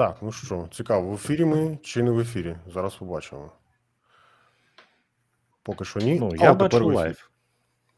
Так, 0.00 0.16
ну 0.22 0.32
що, 0.32 0.68
цікаво, 0.72 1.10
в 1.10 1.14
ефірі 1.14 1.44
ми 1.44 1.78
чи 1.82 2.02
не 2.02 2.10
в 2.10 2.20
ефірі? 2.20 2.56
Зараз 2.74 2.94
побачимо. 2.94 3.52
Поки 5.62 5.84
що 5.84 6.00
ні. 6.00 6.18
Ну, 6.20 6.32
я 6.34 6.52
О, 6.52 6.54
бачу 6.54 6.78
тепер 6.78 6.94
live. 6.94 7.30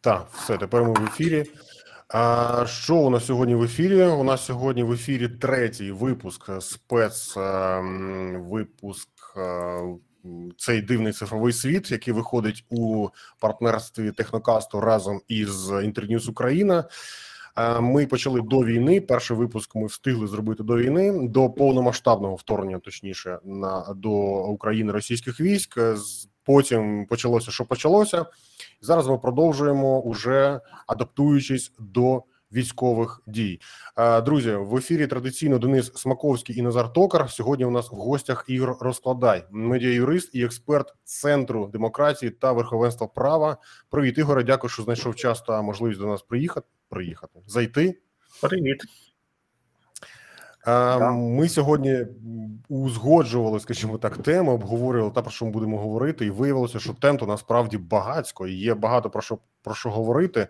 Так, 0.00 0.26
все, 0.32 0.58
тепер 0.58 0.84
ми 0.84 0.92
в 0.92 1.04
ефірі. 1.04 1.44
А 2.08 2.64
що 2.66 2.96
у 2.96 3.10
нас 3.10 3.26
сьогодні 3.26 3.54
в 3.54 3.62
ефірі? 3.62 4.02
У 4.04 4.24
нас 4.24 4.44
сьогодні 4.44 4.82
в 4.82 4.92
ефірі 4.92 5.28
третій 5.28 5.92
випуск 5.92 6.48
е, 6.48 6.60
спец 6.60 7.36
ем, 7.36 8.42
випуск 8.48 9.08
е, 9.36 9.40
м, 10.24 10.52
цей 10.58 10.82
дивний 10.82 11.12
цифровий 11.12 11.52
світ, 11.52 11.90
який 11.90 12.14
виходить 12.14 12.64
у 12.70 13.08
партнерстві 13.40 14.12
Технокасту 14.12 14.80
разом 14.80 15.20
із 15.28 15.70
Інтерньюз 15.70 16.28
Україна. 16.28 16.84
Е, 17.56 17.80
Ми 17.80 18.06
почали 18.06 18.40
до 18.40 18.64
війни. 18.64 19.00
Перший 19.00 19.36
випуск 19.36 19.74
ми 19.74 19.86
встигли 19.86 20.26
зробити 20.26 20.62
до 20.62 20.76
війни, 20.76 21.28
до 21.28 21.50
повномасштабного 21.50 22.34
вторгнення, 22.34 22.78
точніше, 22.78 23.38
на 23.44 23.94
до 23.96 24.10
України 24.46 24.92
російських 24.92 25.40
військ. 25.40 25.78
Е, 25.78 25.96
Потім 26.44 27.06
почалося, 27.06 27.50
що 27.50 27.64
почалося. 27.64 28.26
Зараз 28.80 29.06
ми 29.06 29.18
продовжуємо 29.18 30.00
уже 30.00 30.60
адаптуючись 30.86 31.72
до 31.78 32.22
військових 32.52 33.22
дій. 33.26 33.60
Е, 33.96 34.20
Друзі, 34.20 34.52
в 34.52 34.76
ефірі 34.76 35.06
традиційно 35.06 35.58
Денис 35.58 35.92
Смаковський 35.94 36.58
і 36.58 36.62
Назар 36.62 36.92
Токар. 36.92 37.30
Сьогодні 37.30 37.64
у 37.64 37.70
нас 37.70 37.92
в 37.92 37.94
гостях 37.94 38.44
Ігор 38.48 38.76
Розкладай, 38.80 39.44
медіаюрист 39.50 40.34
і 40.34 40.44
експерт 40.44 40.94
центру 41.04 41.66
демократії 41.66 42.30
та 42.30 42.52
верховенства 42.52 43.06
права. 43.06 43.56
Привіт, 43.90 44.18
Ігоре. 44.18 44.44
Дякую, 44.44 44.70
що 44.70 44.82
знайшов 44.82 45.16
час 45.16 45.42
та 45.42 45.62
можливість 45.62 46.00
до 46.00 46.06
нас 46.06 46.22
приїхати. 46.22 46.66
Приїхати, 46.92 47.40
зайти. 47.46 47.98
Привіт. 48.42 48.82
Е, 50.66 50.98
Ми 51.10 51.48
сьогодні 51.48 52.06
узгоджували, 52.68 53.60
скажімо 53.60 53.98
так, 53.98 54.18
теми, 54.18 54.52
обговорювали 54.52 55.12
те, 55.14 55.22
про 55.22 55.30
що 55.30 55.44
ми 55.44 55.50
будемо 55.50 55.78
говорити, 55.78 56.26
і 56.26 56.30
виявилося, 56.30 56.78
що 56.78 56.92
тем 56.92 57.16
то 57.16 57.26
насправді 57.26 57.78
багатько 57.78 58.46
і 58.46 58.52
є 58.52 58.74
багато 58.74 59.10
про 59.10 59.22
що 59.22 59.38
про 59.62 59.74
що 59.74 59.90
говорити. 59.90 60.48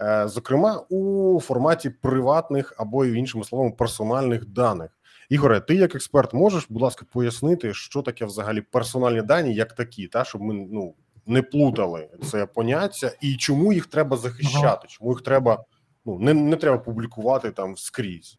Е, 0.00 0.28
Зокрема, 0.28 0.84
у 0.88 1.40
форматі 1.40 1.90
приватних 1.90 2.74
або 2.76 3.04
іншими 3.04 3.44
словами 3.44 3.70
персональних 3.70 4.46
даних. 4.46 4.90
Ігоре, 5.28 5.60
ти 5.60 5.74
як 5.74 5.94
експерт 5.94 6.34
можеш, 6.34 6.66
будь 6.68 6.82
ласка, 6.82 7.06
пояснити, 7.12 7.74
що 7.74 8.02
таке 8.02 8.24
взагалі 8.24 8.60
персональні 8.60 9.22
дані, 9.22 9.54
як 9.54 9.72
такі, 9.72 10.06
та 10.06 10.24
щоб 10.24 10.42
ми 10.42 10.54
ну 10.54 10.94
не 11.26 11.42
плутали 11.42 12.08
це 12.22 12.46
поняття, 12.46 13.12
і 13.20 13.36
чому 13.36 13.72
їх 13.72 13.86
треба 13.86 14.16
захищати? 14.16 14.88
Чому 14.88 15.10
їх 15.10 15.20
треба 15.22 15.64
ну 16.04 16.18
не, 16.18 16.34
не 16.34 16.56
треба 16.56 16.78
публікувати 16.78 17.50
там 17.50 17.76
скрізь? 17.76 18.38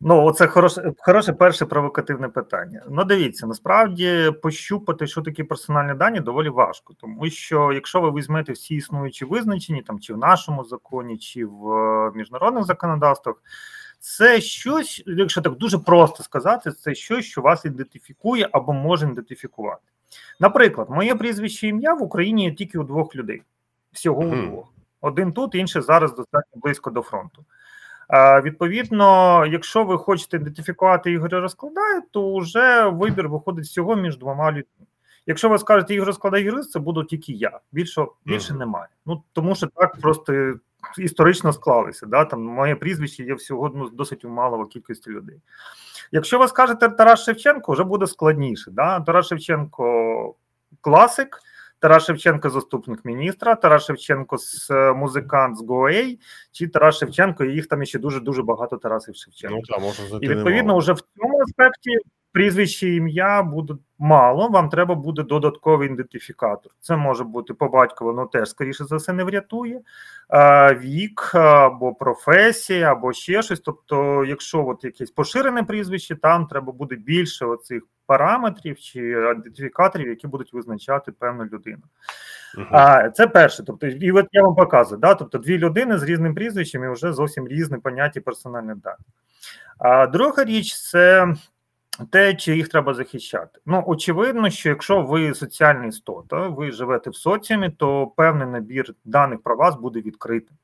Ну, 0.00 0.32
це 0.32 0.46
хороше, 0.46 0.92
хороше 0.98 1.32
перше 1.32 1.66
провокативне 1.66 2.28
питання. 2.28 2.82
Ну, 2.90 3.04
дивіться, 3.04 3.46
насправді 3.46 4.32
пощупати, 4.42 5.06
що 5.06 5.22
такі 5.22 5.44
персональні 5.44 5.94
дані, 5.94 6.20
доволі 6.20 6.48
важко, 6.48 6.94
тому 6.94 7.30
що 7.30 7.72
якщо 7.72 8.00
ви 8.00 8.10
візьмете 8.10 8.52
всі 8.52 8.74
існуючі 8.74 9.24
визначення, 9.24 9.82
там 9.86 10.00
чи 10.00 10.14
в 10.14 10.18
нашому 10.18 10.64
законі, 10.64 11.18
чи 11.18 11.46
в 11.46 11.72
е, 11.72 12.12
міжнародних 12.14 12.64
законодавствах, 12.64 13.36
це 14.00 14.40
щось, 14.40 15.02
якщо 15.06 15.40
так 15.40 15.56
дуже 15.56 15.78
просто 15.78 16.22
сказати, 16.22 16.70
це 16.70 16.94
щось, 16.94 17.24
що 17.24 17.40
вас 17.40 17.64
ідентифікує 17.64 18.48
або 18.52 18.72
може 18.72 19.06
ідентифікувати. 19.06 19.82
Наприклад, 20.40 20.90
моє 20.90 21.14
прізвище 21.14 21.68
ім'я 21.68 21.94
в 21.94 22.02
Україні 22.02 22.44
є 22.44 22.52
тільки 22.52 22.78
у 22.78 22.84
двох 22.84 23.16
людей, 23.16 23.42
всього 23.92 24.22
у 24.22 24.46
двох. 24.46 24.72
Один 25.02 25.32
тут, 25.32 25.54
інший 25.54 25.82
зараз 25.82 26.14
достатньо 26.14 26.60
близько 26.60 26.90
до 26.90 27.02
фронту. 27.02 27.44
Відповідно, 28.42 29.46
якщо 29.46 29.84
ви 29.84 29.98
хочете 29.98 30.36
ідентифікувати 30.36 31.12
Ігоря 31.12 31.40
розкладає, 31.40 32.02
то 32.10 32.38
вже 32.38 32.86
вибір 32.86 33.28
виходить 33.28 33.64
всього 33.64 33.96
між 33.96 34.18
двома 34.18 34.50
людьми. 34.50 34.86
Якщо 35.26 35.48
ви 35.48 35.58
скажете 35.58 35.94
Ігор 35.94 36.06
розкладає 36.06 36.44
юрист, 36.44 36.70
це 36.70 36.78
буду 36.78 37.04
тільки 37.04 37.32
я. 37.32 37.60
Більше 37.72 38.06
більше 38.24 38.54
немає. 38.54 38.88
Ну 39.06 39.22
тому 39.32 39.54
що 39.54 39.66
так 39.66 40.00
просто 40.00 40.54
історично 40.98 41.52
склалося. 41.52 42.06
Да? 42.06 42.24
Там 42.24 42.44
моє 42.44 42.76
прізвище 42.76 43.22
є 43.22 43.34
всього 43.34 43.72
ну, 43.74 43.88
досить 43.88 44.24
малого 44.24 44.66
кількості 44.66 45.10
людей. 45.10 45.40
Якщо 46.12 46.38
ви 46.38 46.48
скажете 46.48 46.88
Тарас 46.88 47.24
Шевченко, 47.24 47.72
вже 47.72 47.84
буде 47.84 48.06
складніше. 48.06 48.70
Да? 48.70 49.00
Тарас 49.00 49.26
Шевченко 49.26 50.34
класик. 50.80 51.38
Тарас 51.82 52.04
Шевченко 52.06 52.50
заступник 52.50 53.04
міністра, 53.04 53.54
Тарас 53.54 53.84
Шевченко 53.86 54.38
с- 54.38 54.70
е, 54.70 54.92
музикант 54.92 55.58
з 55.58 55.64
Гоей, 55.68 56.20
чи 56.52 56.68
Тарас 56.68 56.98
Шевченко, 56.98 57.44
і 57.44 57.52
їх 57.54 57.66
там 57.66 57.84
ще 57.84 57.98
дуже 57.98 58.20
дуже 58.20 58.42
багато 58.42 58.76
Тарасів 58.76 59.14
Шевченко. 59.16 59.56
Ну 59.56 59.62
та, 59.62 59.78
може, 59.78 60.02
І 60.02 60.28
відповідно, 60.28 60.44
немало. 60.52 60.78
вже 60.78 60.92
в 60.92 61.00
цьому 61.00 61.40
аспекті 61.42 61.90
прізвище 62.32 62.88
ім'я 62.88 63.42
буде 63.42 63.74
мало. 63.98 64.48
Вам 64.48 64.68
треба 64.68 64.94
буде 64.94 65.22
додатковий 65.22 65.88
ідентифікатор. 65.88 66.72
Це 66.80 66.96
може 66.96 67.24
бути 67.24 67.54
по 67.54 67.68
батькові, 67.68 68.16
ну 68.16 68.26
теж 68.26 68.50
скоріше 68.50 68.84
за 68.84 68.96
все 68.96 69.12
не 69.12 69.24
врятує. 69.24 69.80
Вік 70.76 71.34
або 71.34 71.94
професія, 71.94 72.92
або 72.92 73.12
ще 73.12 73.42
щось. 73.42 73.60
Тобто, 73.60 74.24
якщо 74.24 74.66
от 74.66 74.84
якесь 74.84 75.10
поширене 75.10 75.62
прізвище, 75.62 76.16
там 76.16 76.46
треба 76.46 76.72
буде 76.72 76.96
більше 76.96 77.46
оцих 77.46 77.82
параметрів 78.06 78.78
чи 78.78 79.00
ідентифікаторів, 79.38 80.08
які 80.08 80.26
будуть 80.26 80.52
визначати 80.52 81.12
певну 81.12 81.44
людину. 81.44 81.82
А 82.70 83.10
це 83.10 83.26
перше. 83.26 83.62
Тобто, 83.66 83.86
і 83.86 84.12
от 84.12 84.26
я 84.32 84.42
вам 84.42 84.54
показую, 84.54 85.00
да? 85.00 85.14
тобто 85.14 85.38
дві 85.38 85.58
людини 85.58 85.98
з 85.98 86.02
різним 86.02 86.34
прізвищем 86.34 86.84
і 86.84 86.88
вже 86.88 87.12
зовсім 87.12 87.48
різні 87.48 87.78
поняття 87.78 88.20
персональних 88.20 88.76
даних. 88.76 89.06
А 89.78 90.06
друга 90.06 90.44
річ 90.44 90.74
це 90.74 91.34
те, 92.10 92.34
чи 92.34 92.56
їх 92.56 92.68
треба 92.68 92.94
захищати. 92.94 93.60
Ну, 93.66 93.84
очевидно, 93.86 94.50
що 94.50 94.68
якщо 94.68 95.02
ви 95.02 95.34
соціальна 95.34 95.86
істота, 95.86 96.48
ви 96.48 96.72
живете 96.72 97.10
в 97.10 97.16
соціумі, 97.16 97.70
то 97.70 98.06
певний 98.06 98.46
набір 98.46 98.94
даних 99.04 99.42
про 99.42 99.56
вас 99.56 99.76
буде 99.76 100.00
відкритим. 100.00 100.56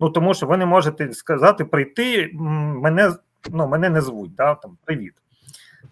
Ну 0.00 0.10
тому 0.10 0.34
що 0.34 0.46
ви 0.46 0.56
не 0.56 0.66
можете 0.66 1.12
сказати 1.12 1.64
прийти, 1.64 2.30
мене 2.34 3.12
ну, 3.50 3.68
мене 3.68 3.90
не 3.90 4.00
звуть, 4.00 4.34
да, 4.34 4.54
там 4.54 4.78
привіт. 4.84 5.14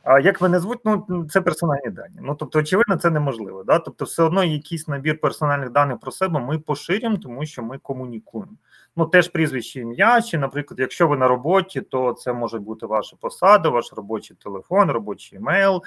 А 0.05 0.21
як 0.21 0.41
мене 0.41 0.61
звуть, 0.61 0.79
ну 0.85 1.27
це 1.31 1.41
персональні 1.41 1.91
дані. 1.91 2.17
Ну 2.21 2.35
тобто, 2.35 2.59
очевидно, 2.59 2.97
це 2.97 3.11
неможливо. 3.11 3.65
Да? 3.65 3.79
Тобто, 3.79 4.05
все 4.05 4.23
одно 4.23 4.45
якийсь 4.45 4.89
набір 4.89 5.21
персональних 5.21 5.71
даних 5.71 5.99
про 6.01 6.13
себе 6.13 6.41
ми 6.41 6.59
поширюємо, 6.59 7.17
тому 7.17 7.47
що 7.47 7.63
ми 7.63 7.79
комунікуємо. 7.79 8.53
Ну, 8.97 9.07
теж 9.07 9.29
прізвище 9.29 9.81
ім'я, 9.81 10.23
чи, 10.23 10.39
наприклад, 10.39 10.81
якщо 10.81 11.09
ви 11.09 11.17
на 11.17 11.29
роботі, 11.29 11.81
то 11.81 12.13
це 12.13 12.33
може 12.33 12.59
бути 12.59 12.87
ваша 12.87 13.17
посада, 13.21 13.69
ваш 13.69 13.93
робочий 13.93 14.37
телефон, 14.37 14.91
робочий 14.91 15.39
емейл. 15.39 15.83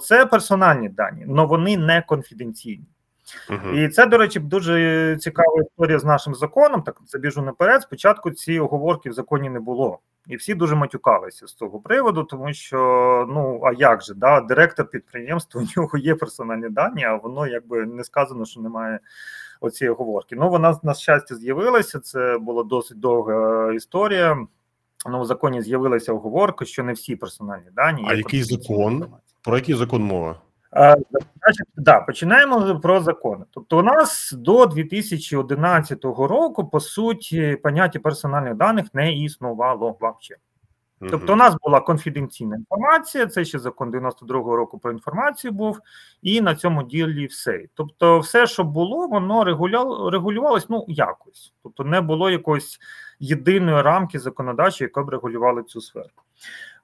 Це 0.00 0.26
персональні 0.26 0.88
дані, 0.88 1.26
але 1.28 1.44
вони 1.44 1.76
не 1.76 2.02
конфіденційні. 2.02 2.86
Мгм. 3.50 3.78
І 3.78 3.88
це, 3.88 4.06
до 4.06 4.18
речі, 4.18 4.40
дуже 4.40 5.16
цікава 5.20 5.62
історія 5.62 5.98
з 5.98 6.04
нашим 6.04 6.34
законом. 6.34 6.82
Так 6.82 7.00
забіжу 7.06 7.42
наперед. 7.42 7.82
Спочатку 7.82 8.30
ці 8.30 8.58
оговорки 8.58 9.10
в 9.10 9.12
законі 9.12 9.50
не 9.50 9.60
було, 9.60 9.98
і 10.26 10.36
всі 10.36 10.54
дуже 10.54 10.74
матюкалися 10.74 11.46
з 11.46 11.54
цього 11.54 11.80
приводу, 11.80 12.24
тому 12.24 12.52
що 12.52 12.78
ну 13.28 13.60
а 13.64 13.72
як 13.72 14.02
же 14.02 14.14
да, 14.14 14.40
директор 14.40 14.90
підприємства, 14.90 15.60
у 15.76 15.80
нього 15.80 15.98
є 15.98 16.14
персональні 16.14 16.68
дані, 16.68 17.04
а 17.04 17.14
воно 17.14 17.46
якби 17.46 17.86
не 17.86 18.04
сказано, 18.04 18.44
що 18.44 18.60
немає 18.60 18.98
оцієї 19.64 19.92
оговорки. 19.92 20.36
Ну 20.36 20.48
вона 20.48 20.78
на 20.82 20.94
щастя 20.94 21.34
з'явилася. 21.34 22.00
Це 22.00 22.38
була 22.38 22.62
досить 22.62 23.00
довга 23.00 23.72
історія. 23.72 24.46
Ну, 25.10 25.20
в 25.20 25.24
законі 25.24 25.62
з'явилася 25.62 26.12
оговорка, 26.12 26.64
що 26.64 26.84
не 26.84 26.92
всі 26.92 27.16
персональні 27.16 27.70
дані. 27.72 28.06
А 28.08 28.14
який 28.14 28.42
закон? 28.42 29.06
Про 29.42 29.56
який 29.56 29.74
закон 29.74 30.02
мова? 30.02 30.40
А, 30.70 30.94
Значить, 31.42 31.66
да, 31.76 32.00
починаємо 32.00 32.80
про 32.80 33.00
закони. 33.00 33.44
Тобто, 33.50 33.78
у 33.78 33.82
нас 33.82 34.32
до 34.36 34.66
2011 34.66 36.04
року, 36.04 36.64
по 36.64 36.80
суті, 36.80 37.58
поняття 37.62 37.98
персональних 37.98 38.54
даних 38.54 38.94
не 38.94 39.12
існувало 39.12 39.96
вообще. 40.00 40.36
Тобто, 41.10 41.32
у 41.32 41.36
нас 41.36 41.56
була 41.62 41.80
конфіденційна 41.80 42.56
інформація, 42.56 43.26
це 43.26 43.44
ще 43.44 43.58
закон 43.58 43.90
92-го 43.90 44.56
року 44.56 44.78
про 44.78 44.92
інформацію 44.92 45.52
був, 45.52 45.80
і 46.22 46.40
на 46.40 46.54
цьому 46.54 46.82
ділі 46.82 47.26
все. 47.26 47.64
Тобто, 47.74 48.18
все, 48.18 48.46
що 48.46 48.64
було, 48.64 49.06
воно 49.06 49.44
регулювалось 50.10 50.68
ну 50.68 50.84
якось. 50.88 51.52
Тобто, 51.62 51.84
не 51.84 52.00
було 52.00 52.30
якоїсь 52.30 52.78
єдиної 53.20 53.82
рамки 53.82 54.18
законодавчої, 54.18 54.86
яка 54.86 55.02
б 55.02 55.08
регулювала 55.08 55.62
цю 55.62 55.80
сферу. 55.80 56.08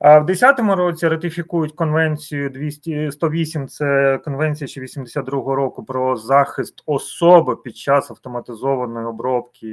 А 0.00 0.18
в 0.18 0.24
10-му 0.30 0.74
році 0.74 1.08
ратифікують 1.08 1.72
конвенцію 1.72 2.50
200, 2.50 3.12
108, 3.12 3.68
це 3.68 4.18
конвенція 4.24 4.68
ще 4.68 4.80
82-го 4.80 5.54
року 5.54 5.84
про 5.84 6.16
захист 6.16 6.82
особи 6.86 7.56
під 7.56 7.76
час 7.76 8.10
автоматизованої 8.10 9.06
обробки 9.06 9.66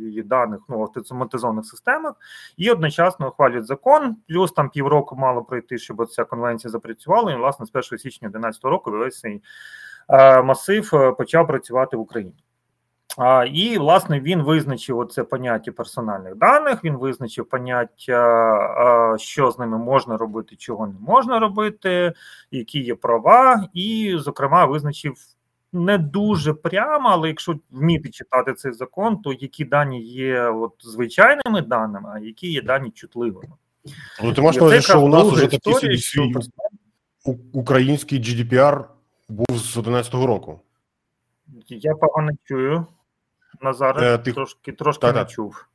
її 0.00 0.22
даних 0.22 0.60
ну, 0.68 0.78
в 0.78 0.82
автоматизованих 0.82 1.64
системах, 1.64 2.14
і 2.56 2.70
одночасно 2.70 3.28
ухвалюють 3.28 3.66
закон. 3.66 4.16
Плюс 4.28 4.52
там 4.52 4.70
півроку 4.70 5.16
мало 5.16 5.42
пройти, 5.42 5.78
щоб 5.78 6.06
ця 6.10 6.24
конвенція 6.24 6.70
запрацювала. 6.70 7.32
І 7.32 7.36
власне 7.36 7.66
з 7.66 7.70
1 7.70 7.82
січня 7.82 8.28
2011 8.28 8.64
року 8.64 8.90
весь 8.90 9.18
цей 9.18 9.42
е, 10.08 10.42
масив 10.42 10.90
е, 10.94 11.12
почав 11.12 11.46
працювати 11.46 11.96
в 11.96 12.00
Україні. 12.00 12.34
А, 13.18 13.44
І, 13.44 13.78
власне, 13.78 14.20
він 14.20 14.42
визначив 14.42 14.98
оце 14.98 15.24
поняття 15.24 15.72
персональних 15.72 16.36
даних, 16.36 16.84
він 16.84 16.96
визначив 16.96 17.48
поняття, 17.48 19.16
що 19.18 19.50
з 19.50 19.58
ними 19.58 19.78
можна 19.78 20.16
робити, 20.16 20.56
чого 20.56 20.86
не 20.86 20.94
можна 21.00 21.38
робити, 21.38 22.12
які 22.50 22.80
є 22.80 22.94
права, 22.94 23.68
і, 23.74 24.16
зокрема, 24.18 24.64
визначив 24.64 25.14
не 25.72 25.98
дуже 25.98 26.54
прямо, 26.54 27.08
але 27.08 27.28
якщо 27.28 27.58
вміти 27.70 28.08
читати 28.08 28.54
цей 28.54 28.72
закон, 28.72 29.22
то 29.22 29.32
які 29.32 29.64
дані 29.64 30.02
є 30.02 30.42
от 30.42 30.72
звичайними 30.80 31.62
даними, 31.62 32.10
а 32.14 32.18
які 32.18 32.52
є 32.52 32.62
дані 32.62 32.90
чутливими. 32.90 33.54
Ну, 34.22 34.32
ти 34.32 34.40
маєш 34.40 34.56
на 34.56 34.62
увазі, 34.62 34.82
що 34.82 35.02
у 35.02 35.08
нас 35.08 35.28
вже 35.28 35.46
такий 35.46 35.98
свій 35.98 36.34
український 37.52 38.20
GDPR 38.20 38.84
був 39.28 39.58
з 39.58 39.76
11-го 39.76 40.26
року. 40.26 40.60
Я 41.68 41.94
погано 41.94 42.30
чую. 42.44 42.86
Назар 43.60 44.04
е, 44.04 44.18
ти... 44.18 44.32
трошки 44.32 44.72
трошки 44.72 45.12
не 45.12 45.24
чув. 45.24 45.66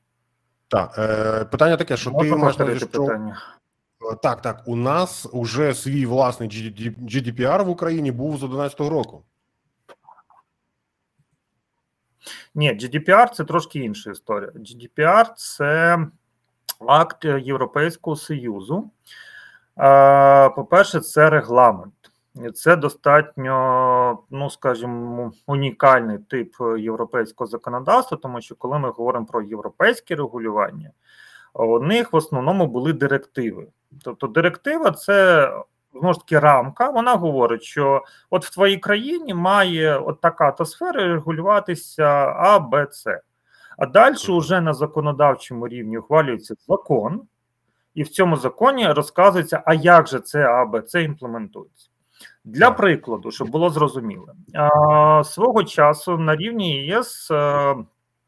Так, 0.68 0.96
е, 0.98 1.46
питання 1.46 1.78
таке, 1.78 1.98
що 1.98 2.12
Можна 2.12 2.32
ти 2.32 2.38
маєш 2.38 2.58
на 2.58 2.76
що... 2.76 2.88
питання. 2.88 3.42
Е, 4.12 4.16
так, 4.24 4.42
так. 4.42 4.64
У 4.66 4.76
нас 4.76 5.28
вже 5.34 5.74
свій 5.74 6.06
власний 6.06 6.50
GDPR 6.50 7.64
в 7.64 7.70
Україні 7.70 8.12
був 8.12 8.38
з 8.38 8.44
11-го 8.44 8.90
року. 8.90 9.24
Ні, 12.56 12.74
GDPR 12.74 13.32
це 13.34 13.44
трошки 13.44 13.80
інша 13.80 14.12
історія. 14.12 14.50
GDPR 14.50 15.26
це 15.36 16.00
акт 16.88 17.26
Європейського 17.26 18.16
Союзу. 18.16 18.90
По-перше, 20.56 21.00
це 21.00 21.30
регламент. 21.30 22.06
Це 22.56 22.75
достатньо, 22.75 24.19
ну 24.30 24.50
скажімо, 24.50 25.31
унікальний 25.48 26.18
тип 26.18 26.54
європейського 26.78 27.48
законодавства, 27.48 28.18
тому 28.18 28.42
що 28.42 28.56
коли 28.56 28.80
ми 28.80 28.89
говоримо 28.89 29.25
про 29.25 29.42
європейське 29.42 30.16
регулювання, 30.16 30.92
у 31.54 31.80
них 31.80 32.13
в 32.13 32.16
основному 32.16 32.68
були 32.68 32.94
директиви. 32.94 33.68
Тобто, 34.04 34.28
директива 34.28 34.92
це 34.92 35.51
знову 36.00 36.13
ж 36.13 36.19
таки 36.19 36.39
рамка. 36.39 36.89
Вона 36.89 37.16
говорить, 37.16 37.63
що 37.63 38.04
от 38.30 38.45
в 38.45 38.54
твоїй 38.54 38.78
країні 38.78 39.33
має 39.33 39.98
от 39.98 40.22
така 40.22 40.51
то 40.51 40.66
сфера 40.66 41.07
регулюватися 41.07 42.06
А, 42.38 42.60
Б, 42.60 42.88
С. 42.92 43.22
А 43.78 43.86
далі 43.86 44.16
вже 44.28 44.62
на 44.62 44.74
законодавчому 44.74 45.68
рівні 45.68 45.98
ухвалюється 45.98 46.56
закон, 46.68 47.22
і 47.94 48.04
в 48.04 48.10
цьому 48.10 48.38
законі 48.38 48.88
розказується, 48.88 49.63
а 49.66 49.74
як 49.74 50.07
же 50.07 50.19
це 50.19 50.45
А, 50.45 50.66
Б, 50.66 50.83
С 50.88 51.04
імплементується. 51.04 51.90
Для 52.48 52.72
прикладу, 52.72 53.32
щоб 53.32 53.50
було 53.50 53.70
зрозуміло, 53.70 54.28
свого 55.24 55.64
часу 55.64 56.18
на 56.18 56.36
рівні 56.36 56.86
ЄС 56.86 57.32
е, 57.32 57.76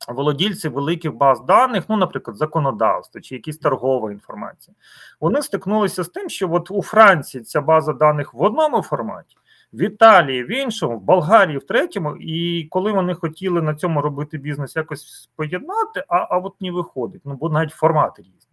володільці 0.07 0.69
великих 0.69 1.13
баз 1.15 1.41
даних, 1.45 1.83
ну, 1.89 1.97
наприклад, 1.97 2.37
законодавство 2.37 3.21
чи 3.21 3.35
якісь 3.35 3.57
торгова 3.57 4.11
інформація, 4.11 4.75
вони 5.19 5.41
стикнулися 5.41 6.03
з 6.03 6.09
тим, 6.09 6.29
що 6.29 6.53
от 6.53 6.71
у 6.71 6.81
Франції 6.81 7.43
ця 7.43 7.61
база 7.61 7.93
даних 7.93 8.33
в 8.33 8.41
одному 8.41 8.81
форматі, 8.81 9.35
в 9.73 9.81
Італії 9.81 10.43
в 10.43 10.51
іншому, 10.51 10.97
в 10.97 11.01
Болгарії 11.01 11.57
в 11.57 11.67
третьому, 11.67 12.15
і 12.17 12.63
коли 12.63 12.91
вони 12.91 13.13
хотіли 13.13 13.61
на 13.61 13.75
цьому 13.75 14.01
робити 14.01 14.37
бізнес, 14.37 14.75
якось 14.75 15.29
поєднати, 15.35 16.03
а 16.07 16.17
а 16.29 16.37
от 16.37 16.61
не 16.61 16.71
виходить, 16.71 17.21
ну 17.25 17.35
бо 17.35 17.49
навіть 17.49 17.71
формати 17.71 18.21
різні. 18.21 18.48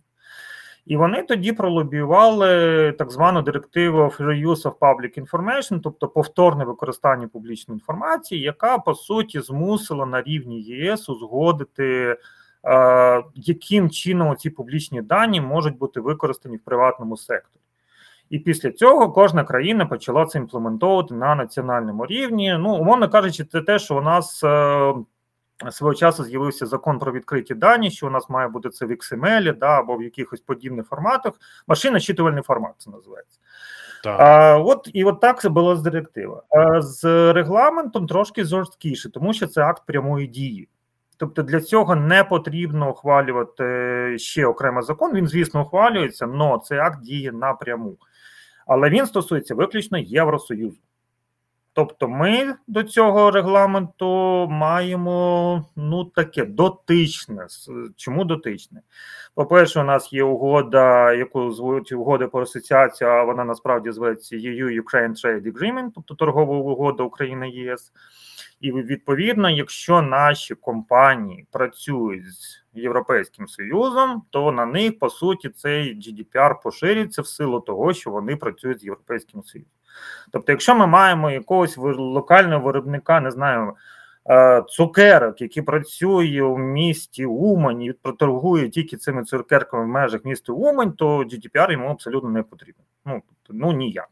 І 0.86 0.96
вони 0.96 1.22
тоді 1.22 1.52
пролобіювали 1.52 2.92
так 2.92 3.10
звану 3.10 3.42
директиву 3.42 3.98
of 3.98 4.20
Reuse 4.20 4.62
of 4.62 4.74
Public 4.78 5.26
Information, 5.26 5.80
тобто 5.82 6.08
повторне 6.08 6.64
використання 6.64 7.28
публічної 7.28 7.76
інформації, 7.76 8.40
яка 8.40 8.78
по 8.78 8.94
суті 8.94 9.40
змусила 9.40 10.06
на 10.06 10.22
рівні 10.22 10.60
ЄС 10.60 11.08
узгодити, 11.08 12.16
е, 12.64 13.22
яким 13.34 13.90
чином 13.90 14.36
ці 14.36 14.50
публічні 14.50 15.02
дані 15.02 15.40
можуть 15.40 15.78
бути 15.78 16.00
використані 16.00 16.56
в 16.56 16.64
приватному 16.64 17.16
секторі. 17.16 17.62
І 18.30 18.38
після 18.38 18.70
цього 18.70 19.12
кожна 19.12 19.44
країна 19.44 19.86
почала 19.86 20.26
це 20.26 20.38
імплементовувати 20.38 21.14
на 21.14 21.34
національному 21.34 22.06
рівні. 22.06 22.56
Ну, 22.58 22.74
умовно 22.74 23.08
кажучи, 23.08 23.44
це 23.44 23.60
те, 23.60 23.78
що 23.78 23.98
у 23.98 24.00
нас. 24.00 24.44
Е, 24.44 24.94
Свого 25.70 25.94
часу 25.94 26.24
з'явився 26.24 26.66
закон 26.66 26.98
про 26.98 27.12
відкриті 27.12 27.54
дані, 27.54 27.90
що 27.90 28.06
у 28.06 28.10
нас 28.10 28.28
має 28.28 28.48
бути 28.48 28.70
це 28.70 28.86
в 28.86 28.90
XML 28.90 29.58
да, 29.58 29.78
або 29.78 29.96
в 29.96 30.02
якихось 30.02 30.40
подібних 30.40 30.86
форматах. 30.86 31.32
Машина 31.66 32.00
щитувальний 32.00 32.42
формат 32.42 32.72
це 32.78 32.90
називається. 32.90 33.38
Так. 34.04 34.20
А, 34.20 34.58
От 34.58 34.90
і 34.92 35.04
от 35.04 35.20
так 35.20 35.40
це 35.40 35.48
було 35.48 35.76
з 35.76 35.82
директива. 35.82 36.42
А 36.50 36.82
З 36.82 37.32
регламентом 37.32 38.06
трошки 38.06 38.44
жорсткіше, 38.44 39.10
тому 39.10 39.32
що 39.32 39.46
це 39.46 39.62
акт 39.62 39.82
прямої 39.86 40.26
дії. 40.26 40.68
Тобто 41.16 41.42
для 41.42 41.60
цього 41.60 41.96
не 41.96 42.24
потрібно 42.24 42.90
ухвалювати 42.90 43.64
ще 44.18 44.46
окремий 44.46 44.82
закон. 44.82 45.14
Він, 45.14 45.26
звісно, 45.26 45.62
ухвалюється, 45.62 46.28
але 46.34 46.58
цей 46.58 46.78
акт 46.78 47.00
діє 47.00 47.32
напряму. 47.32 47.96
Але 48.66 48.90
він 48.90 49.06
стосується 49.06 49.54
виключно 49.54 49.98
Євросоюзу. 49.98 50.78
Тобто, 51.76 52.08
ми 52.08 52.54
до 52.66 52.82
цього 52.82 53.30
регламенту 53.30 54.06
маємо 54.50 55.64
ну 55.76 56.04
таке 56.04 56.44
дотичне. 56.44 57.46
Чому 57.96 58.24
дотичне? 58.24 58.80
По-перше, 59.34 59.80
у 59.80 59.84
нас 59.84 60.12
є 60.12 60.24
угода, 60.24 61.12
яку 61.12 61.50
звуть 61.50 61.92
угода 61.92 62.28
по 62.28 62.40
асоціації, 62.40 63.10
а 63.10 63.22
вона 63.22 63.44
насправді 63.44 63.90
зветься 63.90 64.36
EU 64.36 64.82
Ukraine 64.82 65.24
Trade 65.24 65.52
Agreement, 65.52 65.90
тобто 65.94 66.14
торгова 66.14 66.56
угода 66.56 67.02
України 67.02 67.50
ЄС. 67.50 67.92
І 68.60 68.72
відповідно, 68.72 69.50
якщо 69.50 70.02
наші 70.02 70.54
компанії 70.54 71.46
працюють 71.50 72.26
з 72.26 72.62
Європейським 72.74 73.48
Союзом, 73.48 74.22
то 74.30 74.52
на 74.52 74.66
них 74.66 74.98
по 74.98 75.10
суті 75.10 75.48
цей 75.48 75.96
GDPR 75.96 76.62
поширюється 76.62 77.22
в 77.22 77.26
силу 77.26 77.60
того, 77.60 77.92
що 77.92 78.10
вони 78.10 78.36
працюють 78.36 78.80
з 78.80 78.84
Європейським 78.84 79.42
Союзом. 79.42 79.75
Тобто, 80.32 80.52
якщо 80.52 80.74
ми 80.74 80.86
маємо 80.86 81.30
якогось 81.30 81.76
локального 81.76 82.62
виробника, 82.62 83.20
не 83.20 83.30
знаю, 83.30 83.72
е, 84.30 84.62
цукерок, 84.68 85.40
який 85.40 85.62
працює 85.62 86.42
у 86.42 86.58
місті 86.58 87.26
Умань 87.26 87.82
і 87.82 87.92
проторгує 87.92 88.68
тільки 88.68 88.96
цими 88.96 89.24
цукерками 89.24 89.84
в 89.84 89.88
межах 89.88 90.24
міста 90.24 90.52
Умань, 90.52 90.92
то 90.92 91.18
GDPR 91.18 91.72
йому 91.72 91.88
абсолютно 91.88 92.30
не 92.30 92.42
потрібен. 92.42 92.84
Ну, 93.04 93.22
ну 93.50 93.72
ніяк. 93.72 94.08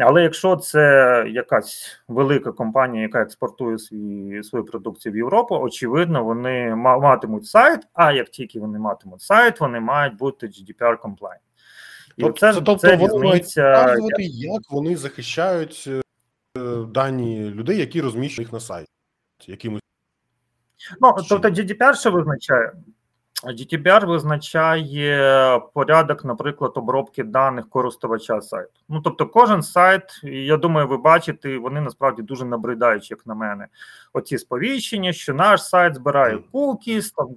Але 0.00 0.22
якщо 0.22 0.56
це 0.56 1.24
якась 1.28 2.02
велика 2.08 2.52
компанія, 2.52 3.02
яка 3.02 3.22
експортує 3.22 3.78
свій, 3.78 4.42
свою 4.42 4.64
продукцію 4.64 5.12
в 5.12 5.16
Європу, 5.16 5.56
очевидно, 5.56 6.24
вони 6.24 6.74
матимуть 6.76 7.46
сайт. 7.46 7.80
А 7.94 8.12
як 8.12 8.28
тільки 8.28 8.60
вони 8.60 8.78
матимуть 8.78 9.22
сайт, 9.22 9.60
вони 9.60 9.80
мають 9.80 10.16
бути 10.16 10.46
GDPR 10.46 10.96
compliant. 10.98 11.42
І 12.16 12.22
тобто, 12.22 12.40
це, 12.40 12.52
тобто 12.52 12.76
це 12.76 12.96
вони 12.96 13.26
різниця... 13.26 13.96
як 14.20 14.62
вони 14.70 14.96
захищають 14.96 15.88
е, 15.88 16.02
дані 16.88 17.50
людей, 17.50 17.78
які 17.78 18.00
розміщують 18.00 18.48
їх 18.48 18.52
на 18.52 18.60
сайті. 18.60 18.88
Якимось 19.46 19.82
Ну, 21.00 21.14
тобто 21.28 21.48
GDPR 21.48 21.94
що 21.94 22.10
визначає? 22.10 22.72
GDPR 23.44 24.06
визначає 24.06 25.60
порядок, 25.74 26.24
наприклад, 26.24 26.72
обробки 26.74 27.24
даних 27.24 27.68
користувача 27.68 28.40
сайту. 28.40 28.80
Ну 28.88 29.00
тобто, 29.00 29.26
кожен 29.26 29.62
сайт, 29.62 30.20
я 30.22 30.56
думаю, 30.56 30.88
ви 30.88 30.96
бачите, 30.96 31.58
вони 31.58 31.80
насправді 31.80 32.22
дуже 32.22 32.44
набридають, 32.44 33.10
як 33.10 33.26
на 33.26 33.34
мене. 33.34 33.66
Оці 34.12 34.38
сповіщення, 34.38 35.12
що 35.12 35.34
наш 35.34 35.64
сайт 35.64 35.94
збирає 35.94 36.38
кукіс, 36.52 37.12
там 37.12 37.28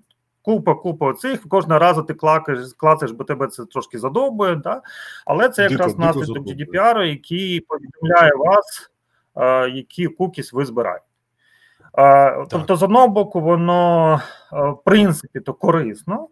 купа, 0.45 0.75
купа 0.75 1.13
цих. 1.13 1.49
Кожного 1.49 1.79
разу 1.79 2.03
ти 2.03 2.13
клакаєш, 2.13 2.73
клацаєш, 2.77 3.11
бо 3.11 3.23
тебе 3.23 3.47
це 3.47 3.65
трошки 3.65 3.99
задовбує. 3.99 4.55
Да? 4.55 4.81
Але 5.25 5.49
це 5.49 5.63
якраз 5.63 5.95
дико, 5.95 6.05
наслідок 6.05 6.45
дико 6.45 6.63
GDPR, 6.63 7.01
який 7.01 7.59
повідомляє 7.59 8.31
вас, 8.35 8.91
а, 9.33 9.67
які 9.67 10.07
кукіс 10.07 10.53
ви 10.53 10.65
збираєте. 10.65 11.05
А, 11.93 12.45
тобто, 12.49 12.75
з 12.75 12.83
одного 12.83 13.07
боку, 13.07 13.41
воно 13.41 14.21
в 14.51 14.77
принципі 14.85 15.39
то 15.39 15.53
корисно. 15.53 16.27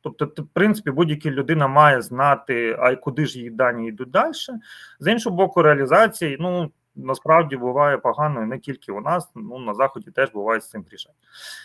Тобто, 0.00 0.42
в 0.42 0.48
принципі, 0.52 0.90
будь-яка 0.90 1.30
людина 1.30 1.68
має 1.68 2.02
знати, 2.02 2.76
а 2.78 2.96
куди 2.96 3.26
ж 3.26 3.38
її 3.38 3.50
дані 3.50 3.88
йдуть 3.88 4.10
далі. 4.10 4.32
З 5.00 5.12
іншого 5.12 5.36
боку, 5.36 5.62
реалізації, 5.62 6.36
ну 6.40 6.70
насправді 6.98 7.56
буває 7.56 7.98
погано 7.98 8.46
не 8.46 8.58
тільки 8.58 8.92
у 8.92 9.00
нас, 9.00 9.30
ну 9.34 9.58
на 9.58 9.74
заході 9.74 10.10
теж 10.10 10.30
буває 10.32 10.60
з 10.60 10.70
цим 10.70 10.84
гріше. 10.90 11.10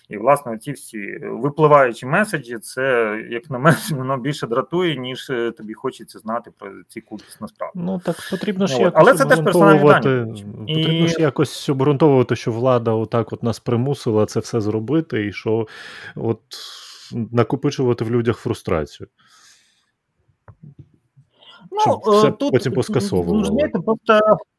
І 0.09 0.17
власне 0.17 0.57
ці 0.57 0.71
всі 0.71 1.17
випливаючі 1.21 2.05
меседжі, 2.05 2.57
це 2.57 3.17
як 3.29 3.49
на 3.49 3.59
мене 3.59 3.77
воно 3.91 4.17
більше 4.17 4.47
дратує, 4.47 4.95
ніж 4.95 5.29
е, 5.29 5.51
тобі 5.51 5.73
хочеться 5.73 6.19
знати 6.19 6.51
про 6.59 6.71
ці 6.87 7.01
кукіс 7.01 7.41
насправді. 7.41 7.79
Ну 7.79 8.01
так 8.05 8.15
потрібно 8.31 8.67
ж 8.67 8.79
якось 8.79 8.93
але 8.95 9.13
це 9.13 9.25
теж 9.25 9.43
персональні 9.43 9.87
дані. 9.89 10.45
Потрібно 10.57 11.07
ж 11.07 11.21
якось 11.21 11.69
обґрунтовувати, 11.69 12.35
що 12.35 12.51
влада 12.51 12.91
отак 12.91 13.33
от 13.33 13.43
нас 13.43 13.59
примусила 13.59 14.25
це 14.25 14.39
все 14.39 14.61
зробити, 14.61 15.25
і 15.25 15.33
що 15.33 15.67
от 16.15 16.41
накопичувати 17.13 18.05
в 18.05 18.11
людях 18.11 18.37
фрустрацію. 18.37 19.07
Ну, 21.71 21.79
Щоб 21.81 22.01
все 22.01 22.31
тут, 22.31 22.51
потім 22.51 22.73
поскасовувало. 22.73 23.69
Ну, 23.73 23.83
просто 23.83 24.13
Е, 24.13 24.52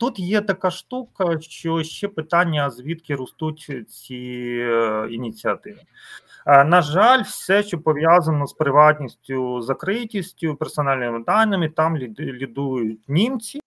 тут 0.00 0.18
є 0.18 0.40
така 0.40 0.70
штука, 0.70 1.40
що 1.40 1.82
ще 1.82 2.08
питання, 2.08 2.70
звідки 2.70 3.14
ростуть 3.14 3.70
ці 3.88 4.16
е, 4.60 5.08
ініціативи. 5.10 5.80
На 6.46 6.82
жаль, 6.82 7.22
все, 7.22 7.62
що 7.62 7.78
пов'язано 7.78 8.46
з 8.46 8.52
приватністю, 8.52 9.62
закритістю, 9.62 10.54
персональними 10.54 11.24
даними, 11.26 11.68
там 11.68 11.96
лідують 12.18 13.08
німці. 13.08 13.60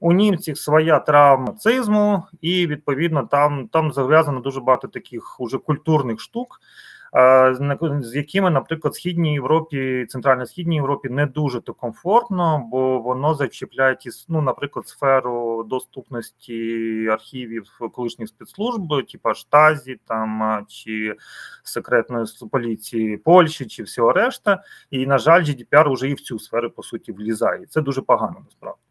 У 0.00 0.12
німців 0.12 0.58
своя 0.58 0.98
травма 0.98 1.52
цизму, 1.52 2.22
і 2.40 2.66
відповідно 2.66 3.22
там 3.22 3.68
там 3.68 3.92
зав'язано 3.92 4.40
дуже 4.40 4.60
багато 4.60 4.88
таких 4.88 5.40
уже 5.40 5.58
культурних 5.58 6.20
штук, 6.20 6.60
з 7.12 8.12
якими, 8.16 8.50
наприклад, 8.50 8.94
східній 8.94 9.32
Європі, 9.32 10.06
центрально-східній 10.08 10.74
Європі 10.74 11.08
не 11.08 11.26
дуже 11.26 11.60
то 11.60 11.74
комфортно, 11.74 12.68
бо 12.70 12.98
воно 12.98 13.34
зачіпляє 13.34 13.96
ну, 14.28 14.42
наприклад, 14.42 14.88
сферу 14.88 15.64
доступності 15.64 17.06
архівів 17.12 17.64
колишніх 17.92 18.28
спецслужб, 18.28 19.06
типу 19.12 19.34
штазі 19.34 20.00
там 20.06 20.64
чи 20.68 21.16
секретної 21.64 22.26
поліції 22.50 23.16
Польщі, 23.16 23.66
чи 23.66 23.82
всього 23.82 24.12
решта. 24.12 24.62
І 24.90 25.06
на 25.06 25.18
жаль, 25.18 25.42
GDPR 25.42 25.92
вже 25.92 26.08
і 26.08 26.14
в 26.14 26.20
цю 26.20 26.38
сферу 26.38 26.70
по 26.70 26.82
суті 26.82 27.12
влізає. 27.12 27.66
Це 27.66 27.80
дуже 27.80 28.02
погано 28.02 28.36
насправді. 28.44 28.89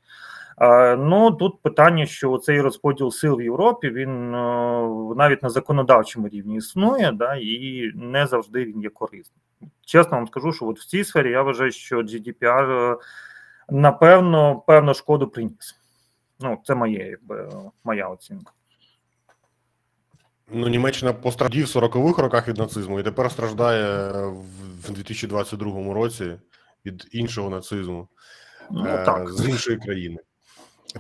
Ну 0.98 1.32
тут 1.32 1.62
питання, 1.62 2.06
що 2.06 2.38
цей 2.38 2.62
розподіл 2.62 3.12
сил 3.12 3.36
в 3.36 3.42
Європі 3.42 3.90
він 3.90 4.36
е, 4.36 4.90
навіть 5.16 5.44
на 5.44 5.50
законодавчому 5.50 6.28
рівні 6.28 6.56
існує, 6.56 7.12
да, 7.12 7.36
і 7.36 7.92
не 7.96 8.28
завжди 8.28 8.66
він 8.66 8.82
є 8.82 8.90
корисним. 8.90 9.40
Чесно 9.86 10.18
вам 10.18 10.28
скажу, 10.28 10.54
що 10.54 10.66
от 10.66 10.80
в 10.80 10.86
цій 10.86 11.04
сфері 11.04 11.32
я 11.32 11.42
вважаю, 11.42 11.72
що 11.72 11.98
GDPR 11.98 12.92
е, 12.92 12.98
напевно 13.70 14.64
певну 14.68 14.94
шкоду 14.94 15.28
приніс. 15.28 15.76
Ну, 16.40 16.62
це 16.64 16.76
моє, 16.76 17.08
якби 17.08 17.50
моя 17.84 18.08
оцінка. 18.08 18.52
Ну, 20.54 20.68
Німеччина 20.68 21.14
постраждає 21.14 21.64
в 21.64 21.68
40-х 21.68 22.22
роках 22.22 22.48
від 22.48 22.58
нацизму 22.58 23.00
і 23.00 23.04
тепер 23.04 23.32
страждає 23.32 24.12
в 24.88 24.92
2022 24.92 25.94
році 25.94 26.36
від 26.86 27.08
іншого 27.12 27.50
нацизму 27.50 28.08
ну, 28.72 28.84
так. 28.84 29.30
з 29.30 29.50
іншої 29.50 29.78
країни. 29.78 30.18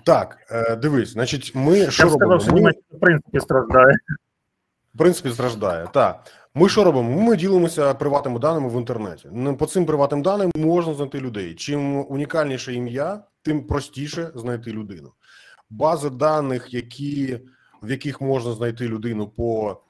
Так, 0.03 0.37
е, 0.51 0.75
дивись, 0.75 1.09
значить, 1.09 1.51
ми 1.55 1.91
що 1.91 2.03
робимо? 2.03 2.39
Сказав, 2.39 2.61
ми... 2.61 2.71
в 2.71 2.99
принципі 2.99 3.39
страждає. 3.39 3.95
В 4.95 4.97
принципі, 4.97 5.29
страждає. 5.29 5.87
Так. 5.93 6.31
Ми 6.53 6.69
що 6.69 6.83
робимо? 6.83 7.21
Ми 7.21 7.35
ділимося 7.35 7.93
приватними 7.93 8.39
даними 8.39 8.69
в 8.69 8.73
інтернеті. 8.73 9.29
По 9.59 9.65
цим 9.65 9.85
приватним 9.85 10.21
даним 10.21 10.51
можна 10.55 10.93
знайти 10.93 11.19
людей. 11.19 11.55
Чим 11.55 12.05
унікальніше 12.11 12.73
ім'я, 12.73 13.23
тим 13.41 13.67
простіше 13.67 14.31
знайти 14.35 14.71
людину. 14.71 15.11
Бази 15.69 16.09
даних, 16.09 16.73
які, 16.73 17.39
в 17.83 17.91
яких 17.91 18.21
можна 18.21 18.53
знайти 18.53 18.87
людину 18.87 19.27
по 19.27 19.81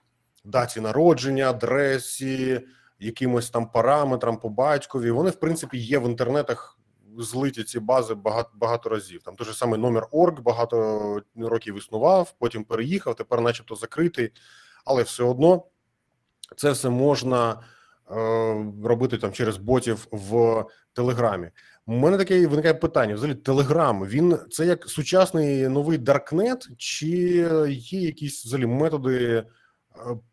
даті 0.46 0.82
народження, 0.82 1.50
адресі, 1.50 2.62
якимось 3.00 3.50
там 3.50 3.72
параметрам 3.72 4.38
по 4.38 4.50
батькові, 4.50 5.12
вони, 5.12 5.30
в 5.30 5.40
принципі, 5.40 5.78
є 5.78 6.00
в 6.00 6.06
інтернетах 6.06 6.79
злиті 7.18 7.64
ці 7.64 7.80
бази 7.80 8.14
багато 8.14 8.50
багато 8.54 8.90
разів. 8.90 9.22
Там 9.24 9.36
той 9.36 9.48
же 9.48 9.54
самий 9.54 9.80
номер 9.80 10.08
орг 10.12 10.42
багато 10.42 11.22
років 11.36 11.78
існував, 11.78 12.36
потім 12.40 12.64
переїхав, 12.64 13.16
тепер, 13.16 13.42
начебто, 13.42 13.76
закритий, 13.76 14.32
але 14.86 15.04
все 15.04 15.24
одно 15.24 15.64
це 16.58 16.72
все 16.72 16.90
можна 16.90 17.52
е, 17.52 18.72
робити 18.84 19.18
там 19.18 19.32
через 19.32 19.58
ботів 19.58 20.08
в 20.12 20.66
Телеграмі. 20.94 21.50
У 21.86 21.94
мене 21.94 22.18
таке 22.18 22.48
виникає 22.48 22.74
питання: 22.74 23.16
взагалі, 23.16 23.36
Телеграм 23.36 24.06
він 24.06 24.38
це 24.50 24.66
як 24.66 24.90
сучасний 24.90 25.68
новий 25.68 25.98
Даркнет, 25.98 26.68
чи 26.78 27.08
є 27.70 28.02
якісь 28.02 28.46
взагалі 28.46 28.66
методи 28.66 29.36
е, 29.36 29.46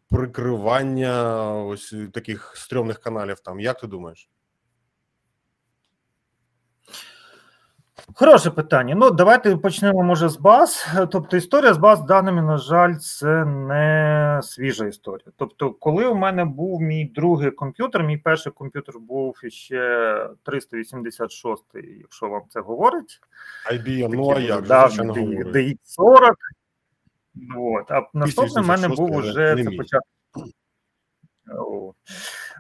прикривання 0.09 1.45
ось 1.54 1.95
таких 2.12 2.52
стрьомних 2.56 2.99
каналів? 2.99 3.40
Там 3.40 3.61
як 3.61 3.80
ти 3.80 3.87
думаєш? 3.87 4.30
Хороше 8.15 8.51
питання. 8.51 8.95
Ну, 8.95 9.11
давайте 9.11 9.57
почнемо, 9.57 10.03
може, 10.03 10.29
з 10.29 10.37
баз. 10.37 10.89
Тобто, 11.11 11.37
історія 11.37 11.75
з 11.75 11.79
баз 11.79 12.01
даними, 12.01 12.43
на 12.43 12.57
жаль, 12.59 12.95
це 12.95 13.45
не 13.45 14.41
свіжа 14.43 14.87
історія. 14.87 15.27
Тобто, 15.37 15.71
коли 15.71 16.07
у 16.07 16.15
мене 16.15 16.45
був 16.45 16.81
мій 16.81 17.05
другий 17.05 17.51
комп'ютер, 17.51 18.03
мій 18.03 18.17
перший 18.17 18.53
комп'ютер 18.53 18.99
був 18.99 19.37
ще 19.49 20.29
386, 20.43 21.65
якщо 22.01 22.29
вам 22.29 22.43
це 22.49 22.61
говорить. 22.61 23.21
IBM, 23.73 24.09
ну 24.09 24.31
а 24.31 24.39
як? 24.39 24.65
DX40. 24.65 26.35
От. 27.59 27.91
А 27.91 28.03
наступний 28.15 28.65
у 28.65 28.67
мене 28.67 28.89
був 28.89 29.17
уже 29.17 29.57
це 29.65 29.71
початок. 29.71 30.09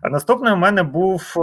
А 0.02 0.08
наступний 0.08 0.52
у 0.52 0.56
мене 0.56 0.82
був 0.82 1.34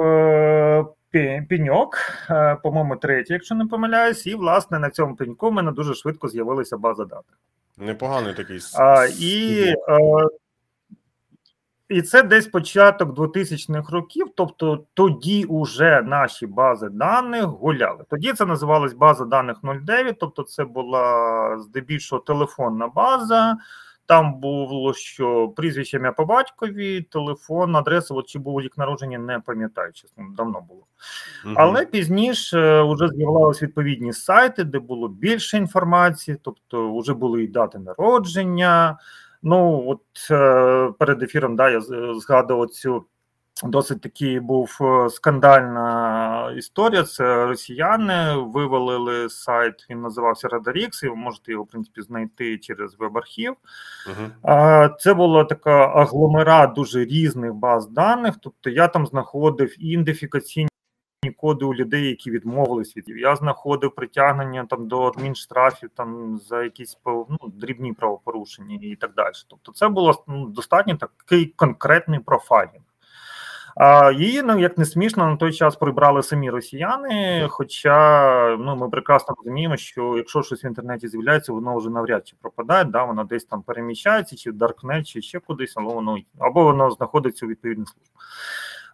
пеньок, 1.49 1.97
е, 2.29 2.57
по-моєму, 2.63 2.95
третій, 2.95 3.33
якщо 3.33 3.55
не 3.55 3.65
помиляюсь, 3.65 4.27
і 4.27 4.35
власне 4.35 4.79
на 4.79 4.89
цьому 4.89 5.15
пеньку 5.15 5.49
в 5.49 5.53
мене 5.53 5.71
дуже 5.71 5.93
швидко 5.93 6.27
з'явилася 6.27 6.77
база 6.77 7.05
даних. 7.05 7.39
Непоганий 7.77 8.33
такий 8.33 8.59
а, 8.79 9.05
і, 9.19 9.63
е, 9.89 10.27
і 11.89 12.01
це 12.01 12.23
десь 12.23 12.47
початок 12.47 13.17
2000-х 13.17 13.93
років, 13.93 14.27
тобто 14.35 14.85
тоді 14.93 15.43
уже 15.43 16.01
наші 16.01 16.47
бази 16.47 16.89
даних 16.89 17.43
гуляли. 17.43 18.03
Тоді 18.09 18.33
це 18.33 18.45
називалась 18.45 18.93
база 18.93 19.25
даних 19.25 19.57
09, 19.85 20.19
тобто 20.19 20.43
це 20.43 20.65
була 20.65 21.59
здебільшого 21.59 22.21
телефонна 22.21 22.87
база. 22.87 23.57
Там 24.05 24.39
було 24.39 24.93
що 24.93 25.47
прізвище 25.47 25.97
ім'я 25.97 26.11
по 26.11 26.25
батькові, 26.25 27.01
телефон, 27.01 27.75
адреса, 27.75 28.13
от 28.13 28.25
чи 28.25 28.39
був 28.39 28.61
рік 28.61 28.77
народження, 28.77 29.17
не 29.17 29.39
пам'ятаю, 29.39 29.93
чесно, 29.93 30.25
давно 30.37 30.61
було. 30.61 30.83
Угу. 31.45 31.53
Але 31.57 31.85
пізніше 31.85 32.81
вже 32.81 33.07
з'являлися 33.09 33.65
відповідні 33.65 34.13
сайти, 34.13 34.63
де 34.63 34.79
було 34.79 35.07
більше 35.07 35.57
інформації, 35.57 36.37
тобто 36.41 36.97
вже 36.97 37.13
були 37.13 37.43
і 37.43 37.47
дати 37.47 37.79
народження. 37.79 38.97
Ну, 39.43 39.83
от 39.87 40.31
е, 40.31 40.91
перед 40.99 41.23
ефіром 41.23 41.55
да, 41.55 41.69
я 41.69 41.81
згадував 42.15 42.69
цю 42.69 43.05
Досить 43.63 44.01
таки 44.01 44.39
був 44.39 44.77
е, 44.81 45.09
скандальна 45.09 46.53
історія. 46.57 47.03
Це 47.03 47.45
росіяни 47.45 48.35
вивалили 48.37 49.29
сайт. 49.29 49.85
Він 49.89 50.01
називався 50.01 50.47
Radarix, 50.47 51.05
і 51.05 51.09
ви 51.09 51.15
можете 51.15 51.51
його 51.51 51.63
в 51.63 51.67
принципі 51.67 52.01
знайти 52.01 52.57
через 52.57 52.95
веб-архів. 52.95 53.55
Uh-huh. 54.07 54.95
Це 54.99 55.13
була 55.13 55.43
така 55.43 55.87
агломерат 55.87 56.73
дуже 56.73 57.05
різних 57.05 57.53
баз 57.53 57.87
даних. 57.87 58.35
Тобто 58.41 58.69
я 58.69 58.87
там 58.87 59.07
знаходив 59.07 59.85
ідентифікаційні 59.85 60.69
коди 61.37 61.65
у 61.65 61.73
людей, 61.73 62.07
які 62.07 62.31
відмовились 62.31 62.97
від 62.97 63.09
я 63.09 63.35
знаходив 63.35 63.95
притягнення 63.95 64.65
там 64.69 64.87
до 64.87 65.03
адмінштрафів 65.03 65.89
там 65.95 66.39
за 66.39 66.63
якісь 66.63 66.97
ну, 67.05 67.37
дрібні 67.53 67.93
правопорушення 67.93 68.79
і 68.81 68.95
так 68.95 69.13
далі. 69.13 69.33
Тобто, 69.47 69.71
це 69.71 69.87
було 69.87 70.23
ну, 70.27 70.45
достатньо 70.45 70.97
такий 70.97 71.45
конкретний 71.45 72.19
профайлінг. 72.19 72.83
Її, 74.15 74.43
ну 74.43 74.59
як 74.59 74.77
не 74.77 74.85
смішно, 74.85 75.27
на 75.27 75.35
той 75.35 75.53
час 75.53 75.75
прибрали 75.75 76.23
самі 76.23 76.49
росіяни. 76.49 77.47
Хоча 77.49 78.57
ну 78.59 78.75
ми 78.75 78.89
прекрасно 78.89 79.35
розуміємо, 79.37 79.77
що 79.77 80.13
якщо 80.17 80.43
щось 80.43 80.63
в 80.63 80.65
інтернеті 80.65 81.07
з'являється, 81.07 81.53
воно 81.53 81.77
вже 81.77 81.89
навряд 81.89 82.27
чи 82.27 82.35
пропадає, 82.41 82.83
да, 82.83 83.03
воно 83.03 83.23
десь 83.23 83.45
там 83.45 83.61
переміщається, 83.61 84.35
чи 84.35 84.51
в 84.51 84.53
Даркнет, 84.53 85.07
чи 85.07 85.21
ще 85.21 85.39
кудись, 85.39 85.73
але 85.75 85.93
воно 85.93 86.17
або 86.39 86.63
воно 86.63 86.91
знаходиться 86.91 87.45
у 87.45 87.49
відповідних 87.49 87.87
службах. 87.87 88.23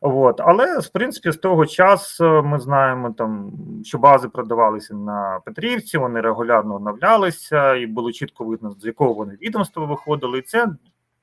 От. 0.01 0.41
Але 0.41 0.79
в 0.79 0.89
принципі 0.89 1.31
з 1.31 1.37
того 1.37 1.65
часу 1.65 2.43
ми 2.45 2.59
знаємо, 2.59 3.15
там 3.17 3.51
що 3.85 3.97
бази 3.97 4.29
продавалися 4.29 4.93
на 4.93 5.39
Петрівці, 5.45 5.97
вони 5.97 6.21
регулярно 6.21 6.75
оновлялися, 6.75 7.75
і 7.75 7.85
було 7.85 8.11
чітко 8.11 8.43
видно, 8.45 8.71
з 8.79 8.85
якого 8.85 9.13
вони 9.13 9.37
відомства 9.41 9.85
виходили. 9.85 10.39
І 10.39 10.41
це 10.41 10.67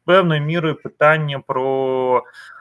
певною 0.05 0.43
мірою 0.43 0.83
питання 0.83 1.43
про 1.47 2.23
Е, 2.23 2.56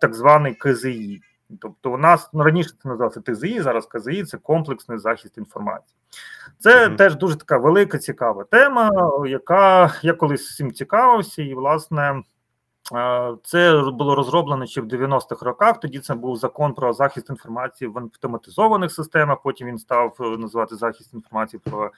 так 0.00 0.14
званий 0.14 0.54
КЗІ. 0.54 1.22
Тобто, 1.60 1.92
у 1.92 1.96
нас 1.96 2.30
ну, 2.32 2.42
раніше 2.42 2.70
це 2.82 2.88
називався 2.88 3.20
ТЗІ, 3.20 3.60
зараз 3.60 3.86
КЗІ 3.86 4.24
це 4.24 4.38
комплексний 4.38 4.98
захист 4.98 5.38
інформації. 5.38 5.96
Це 6.58 6.88
mm-hmm. 6.88 6.96
теж 6.96 7.16
дуже 7.16 7.36
така 7.36 7.58
велика, 7.58 7.98
цікава 7.98 8.44
тема, 8.44 8.90
яка 9.26 9.94
я 10.02 10.12
колись 10.12 10.56
цим 10.56 10.72
цікавився, 10.72 11.42
і, 11.42 11.54
власне, 11.54 12.22
е, 12.94 13.34
це 13.44 13.82
було 13.92 14.14
розроблено 14.14 14.66
ще 14.66 14.80
в 14.80 14.84
90-х 14.84 15.46
роках. 15.46 15.80
Тоді 15.80 15.98
це 15.98 16.14
був 16.14 16.36
закон 16.36 16.74
про 16.74 16.92
захист 16.92 17.30
інформації 17.30 17.88
в 17.88 17.98
автоматизованих 17.98 18.92
системах. 18.92 19.38
Потім 19.44 19.68
він 19.68 19.78
став 19.78 20.16
е, 20.20 20.24
називати 20.24 20.76
захист 20.76 21.14
інформації 21.14 21.60
про 21.64 21.90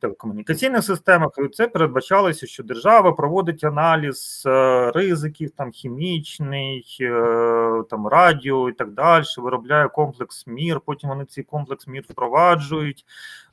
телекомунікаційних 0.00 0.84
системах. 0.84 1.30
Це 1.52 1.66
передбачалося, 1.66 2.46
що 2.46 2.62
держава 2.62 3.12
проводить 3.12 3.64
аналіз 3.64 4.42
е, 4.46 4.90
ризиків, 4.90 5.50
там 5.50 5.70
хімічний, 5.70 6.96
е, 7.00 7.82
там 7.90 8.06
радіо 8.06 8.68
і 8.68 8.72
так 8.72 8.90
далі. 8.90 9.24
Виробляє 9.38 9.88
комплекс 9.88 10.46
мір. 10.46 10.80
Потім 10.80 11.08
вони 11.08 11.24
цей 11.24 11.44
комплекс 11.44 11.86
мір 11.86 12.04
впроваджують, 12.10 13.04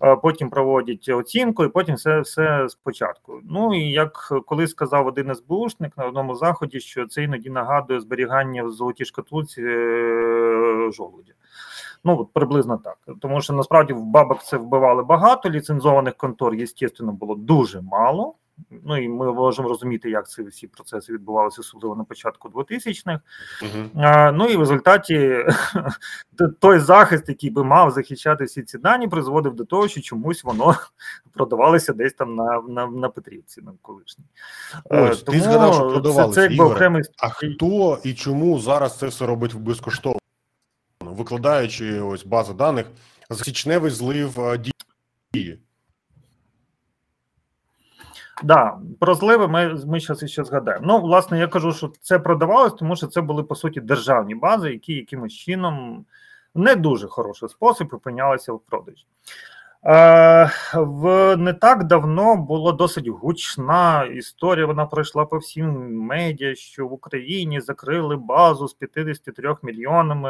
е, 0.02 0.16
потім 0.16 0.50
проводять 0.50 1.10
оцінку, 1.10 1.64
і 1.64 1.70
потім 1.70 1.96
все 1.96 2.20
все 2.20 2.70
спочатку. 2.70 3.42
Ну 3.50 3.76
і 3.76 3.92
як 3.92 4.34
колись 4.46 4.72
сказав 4.72 5.08
один 5.08 5.36
СБУшник 5.36 5.98
на 5.98 6.06
одному 6.06 6.36
заході, 6.36 6.80
що 6.80 7.08
це 7.08 7.24
іноді 7.24 7.50
нагадує 7.50 8.00
зберігання 8.00 8.64
в 8.64 8.72
золотій 8.72 9.06
шкатулці 9.06 9.62
жолуді. 10.92 11.34
Ну 12.04 12.20
от 12.20 12.34
приблизно 12.34 12.78
так. 12.78 12.98
Тому 13.22 13.42
що 13.42 13.54
насправді 13.54 13.94
в 13.94 14.04
бабок 14.04 14.44
це 14.44 14.58
вбивали 14.58 15.04
багато. 15.04 15.50
Ліцензованих 15.50 16.16
контор, 16.16 16.56
звісно, 16.58 17.12
було 17.12 17.36
дуже 17.36 17.82
мало. 17.82 18.36
Ну 18.84 18.98
і 18.98 19.10
ми 19.10 19.34
можемо 19.34 19.70
розуміти, 19.70 20.10
як 20.10 20.30
ці 20.30 20.44
всі 20.44 20.68
процеси 20.68 21.14
відбувалися, 21.14 21.62
особливо 21.62 21.96
на 21.96 22.04
початку 22.04 22.50
2000-х. 22.50 23.20
Uh-huh. 23.62 24.02
А, 24.04 24.32
Ну 24.32 24.48
і 24.48 24.56
в 24.56 24.60
результаті 24.60 25.46
той 26.60 26.80
захист, 26.80 27.30
який 27.30 27.50
би 27.50 27.64
мав 27.64 27.92
захищати 27.92 28.44
всі 28.44 28.64
ці 28.64 28.78
дані, 28.78 29.08
призводив 29.08 29.56
до 29.56 29.66
того, 29.66 29.88
що 29.88 30.02
чомусь 30.02 30.44
воно 30.44 30.76
продавалося 31.34 31.94
десь 31.94 32.14
там 32.14 32.36
на 32.36 32.62
на, 32.62 32.88
на 32.88 33.10
Петрівці, 33.10 33.62
на 33.62 33.72
колишній. 33.82 34.26
Ось, 34.86 35.22
Тому 35.22 35.38
ти 35.38 35.44
згадав, 35.44 35.74
що 35.74 35.90
продавалося. 35.90 36.42
Це, 36.42 36.48
це 36.48 36.54
якби 36.54 36.74
окремий... 36.74 37.04
А 37.18 37.30
хто 37.30 38.00
і 38.04 38.14
чому 38.14 38.60
зараз 38.60 38.98
це 38.98 39.08
все 39.08 39.26
робить 39.26 39.56
безкоштовно? 39.56 40.20
Викладаючи 41.18 42.02
ось 42.02 42.26
базу 42.26 42.54
даних 42.54 42.86
за 43.30 43.44
січневий 43.44 43.92
злив 43.92 44.40
е, 44.40 44.60
дії. 45.34 45.60
Да, 48.44 48.78
про 49.00 49.16
зливи 49.16 49.48
ми 49.48 49.74
ми 49.88 50.00
зараз 50.00 50.32
ще 50.32 50.44
згадаємо. 50.44 50.86
Ну, 50.88 51.00
власне, 51.02 51.40
я 51.40 51.48
кажу, 51.48 51.74
що 51.74 51.92
це 52.02 52.20
продавалось, 52.20 52.74
тому 52.74 52.96
що 52.96 53.08
це 53.08 53.22
були 53.22 53.44
по 53.44 53.56
суті 53.56 53.82
державні 53.82 54.36
бази, 54.36 54.72
які 54.72 54.94
якимось 54.94 55.34
чином 55.34 56.06
не 56.56 56.76
дуже 56.76 57.08
хороший 57.08 57.50
спосіб 57.50 57.88
опинялися 57.94 58.54
в 58.54 58.60
продажі. 58.60 59.06
Е, 59.88 60.52
в 60.74 61.36
не 61.38 61.54
так 61.54 61.84
давно 61.84 62.36
була 62.36 62.72
досить 62.72 63.08
гучна 63.08 64.04
історія. 64.04 64.66
Вона 64.66 64.86
пройшла 64.86 65.26
по 65.26 65.38
всім 65.38 65.96
медіа, 66.02 66.56
що 66.56 66.88
в 66.88 66.94
Україні 66.94 67.62
закрили 67.62 68.16
базу 68.16 68.68
з 68.68 68.74
53 68.74 69.56
мільйонами 69.64 70.30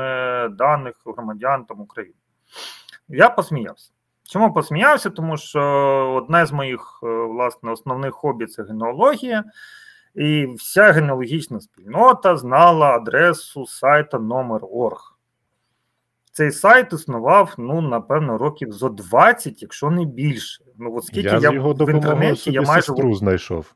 даних 0.50 0.94
громадян 1.06 1.66
там 1.66 1.82
України. 1.82 2.16
Я 3.10 3.30
посміявся. 3.30 3.92
Чому 4.24 4.54
посміявся? 4.54 5.10
Тому 5.10 5.38
що 5.38 5.62
одне 6.24 6.46
з 6.46 6.52
моїх 6.52 7.00
е, 7.04 7.08
власне 7.08 7.72
основних 7.72 8.14
хобі 8.14 8.46
це 8.46 8.64
генеалогія, 8.64 9.44
і 10.16 10.46
вся 10.46 10.92
генеалогічна 10.92 11.60
спільнота 11.60 12.38
знала 12.38 12.88
адресу 12.88 13.66
сайта 13.66 14.20
номер 14.20 14.62
орг. 14.72 15.17
Цей 16.38 16.52
сайт 16.52 16.94
існував, 16.94 17.56
ну, 17.58 17.82
напевно, 17.82 18.38
років 18.38 18.72
зо 18.72 18.90
20, 18.90 19.62
якщо 19.62 19.90
не 19.92 20.06
більше. 20.06 20.64
Ну, 20.78 20.96
от 20.96 21.06
скільки 21.06 21.30
я, 21.30 21.40
я 21.40 21.52
його 21.52 21.74
в 21.74 21.90
інтернеті 21.90 22.52
я 22.52 22.62
майже 22.62 22.82
сестру 22.82 23.16
знайшов. 23.16 23.74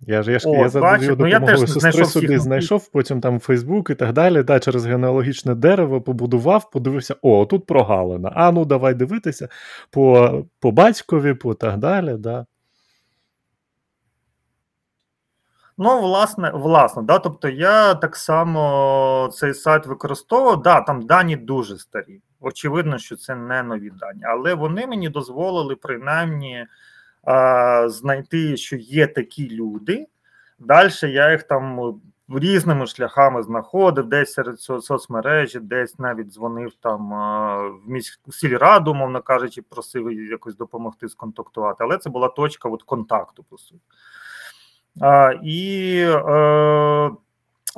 Я 0.00 0.22
ж 0.22 0.32
я 0.32 0.38
ж 0.38 0.48
О, 0.48 0.56
я 0.56 0.68
за 0.68 0.96
його 0.96 1.16
ну, 1.18 1.26
я 1.26 1.56
сестри 1.56 2.04
собі 2.04 2.38
знайшов, 2.38 2.88
потім 2.88 3.20
там 3.20 3.40
Фейсбук 3.40 3.90
і 3.90 3.94
так 3.94 4.12
далі. 4.12 4.42
Да, 4.42 4.60
Через 4.60 4.86
генеалогічне 4.86 5.54
дерево 5.54 6.00
побудував, 6.00 6.70
подивився: 6.70 7.16
о, 7.22 7.46
тут 7.46 7.66
прогалина. 7.66 8.32
А 8.34 8.52
ну 8.52 8.64
давай 8.64 8.94
дивитися 8.94 9.48
по 9.90 10.44
по 10.60 10.70
батькові, 10.70 11.34
по 11.34 11.54
так 11.54 11.76
далі. 11.76 12.14
Да. 12.18 12.46
Ну, 15.78 16.00
власне, 16.00 16.50
власне, 16.50 17.02
да, 17.02 17.18
тобто 17.18 17.48
я 17.48 17.94
так 17.94 18.16
само 18.16 19.30
цей 19.32 19.54
сайт 19.54 19.86
використовував. 19.86 20.62
Да, 20.62 20.80
там 20.80 21.02
дані 21.02 21.36
дуже 21.36 21.78
старі. 21.78 22.20
Очевидно, 22.40 22.98
що 22.98 23.16
це 23.16 23.34
не 23.34 23.62
нові 23.62 23.90
дані, 23.90 24.20
але 24.24 24.54
вони 24.54 24.86
мені 24.86 25.08
дозволили 25.08 25.76
принаймні 25.76 26.66
а, 27.22 27.88
знайти, 27.88 28.56
що 28.56 28.76
є 28.76 29.06
такі 29.06 29.50
люди. 29.50 30.06
Далі 30.58 30.90
я 31.02 31.32
їх 31.32 31.42
там 31.42 31.94
різними 32.28 32.86
шляхами 32.86 33.42
знаходив, 33.42 34.06
десь 34.06 34.32
серед 34.32 34.60
соцмережі, 34.60 35.60
десь 35.60 35.98
навіть 35.98 36.32
дзвонив 36.32 36.74
там 36.80 37.10
в 37.86 37.90
міську 37.90 38.32
сільраду, 38.32 38.94
мовно 38.94 39.22
кажучи, 39.22 39.62
просив 39.62 40.12
якось 40.12 40.56
допомогти 40.56 41.08
сконтактувати. 41.08 41.84
Але 41.84 41.98
це 41.98 42.10
була 42.10 42.28
точка 42.28 42.68
от 42.68 42.82
контакту, 42.82 43.44
по 43.50 43.58
суті. 43.58 43.82
І 45.42 45.98
е, 46.08 47.10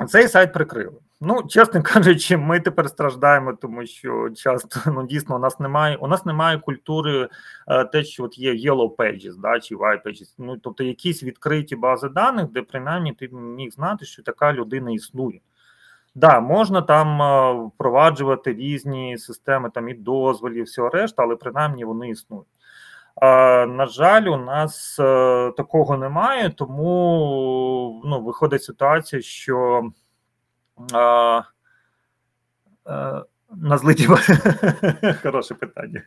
цей 0.07 0.27
сайт 0.27 0.53
прикрили. 0.53 0.99
Ну, 1.21 1.43
чесно 1.43 1.83
кажучи, 1.83 2.37
ми 2.37 2.59
тепер 2.59 2.89
страждаємо, 2.89 3.53
тому 3.53 3.85
що 3.85 4.29
часто 4.29 4.79
ну 4.91 5.07
дійсно 5.07 5.35
у 5.35 5.39
нас 5.39 5.59
немає. 5.59 5.95
У 5.95 6.07
нас 6.07 6.25
немає 6.25 6.57
культури 6.57 7.29
е, 7.67 7.83
те, 7.85 8.03
що 8.03 8.23
от 8.23 8.37
є 8.37 8.53
Yellow 8.53 8.95
Pages, 8.95 9.41
да, 9.41 9.59
чи 9.59 9.75
White 9.75 10.03
Pages, 10.05 10.33
Ну 10.37 10.57
тобто 10.57 10.83
якісь 10.83 11.23
відкриті 11.23 11.75
бази 11.75 12.09
даних, 12.09 12.51
де 12.51 12.61
принаймні 12.61 13.13
ти 13.13 13.27
міг 13.27 13.71
знати, 13.71 14.05
що 14.05 14.23
така 14.23 14.53
людина 14.53 14.91
існує. 14.91 15.39
Да, 16.15 16.39
можна 16.39 16.81
там 16.81 17.21
е, 17.21 17.67
впроваджувати 17.67 18.53
різні 18.53 19.17
системи 19.17 19.69
там 19.69 19.89
і 19.89 19.93
дозволів, 19.93 20.63
всього 20.63 20.89
решта, 20.89 21.23
але 21.23 21.35
принаймні 21.35 21.85
вони 21.85 22.09
існують. 22.09 22.47
На 23.21 23.85
жаль, 23.85 24.27
у 24.27 24.37
нас 24.37 24.99
е, 24.99 25.51
такого 25.57 25.97
немає, 25.97 26.49
тому 26.49 28.01
ну, 28.05 28.21
виходить 28.21 28.63
ситуація, 28.63 29.21
що 29.21 29.89
а, 30.93 31.41
а, 32.85 33.23
на 33.55 33.77
злиті 33.77 34.07
хороше 35.23 35.53
питання. 35.53 36.01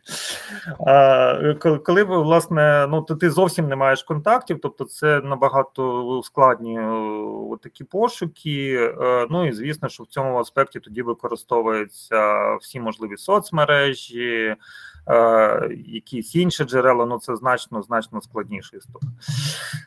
А, 0.87 1.53
Коли 1.85 2.03
власне 2.03 2.87
ну, 2.89 3.01
ти 3.01 3.29
зовсім 3.29 3.67
не 3.67 3.75
маєш 3.75 4.03
контактів, 4.03 4.59
тобто 4.61 4.85
це 4.85 5.21
набагато 5.21 6.03
ускладнює 6.03 7.57
такі 7.63 7.83
пошуки. 7.83 8.93
Е, 9.01 9.27
ну 9.29 9.47
і 9.47 9.51
звісно, 9.51 9.89
що 9.89 10.03
в 10.03 10.07
цьому 10.07 10.39
аспекті 10.39 10.79
тоді 10.79 11.01
використовуються 11.01 12.55
всі 12.55 12.79
можливі 12.79 13.17
соцмережі. 13.17 14.55
Е, 15.07 15.69
якісь 15.85 16.35
інші 16.35 16.63
джерела, 16.63 17.05
ну 17.05 17.19
це 17.19 17.35
значно 17.35 17.81
значно 17.81 18.21
складніша 18.21 18.77
історія. 18.77 19.11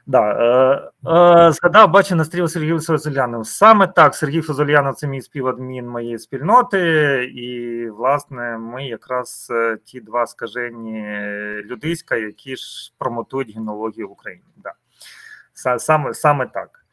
Да, 0.06 0.30
е, 0.30 1.10
е, 1.10 1.52
Згадав, 1.52 1.90
бачу 1.90 2.16
на 2.16 2.24
стріл 2.24 2.48
Сергію 2.48 2.80
Фозолянов. 2.80 3.46
Саме 3.46 3.86
так, 3.86 4.14
Сергій 4.14 4.40
Фозолянов 4.40 4.94
це 4.94 5.06
мій 5.06 5.22
співадмін 5.22 5.88
моєї 5.88 6.18
спільноти, 6.18 6.80
і, 7.34 7.88
власне, 7.90 8.58
ми 8.58 8.86
якраз 8.86 9.52
ті 9.84 10.00
два 10.00 10.26
скажені 10.26 11.06
людиська, 11.64 12.16
які 12.16 12.56
ж 12.56 12.92
промотують 12.98 13.54
генологію 13.54 14.08
в 14.08 14.12
Україні. 14.12 14.44
Да. 14.56 14.72
Саме, 15.78 16.14
Саме 16.14 16.46
так. 16.46 16.84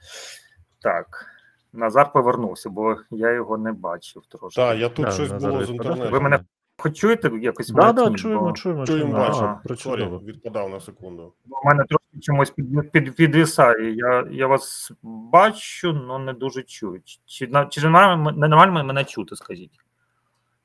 Так. 0.81 1.25
Назар 1.73 2.12
повернувся, 2.12 2.69
бо 2.69 2.97
я 3.12 3.31
його 3.31 3.57
не 3.57 3.71
бачив 3.71 4.23
трошки. 4.29 4.62
Так, 4.62 4.77
я 4.77 4.89
тут 4.89 5.05
да, 5.05 5.12
щось 5.12 5.31
було 5.31 5.65
з 5.65 5.69
інтернету. 5.69 6.12
Ви 6.12 6.19
мене 6.19 6.39
Хоч 6.82 6.98
чуєте 6.98 7.32
якось 7.41 7.70
да, 7.70 7.91
да, 7.91 8.12
чуємо, 8.13 8.41
бо... 8.41 8.52
чуємо, 8.52 8.86
чуємо, 8.86 9.13
бачимо. 9.13 9.62
Sorry, 9.78 10.10
відпадав 10.26 10.70
на 10.70 10.80
секунду. 10.80 11.34
У 11.63 11.67
мене 11.67 11.84
трошки 11.84 12.20
чомусь 12.22 12.50
під, 12.50 12.91
під, 12.91 13.15
підвисає. 13.15 13.96
Я 13.96 14.28
я 14.32 14.48
вас 14.48 14.91
бачу, 15.04 16.02
але 16.10 16.20
не 16.20 16.34
дуже 16.34 16.63
чую. 16.63 17.02
Чи 17.26 17.50
чи 17.70 17.82
нормально, 17.82 18.32
нормально 18.32 18.84
мене 18.84 19.04
чути, 19.04 19.36
скажіть? 19.36 19.72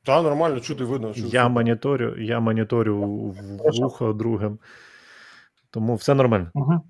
Так, 0.02 0.24
нормально 0.24 0.61
чути, 0.61 0.85
видно. 0.85 1.14
Чути. 1.14 1.29
я 1.29 1.48
моніторю, 1.48 2.14
я 2.18 2.40
моніторю 2.40 2.96
вухо 3.74 4.12
другим. 4.12 4.59
Тому 5.70 5.94
все 5.94 6.14
нормально. 6.14 6.50
Угу. 6.55 6.81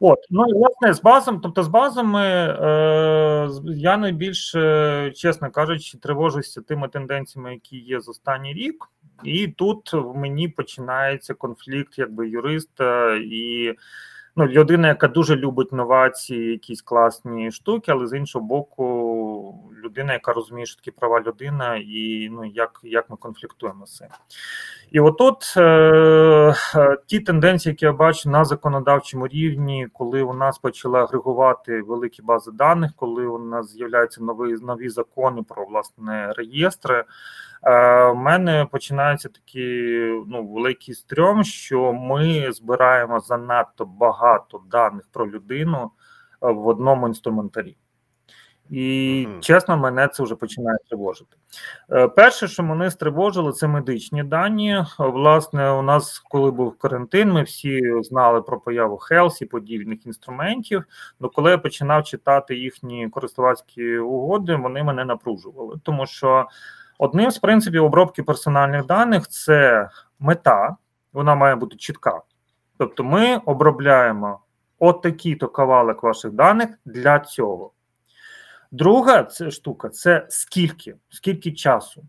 От, 0.00 0.18
ну 0.30 0.46
і 0.48 0.52
власне 0.52 0.94
з 0.94 1.02
базом, 1.02 1.40
тобто 1.40 1.62
з 1.62 1.68
базами 1.68 2.22
е, 2.22 3.48
я 3.64 3.96
найбільш, 3.96 4.56
чесно 5.14 5.50
кажучи, 5.50 5.98
тривожуся 5.98 6.60
тими 6.60 6.88
тенденціями, 6.88 7.52
які 7.52 7.78
є 7.78 8.00
з 8.00 8.08
останній 8.08 8.52
рік, 8.52 8.88
і 9.24 9.48
тут 9.48 9.92
в 9.92 10.14
мені 10.16 10.48
починається 10.48 11.34
конфлікт, 11.34 11.98
якби 11.98 12.28
юриста 12.28 13.16
і 13.16 13.74
ну, 14.36 14.46
людина, 14.46 14.88
яка 14.88 15.08
дуже 15.08 15.36
любить 15.36 15.72
новації, 15.72 16.50
якісь 16.50 16.82
класні 16.82 17.50
штуки, 17.50 17.92
але 17.92 18.06
з 18.06 18.16
іншого 18.16 18.44
боку, 18.44 18.84
людина, 19.84 20.12
яка 20.12 20.32
розуміє, 20.32 20.66
що 20.66 20.76
такі 20.76 20.90
права 20.90 21.20
людина, 21.20 21.76
і 21.76 22.28
ну 22.32 22.44
як 22.44 22.80
як 22.82 23.10
ми 23.10 23.16
конфліктуємо 23.16 23.86
з 23.86 23.96
цим. 23.96 24.08
І 24.90 25.00
отут 25.00 25.54
е, 25.56 25.62
е, 26.74 26.98
ті 27.06 27.20
тенденції, 27.20 27.72
які 27.72 27.84
я 27.84 27.92
бачу 27.92 28.30
на 28.30 28.44
законодавчому 28.44 29.28
рівні, 29.28 29.88
коли 29.92 30.22
у 30.22 30.32
нас 30.32 30.58
почали 30.58 30.98
агрегувати 30.98 31.82
великі 31.82 32.22
бази 32.22 32.50
даних, 32.52 32.90
коли 32.96 33.26
у 33.26 33.38
нас 33.38 33.72
з'являються 33.72 34.22
нові 34.22 34.56
нові 34.62 34.88
закони 34.88 35.42
про 35.42 35.64
власне 35.66 36.32
реєстри. 36.36 37.04
в 37.62 38.14
мене 38.14 38.66
починається 38.72 39.28
такий 39.28 39.98
ну, 40.26 40.46
великий 40.46 40.94
стрьом, 40.94 41.44
що 41.44 41.92
ми 41.92 42.52
збираємо 42.52 43.20
занадто 43.20 43.84
багато 43.84 44.62
даних 44.70 45.04
про 45.12 45.30
людину 45.30 45.90
в 46.40 46.66
одному 46.66 47.08
інструментарі. 47.08 47.76
І 48.70 48.80
mm-hmm. 49.28 49.40
чесно, 49.40 49.76
мене 49.76 50.08
це 50.08 50.22
вже 50.22 50.34
починає 50.34 50.78
тривожити. 50.88 51.36
Е, 51.92 52.08
перше, 52.08 52.48
що 52.48 52.62
мене 52.62 52.90
стривожило, 52.90 53.52
це 53.52 53.68
медичні 53.68 54.22
дані. 54.22 54.84
Власне, 54.98 55.70
у 55.70 55.82
нас, 55.82 56.18
коли 56.18 56.50
був 56.50 56.78
карантин, 56.78 57.32
ми 57.32 57.42
всі 57.42 57.80
знали 58.02 58.42
про 58.42 58.60
появу 58.60 58.96
Хелсі, 58.96 59.46
подібних 59.46 60.06
інструментів. 60.06 60.84
Ну 61.20 61.30
коли 61.30 61.50
я 61.50 61.58
починав 61.58 62.04
читати 62.04 62.56
їхні 62.56 63.08
користувацькі 63.08 63.98
угоди, 63.98 64.56
вони 64.56 64.82
мене 64.82 65.04
напружували. 65.04 65.76
Тому 65.82 66.06
що 66.06 66.46
одним 66.98 67.30
з 67.30 67.38
принципів 67.38 67.84
обробки 67.84 68.22
персональних 68.22 68.86
даних 68.86 69.28
це 69.28 69.88
мета, 70.18 70.76
вона 71.12 71.34
має 71.34 71.54
бути 71.54 71.76
чітка. 71.76 72.20
Тобто, 72.78 73.04
ми 73.04 73.36
обробляємо 73.36 74.40
от 74.78 75.02
такий-то 75.02 75.48
кавалик 75.48 76.02
ваших 76.02 76.32
даних 76.32 76.68
для 76.84 77.18
цього. 77.18 77.72
Друга 78.70 79.24
це 79.24 79.50
штука 79.50 79.88
це 79.88 80.26
скільки, 80.28 80.96
скільки 81.08 81.52
часу. 81.52 82.04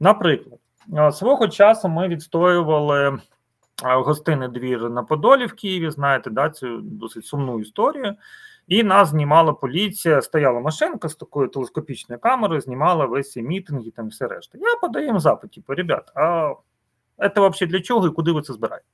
Наприклад, 0.00 0.60
свого 1.14 1.48
часу 1.48 1.88
ми 1.88 2.08
відстоювали 2.08 3.18
гостинний 3.82 4.48
двір 4.48 4.90
на 4.90 5.02
Подолі 5.02 5.46
в 5.46 5.52
Києві. 5.52 5.90
Знаєте, 5.90 6.30
да, 6.30 6.50
цю 6.50 6.80
досить 6.80 7.26
сумну 7.26 7.60
історію. 7.60 8.14
І 8.68 8.82
нас 8.82 9.08
знімала 9.08 9.52
поліція, 9.52 10.22
стояла 10.22 10.60
машинка 10.60 11.08
з 11.08 11.14
такою 11.14 11.48
телескопічною 11.48 12.20
камерою, 12.20 12.60
знімала 12.60 13.06
весь 13.06 13.30
ці 13.30 13.42
мітинги 13.42 13.90
там 13.90 14.08
все 14.08 14.26
решта. 14.26 14.58
Я 14.58 14.76
подаю 14.80 15.06
їм 15.06 15.20
запит, 15.20 15.50
типу, 15.50 15.74
ребят, 15.74 16.12
а 16.14 16.54
це 17.18 17.48
взагалі 17.48 17.72
для 17.72 17.80
чого 17.80 18.06
і 18.06 18.10
куди 18.10 18.32
ви 18.32 18.42
це 18.42 18.52
збираєте? 18.52 18.86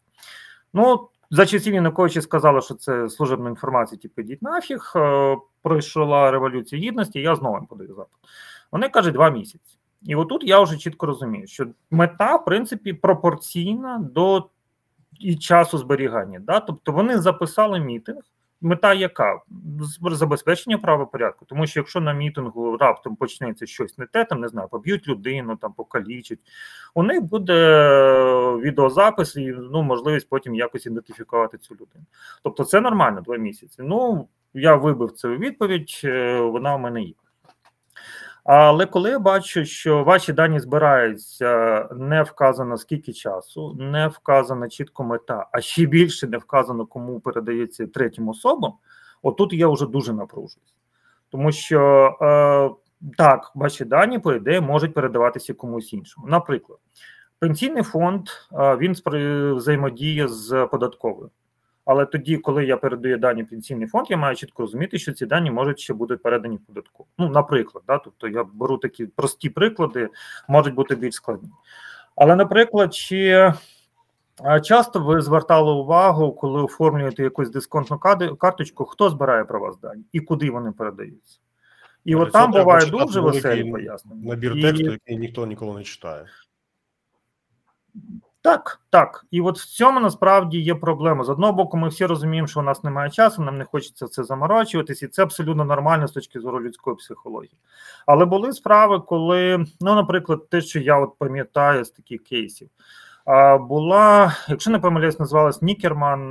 Ну, 0.73 1.09
за 1.31 1.47
часів 1.47 1.75
Януковича 1.75 2.23
сказали, 2.23 2.61
що 2.61 2.75
це 2.75 3.09
служебна 3.09 3.51
інформація, 3.51 3.99
типу, 3.99 4.21
йдіть 4.21 4.43
нафіг. 4.43 4.93
Е, 4.97 5.37
пройшла 5.63 6.31
революція 6.31 6.83
гідності, 6.83 7.21
я 7.21 7.37
знову 7.37 7.67
подаю 7.67 7.95
запит. 7.95 8.19
Вони 8.73 8.89
кажуть 8.89 9.15
два 9.15 9.31
місяці. 9.31 9.79
І 10.03 10.15
отут 10.15 10.45
я 10.45 10.61
вже 10.61 10.77
чітко 10.77 11.07
розумію, 11.07 11.47
що 11.47 11.67
мета, 11.91 12.37
в 12.37 12.45
принципі, 12.45 12.93
пропорційна 12.93 13.99
до 13.99 14.49
і 15.21 15.37
часу 15.37 15.79
зберігання. 15.79 16.41
Да? 16.41 16.61
Тобто 16.61 16.93
вони 16.93 17.19
записали 17.19 17.81
мітинг, 17.81 18.23
Мета 18.61 18.95
яка 18.95 19.41
забезпечення 20.11 20.79
правопорядку, 20.79 21.45
тому 21.45 21.67
що 21.67 21.81
якщо 21.81 22.01
на 22.01 22.13
мітингу 22.13 22.77
раптом 22.77 23.17
почнеться 23.17 23.67
щось 23.67 23.99
не 23.99 24.07
те, 24.07 24.25
там 24.25 24.41
не 24.41 24.49
знаю, 24.49 24.69
поб'ють 24.69 25.09
людину, 25.09 25.57
там 25.57 25.73
покалічать, 25.73 26.39
у 26.95 27.03
них 27.03 27.23
буде 27.23 27.55
відеозапис 28.57 29.37
і 29.37 29.47
ну 29.73 29.83
можливість 29.83 30.29
потім 30.29 30.55
якось 30.55 30.87
ідентифікувати 30.87 31.59
цю 31.59 31.75
людину. 31.75 32.05
Тобто, 32.43 32.65
це 32.65 32.81
нормально 32.81 33.21
два 33.21 33.37
місяці. 33.37 33.77
Ну 33.79 34.29
я 34.55 34.75
вибив 34.75 35.13
цю 35.13 35.29
відповідь, 35.29 36.01
е, 36.05 36.41
вона 36.41 36.77
в 36.77 36.81
мене 36.81 37.03
є. 37.03 37.15
Але 38.45 38.87
коли 38.87 39.11
я 39.11 39.19
бачу, 39.19 39.65
що 39.65 40.05
ваші 40.05 40.33
дані 40.33 40.61
збираються, 40.61 41.89
не 41.97 42.23
вказано 42.23 42.77
скільки 42.77 43.13
часу, 43.13 43.77
не 43.79 44.09
вказана 44.09 44.69
чітко 44.69 45.05
мета, 45.05 45.47
а 45.53 45.61
ще 45.61 45.87
більше 45.87 46.27
не 46.27 46.39
вказано, 46.39 46.87
кому 46.87 47.21
передається 47.21 47.87
третім 47.87 48.29
особам, 48.29 48.73
отут 49.23 49.53
я 49.53 49.69
вже 49.69 49.87
дуже 49.87 50.13
напружуюсь. 50.13 50.75
Тому 51.31 51.53
що 51.53 51.81
е, 52.23 53.11
так, 53.17 53.53
ваші 53.55 53.85
дані, 53.85 54.19
по 54.19 54.33
ідеї, 54.33 54.61
можуть 54.61 54.95
передаватися 54.95 55.55
комусь 55.55 55.93
іншому. 55.93 56.27
Наприклад, 56.27 56.79
пенсійний 57.39 57.83
фонд 57.83 58.29
е, 58.53 58.77
він 58.77 58.95
взаємодіє 59.57 60.29
з 60.29 60.69
податковою. 60.71 61.31
Але 61.91 62.07
тоді, 62.07 62.37
коли 62.37 62.65
я 62.65 62.77
передаю 62.77 63.19
дані 63.19 63.43
в 63.43 63.49
пенсійний 63.49 63.89
фонд, 63.89 64.07
я 64.11 64.17
маю 64.17 64.37
чітко 64.37 64.63
розуміти, 64.63 64.99
що 64.99 65.13
ці 65.13 65.27
дані 65.27 65.51
можуть 65.51 65.79
ще 65.79 65.95
бути 65.95 66.17
передані 66.17 66.57
в 66.57 66.61
податку. 66.61 67.07
Ну, 67.19 67.29
наприклад, 67.29 67.85
да, 67.87 67.99
тобто 67.99 68.29
я 68.29 68.45
беру 68.45 68.79
такі 68.79 69.07
прості 69.07 69.51
приклади, 69.51 70.09
можуть 70.49 70.75
бути 70.75 70.97
більш 70.97 71.15
складні. 71.15 71.49
Але, 72.17 72.37
наприклад, 72.37 72.95
чи 72.95 73.53
часто 74.65 75.01
ви 75.01 75.21
звертали 75.21 75.73
увагу, 75.73 76.33
коли 76.33 76.63
оформлюєте 76.63 77.23
якусь 77.23 77.51
дисконтну 77.51 77.99
карточку, 78.39 78.85
хто 78.85 79.11
збирає 79.11 79.45
про 79.45 79.61
вас 79.61 79.79
дані 79.79 80.05
і 80.13 80.21
куди 80.21 80.51
вони 80.51 80.73
передаються? 80.73 81.39
І 82.05 82.15
от 82.15 82.33
там 82.33 82.53
буває 82.53 82.87
дуже 82.87 83.21
веселі 83.21 83.71
пояснення. 83.71 84.29
Набір 84.29 84.63
тексту, 84.63 84.91
який 84.91 85.17
ніхто 85.17 85.47
ніколи 85.47 85.79
не 85.79 85.85
читає. 85.85 86.27
Так, 88.43 88.81
так. 88.91 89.27
І 89.31 89.41
от 89.41 89.59
в 89.59 89.65
цьому 89.65 90.01
насправді 90.01 90.61
є 90.61 90.75
проблема. 90.75 91.25
З 91.25 91.29
одного 91.29 91.53
боку, 91.53 91.77
ми 91.77 91.89
всі 91.89 92.07
розуміємо, 92.07 92.49
що 92.49 92.61
у 92.61 92.63
нас 92.63 92.85
немає 92.85 93.11
часу, 93.11 93.43
нам 93.43 93.59
не 93.59 93.65
хочеться 93.65 94.07
це 94.07 94.25
заморочуватись, 94.25 95.03
і 95.03 95.09
це 95.09 95.23
абсолютно 95.23 95.65
нормально 95.65 96.09
з 96.09 96.13
точки 96.13 96.41
зору 96.41 96.61
людської 96.61 96.97
психології. 96.97 97.59
Але 98.07 98.25
були 98.25 98.53
справи, 98.53 99.01
коли, 99.01 99.65
ну, 99.81 99.95
наприклад, 99.95 100.49
те, 100.49 100.61
що 100.61 100.81
я 100.81 100.99
от 100.99 101.19
пам'ятаю 101.19 101.85
з 101.85 101.91
таких 101.91 102.25
кейсів, 102.25 102.69
була, 103.61 104.37
якщо 104.49 104.71
не 104.71 104.79
помиляюсь, 104.79 105.19
називалась 105.19 105.63
Нікерман 105.63 106.29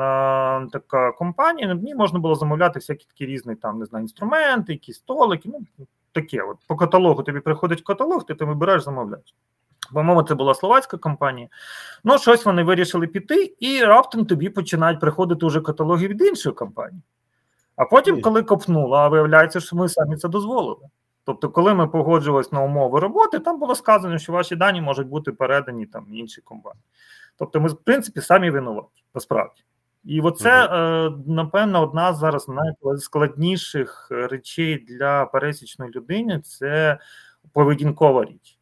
така 0.70 1.12
компанія. 1.12 1.74
В 1.74 1.84
ній 1.84 1.96
можна 1.96 2.20
було 2.20 2.36
замовляти 2.36 2.80
всякі 2.80 3.06
такі 3.06 3.26
різні 3.26 3.56
там 3.56 3.80
не 3.80 3.86
знаю, 3.86 4.04
інструменти, 4.04 4.74
якісь 4.74 4.96
столики. 4.96 5.50
Ну 5.50 5.86
таке. 6.12 6.42
От 6.42 6.58
по 6.68 6.76
каталогу 6.76 7.24
тобі 7.24 7.40
приходить 7.40 7.82
каталог, 7.82 8.26
ти 8.26 8.36
там 8.36 8.48
вибираєш, 8.48 8.84
замовляєш. 8.84 9.36
По-моєму, 9.94 10.24
це 10.24 10.36
була 10.36 10.56
словацька 10.56 10.98
компанія. 10.98 11.48
Ну, 12.04 12.18
щось 12.18 12.46
вони 12.46 12.64
вирішили 12.64 13.08
піти, 13.08 13.56
і 13.60 13.84
раптом 13.84 14.26
тобі 14.26 14.50
починають 14.50 15.00
приходити 15.00 15.46
вже 15.46 15.62
каталоги 15.62 16.08
від 16.08 16.22
іншої 16.22 16.56
компанії. 16.56 17.02
А 17.76 17.86
потім, 17.86 18.22
коли 18.22 18.44
копнуло, 18.44 18.96
а 18.96 19.08
виявляється, 19.08 19.60
що 19.60 19.76
ми 19.76 19.90
самі 19.90 20.16
це 20.16 20.28
дозволили. 20.28 20.88
Тобто, 21.26 21.50
коли 21.50 21.74
ми 21.74 21.88
погоджувалися 21.88 22.50
на 22.54 22.62
умови 22.62 23.00
роботи, 23.00 23.40
там 23.40 23.60
було 23.60 23.76
сказано, 23.76 24.18
що 24.18 24.34
ваші 24.34 24.56
дані 24.56 24.82
можуть 24.82 25.08
бути 25.08 25.32
передані 25.32 25.86
там 25.86 26.06
іншій 26.14 26.42
компанії. 26.42 26.84
Тобто, 27.38 27.62
ми, 27.62 27.70
в 27.70 27.76
принципі, 27.76 28.22
самі 28.22 28.50
винуваті, 28.50 29.04
насправді. 29.16 29.64
І 30.04 30.22
оце, 30.22 30.66
е, 30.66 31.12
напевно, 31.28 31.82
одна 31.82 32.14
з 32.14 32.18
зараз 32.18 32.48
найскладніших 32.84 34.08
речей 34.12 34.86
для 34.90 35.26
пересічної 35.26 35.92
людини 35.92 36.40
це 36.40 37.00
поведінкова 37.54 38.26
річ. 38.26 38.59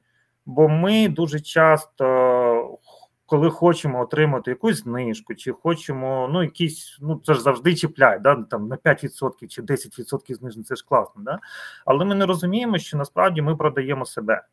Бо 0.47 0.69
ми 0.69 1.09
дуже 1.09 1.39
часто, 1.39 2.79
коли 3.25 3.49
хочемо 3.49 4.01
отримати 4.01 4.51
якусь 4.51 4.77
знижку, 4.77 5.35
чи 5.35 5.51
хочемо, 5.51 6.29
ну, 6.33 6.43
якісь, 6.43 6.97
ну 7.01 7.21
це 7.25 7.33
ж 7.33 7.41
завжди 7.41 7.75
чіпляє, 7.75 8.19
да, 8.19 8.35
там 8.35 8.67
на 8.67 8.75
5% 8.75 9.47
чи 9.47 9.61
10% 9.61 10.35
зниження, 10.35 10.63
це 10.63 10.75
ж 10.75 10.85
класно, 10.87 11.23
да? 11.23 11.39
але 11.85 12.05
ми 12.05 12.15
не 12.15 12.25
розуміємо, 12.25 12.77
що 12.77 12.97
насправді 12.97 13.41
ми 13.41 13.55
продаємо 13.55 14.05
себе, 14.05 14.43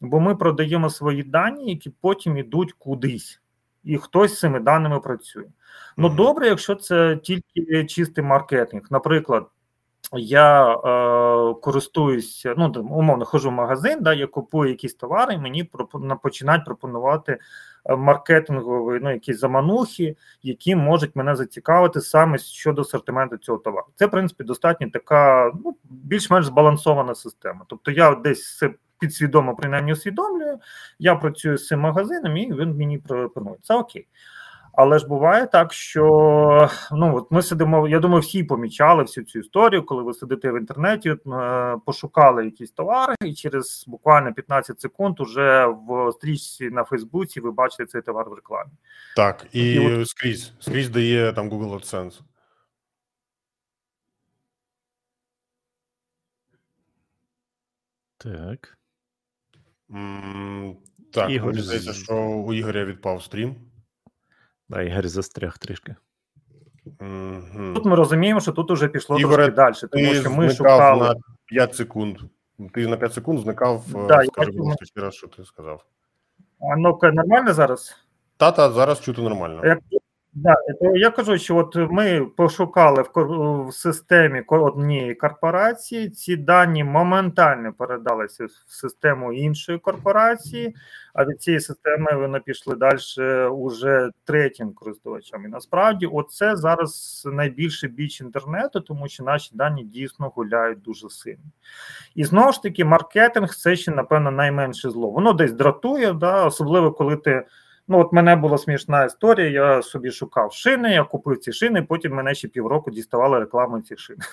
бо 0.00 0.20
ми 0.20 0.36
продаємо 0.36 0.90
свої 0.90 1.22
дані, 1.22 1.70
які 1.70 1.90
потім 1.90 2.36
йдуть 2.36 2.72
кудись, 2.72 3.40
і 3.84 3.96
хтось 3.96 4.34
з 4.34 4.38
цими 4.38 4.60
даними 4.60 5.00
працює. 5.00 5.46
Ну 5.96 6.08
добре, 6.08 6.46
якщо 6.46 6.74
це 6.74 7.16
тільки 7.16 7.84
чистий 7.84 8.24
маркетинг, 8.24 8.82
наприклад 8.90 9.46
я 10.12 10.72
е, 10.72 11.54
користуюся, 11.54 12.54
ну 12.56 12.72
умовно 12.76 13.24
хожу 13.24 13.48
в 13.48 13.52
магазин, 13.52 13.98
да, 14.00 14.14
я 14.14 14.26
купую 14.26 14.70
якісь 14.70 14.94
товари, 14.94 15.34
і 15.34 15.38
мені 15.38 15.70
починають 16.22 16.64
пропонувати 16.64 17.38
е, 17.84 17.96
маркетингові 17.96 19.00
ну, 19.02 19.12
якісь 19.12 19.38
заманухи, 19.38 20.16
які 20.42 20.76
можуть 20.76 21.16
мене 21.16 21.36
зацікавити 21.36 22.00
саме 22.00 22.38
щодо 22.38 22.82
асортименту 22.82 23.36
цього 23.36 23.58
товару. 23.58 23.86
Це, 23.94 24.06
в 24.06 24.10
принципі, 24.10 24.44
достатньо 24.44 24.90
така 24.92 25.52
ну, 25.64 25.76
більш-менш 25.84 26.46
збалансована 26.46 27.14
система. 27.14 27.64
Тобто 27.68 27.90
я 27.90 28.14
десь 28.14 28.62
підсвідомо 29.00 29.56
принаймні 29.56 29.92
усвідомлюю, 29.92 30.58
я 30.98 31.14
працюю 31.14 31.58
з 31.58 31.66
цим 31.66 31.80
магазином, 31.80 32.36
і 32.36 32.52
він 32.52 32.76
мені 32.76 32.98
пропонує. 32.98 33.56
Це 33.62 33.74
окей. 33.74 34.06
Але 34.78 34.98
ж 34.98 35.06
буває 35.06 35.46
так, 35.46 35.72
що 35.72 36.70
ну 36.92 37.16
от 37.16 37.30
ми 37.30 37.42
сидимо. 37.42 37.88
Я 37.88 37.98
думаю, 37.98 38.20
всі 38.20 38.44
помічали 38.44 39.02
всю 39.02 39.24
цю 39.24 39.38
історію, 39.38 39.86
коли 39.86 40.02
ви 40.02 40.14
сидите 40.14 40.52
в 40.52 40.58
інтернеті, 40.58 41.10
е, 41.10 41.16
пошукали 41.86 42.44
якісь 42.44 42.70
товари, 42.70 43.14
і 43.24 43.34
через 43.34 43.84
буквально 43.86 44.34
15 44.34 44.80
секунд 44.80 45.20
уже 45.20 45.66
в 45.66 46.12
стрічці 46.12 46.70
на 46.70 46.84
Фейсбуці 46.84 47.40
ви 47.40 47.50
бачите 47.50 47.86
цей 47.86 48.02
товар 48.02 48.30
в 48.30 48.32
рекламі. 48.32 48.70
Так, 49.16 49.46
і, 49.52 49.72
і 49.72 50.00
от... 50.00 50.08
скрізь 50.08 50.52
скрізь 50.58 50.90
дає 50.90 51.32
там 51.32 51.50
Google 51.50 51.74
AdSense. 51.74 52.20
Так. 58.18 58.78
Mm, 59.90 60.76
так, 61.12 61.30
Ігор... 61.30 61.50
мені 61.50 61.62
здається, 61.62 61.92
що 61.92 62.16
у 62.16 62.54
Ігоря 62.54 62.84
відпав 62.84 63.22
стрім. 63.22 63.67
Да, 64.68 64.82
Ігор 64.82 65.08
застряг 65.08 65.58
трішки. 65.58 65.96
Тут 67.74 67.84
ми 67.84 67.96
розуміємо, 67.96 68.40
що 68.40 68.52
тут 68.52 68.70
уже 68.70 68.88
пішло 68.88 69.18
Ігоре, 69.18 69.52
трошки 69.52 69.86
далі, 69.86 70.10
тому 70.10 70.20
що 70.20 70.30
ми 70.30 70.50
шукали. 70.50 71.08
на 71.08 71.14
5 71.46 71.74
секунд. 71.74 72.18
Ти 72.74 72.86
на 72.86 72.96
5 72.96 73.14
секунд 73.14 73.40
зникав. 73.40 73.84
Да, 74.08 74.22
Скажи, 74.24 74.50
я... 74.54 74.86
ще 74.86 75.00
раз, 75.00 75.14
що 75.14 75.26
ти 75.26 75.44
сказав. 75.44 75.84
А 76.60 76.76
ну-ка, 76.76 77.12
нормально 77.12 77.52
зараз? 77.52 77.96
Та-та, 78.36 78.70
зараз 78.70 79.00
чути 79.00 79.22
нормально. 79.22 79.66
Як 79.66 79.78
Да, 80.32 80.54
то 80.80 80.96
я 80.96 81.10
кажу, 81.10 81.38
що 81.38 81.56
от 81.56 81.76
ми 81.76 82.26
пошукали 82.36 83.02
в, 83.02 83.68
в 83.68 83.74
системі 83.74 84.42
однієї 84.48 85.14
корпорації. 85.14 86.10
Ці 86.10 86.36
дані 86.36 86.84
моментально 86.84 87.72
передалися 87.72 88.44
в 88.44 88.72
систему 88.72 89.32
іншої 89.32 89.78
корпорації, 89.78 90.74
а 91.14 91.24
від 91.24 91.42
цієї 91.42 91.60
системи 91.60 92.16
вони 92.16 92.40
пішли 92.40 92.76
далі 92.76 93.28
уже 93.48 94.10
третім 94.24 94.72
користувачам. 94.72 95.44
І 95.44 95.48
насправді, 95.48 96.06
оце 96.06 96.56
зараз 96.56 97.22
найбільший 97.32 97.90
біч 97.90 98.20
інтернету, 98.20 98.80
тому 98.80 99.08
що 99.08 99.24
наші 99.24 99.50
дані 99.54 99.84
дійсно 99.84 100.32
гуляють 100.34 100.82
дуже 100.82 101.10
сильно. 101.10 101.50
І 102.14 102.24
знову 102.24 102.52
ж 102.52 102.62
таки, 102.62 102.84
маркетинг 102.84 103.54
це 103.54 103.76
ще, 103.76 103.90
напевно, 103.90 104.30
найменше 104.30 104.90
зло. 104.90 105.10
Воно 105.10 105.32
десь 105.32 105.52
дратує, 105.52 106.12
да, 106.12 106.44
особливо 106.44 106.92
коли 106.92 107.16
ти. 107.16 107.44
Ну, 107.88 108.00
от 108.00 108.12
мене 108.12 108.36
була 108.36 108.58
смішна 108.58 109.04
історія. 109.04 109.48
Я 109.48 109.82
собі 109.82 110.10
шукав 110.10 110.52
шини, 110.52 110.92
я 110.92 111.04
купив 111.04 111.38
ці 111.38 111.52
шини, 111.52 111.82
потім 111.82 112.14
мене 112.14 112.34
ще 112.34 112.48
півроку 112.48 112.90
діставали 112.90 113.38
рекламу 113.38 113.80
цих 113.80 113.98
шин. 113.98 114.16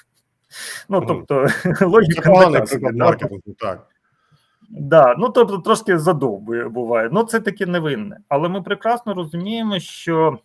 Ну, 0.90 1.06
тобто, 1.08 1.48
логіка 1.82 2.50
не 2.50 2.62
така. 2.62 3.30
так. 3.60 3.88
Да, 4.70 5.16
ну 5.18 5.30
тобто 5.30 5.58
трошки 5.58 5.98
задовбує 5.98 6.70
буває. 6.70 7.10
Ну, 7.12 7.24
це 7.24 7.40
таке 7.40 7.66
невинне. 7.66 8.18
Але 8.30 8.50
ми 8.50 8.62
прекрасно 8.62 9.14
розуміємо, 9.14 9.80
що 9.80 10.40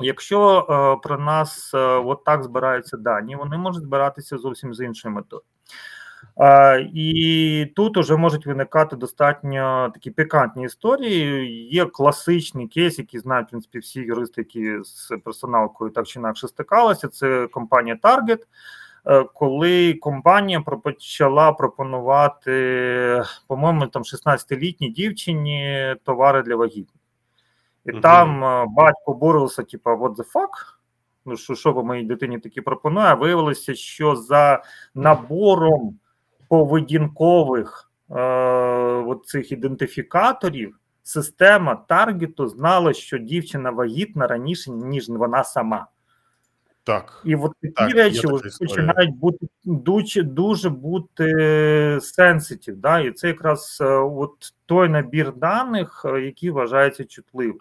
якщо 0.00 0.58
е, 0.60 1.00
про 1.08 1.18
нас 1.18 1.74
е, 1.74 1.78
от 1.78 2.24
так 2.24 2.42
збираються 2.42 2.96
дані, 2.96 3.36
вони 3.36 3.56
можуть 3.56 3.82
збиратися 3.82 4.38
зовсім 4.38 4.74
з 4.74 4.80
іншою 4.80 5.14
метою. 5.14 5.42
І 6.92 7.72
тут 7.76 7.96
уже 7.96 8.16
можуть 8.16 8.46
виникати 8.46 8.96
достатньо 8.96 9.90
такі 9.94 10.10
пікантні 10.10 10.64
історії. 10.64 11.68
Є 11.72 11.86
класичний 11.86 12.68
кейс, 12.68 12.98
який 12.98 13.20
знають 13.20 13.46
в 13.46 13.50
принципі 13.50 13.78
всі 13.78 14.00
юристи, 14.00 14.40
які 14.40 14.78
з 14.84 15.16
персоналкою 15.24 15.90
так 15.90 16.06
чи 16.06 16.18
інакше 16.18 16.48
стикалися. 16.48 17.08
Це 17.08 17.46
компанія 17.46 17.98
Target, 18.02 18.38
е, 19.06 19.24
коли 19.34 19.94
компанія 19.94 20.60
почала 20.60 21.52
пропонувати, 21.52 23.22
по-моєму, 23.46 23.86
там 23.86 24.02
16-літній 24.02 24.90
дівчині 24.90 25.96
товари 26.04 26.42
для 26.42 26.56
вагітних. 26.56 27.02
І 27.86 27.92
угу. 27.92 28.00
там 28.00 28.44
е, 28.44 28.66
батько 28.68 29.14
боровся, 29.14 29.62
типу, 29.62 29.90
what 29.90 30.14
the 30.14 30.32
fuck? 30.32 30.76
Ну, 31.24 31.36
що 31.36 31.54
що 31.54 31.72
ви 31.72 31.84
моїй 31.84 32.04
дитині 32.04 32.38
такі 32.38 32.60
пропонує? 32.60 33.06
А 33.06 33.14
виявилося, 33.14 33.74
що 33.74 34.16
за 34.16 34.62
набором 34.94 35.98
поведінкових 36.50 37.90
е, 38.10 39.16
цих 39.24 39.52
ідентифікаторів 39.52 40.76
система 41.02 41.74
таргету 41.74 42.48
знала, 42.48 42.92
що 42.92 43.18
дівчина 43.18 43.70
вагітна 43.70 44.26
раніше, 44.26 44.70
ніж 44.70 45.08
вона 45.08 45.44
сама. 45.44 45.86
Так. 46.84 47.22
І 47.24 47.36
от 47.36 47.52
такі 47.62 47.74
так, 47.74 47.94
речі 47.94 48.28
починають 48.58 49.16
бути 49.16 49.46
дуже 49.64 50.22
дуже 50.22 50.70
бути 50.70 51.98
сенситив. 52.02 52.76
Да? 52.76 53.00
І 53.00 53.12
це 53.12 53.28
якраз 53.28 53.78
е, 53.80 53.84
от 53.94 54.32
той 54.66 54.88
набір 54.88 55.32
даних, 55.36 56.02
е, 56.04 56.20
який 56.20 56.50
вважається 56.50 57.04
чутливим. 57.04 57.60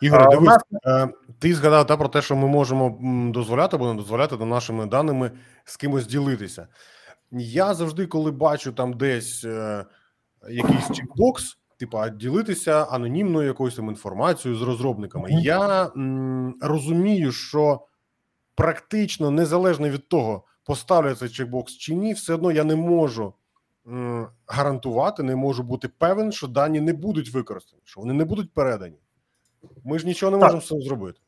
Ігор, 0.00 0.28
дивись, 0.30 0.48
нас... 0.48 0.62
Е, 0.86 1.08
ти 1.38 1.54
згадав 1.54 1.86
та, 1.86 1.96
про 1.96 2.08
те, 2.08 2.22
що 2.22 2.36
ми 2.36 2.48
можемо 2.48 2.98
дозволяти 3.32 3.76
або 3.76 3.92
не 3.92 3.94
дозволяти 3.94 4.36
до 4.36 4.46
нашими 4.46 4.86
даними 4.86 5.30
з 5.64 5.76
кимось 5.76 6.06
ділитися. 6.06 6.66
Я 7.32 7.74
завжди, 7.74 8.06
коли 8.06 8.30
бачу 8.30 8.72
там 8.72 8.92
десь 8.92 9.44
е, 9.44 9.84
якийсь 10.50 10.90
чекбокс, 10.92 11.58
типа 11.76 12.08
ділитися 12.08 12.84
анонімною 12.84 13.46
якоюсь 13.46 13.74
там 13.74 13.88
інформацією 13.88 14.58
з 14.58 14.62
розробниками, 14.62 15.28
я 15.30 15.86
м, 15.96 16.54
розумію, 16.62 17.32
що 17.32 17.80
практично 18.54 19.30
незалежно 19.30 19.88
від 19.88 20.08
того, 20.08 20.44
поставлю 20.64 21.14
цей 21.14 21.28
чекбокс 21.28 21.72
чи 21.72 21.94
ні, 21.94 22.12
все 22.12 22.34
одно 22.34 22.52
я 22.52 22.64
не 22.64 22.76
можу 22.76 23.34
м, 23.86 24.28
гарантувати, 24.46 25.22
не 25.22 25.36
можу 25.36 25.62
бути 25.62 25.88
певен, 25.88 26.32
що 26.32 26.46
дані 26.48 26.80
не 26.80 26.92
будуть 26.92 27.30
використані, 27.34 27.82
що 27.84 28.00
вони 28.00 28.12
не 28.14 28.24
будуть 28.24 28.54
передані. 28.54 28.98
Ми 29.84 29.98
ж 29.98 30.06
нічого 30.06 30.32
не 30.32 30.38
можемо 30.44 30.60
з 30.60 30.66
цим 30.66 30.82
зробити. 30.82 31.20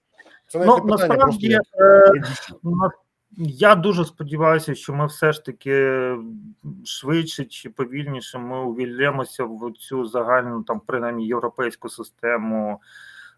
Це 0.48 0.58
навіть 0.58 0.84
ну, 0.84 0.90
питання 0.96 1.16
просто. 1.16 1.46
Як, 1.46 1.62
е, 1.80 2.10
я 3.36 3.74
дуже 3.74 4.04
сподіваюся, 4.04 4.74
що 4.74 4.92
ми 4.92 5.06
все 5.06 5.32
ж 5.32 5.44
таки 5.44 6.06
швидше 6.84 7.44
чи 7.44 7.70
повільніше 7.70 8.38
ми 8.38 8.64
увільнемося 8.64 9.44
в 9.44 9.72
цю 9.78 10.04
загальну 10.04 10.62
там 10.62 10.80
принаймні 10.86 11.26
європейську 11.26 11.88
систему, 11.88 12.80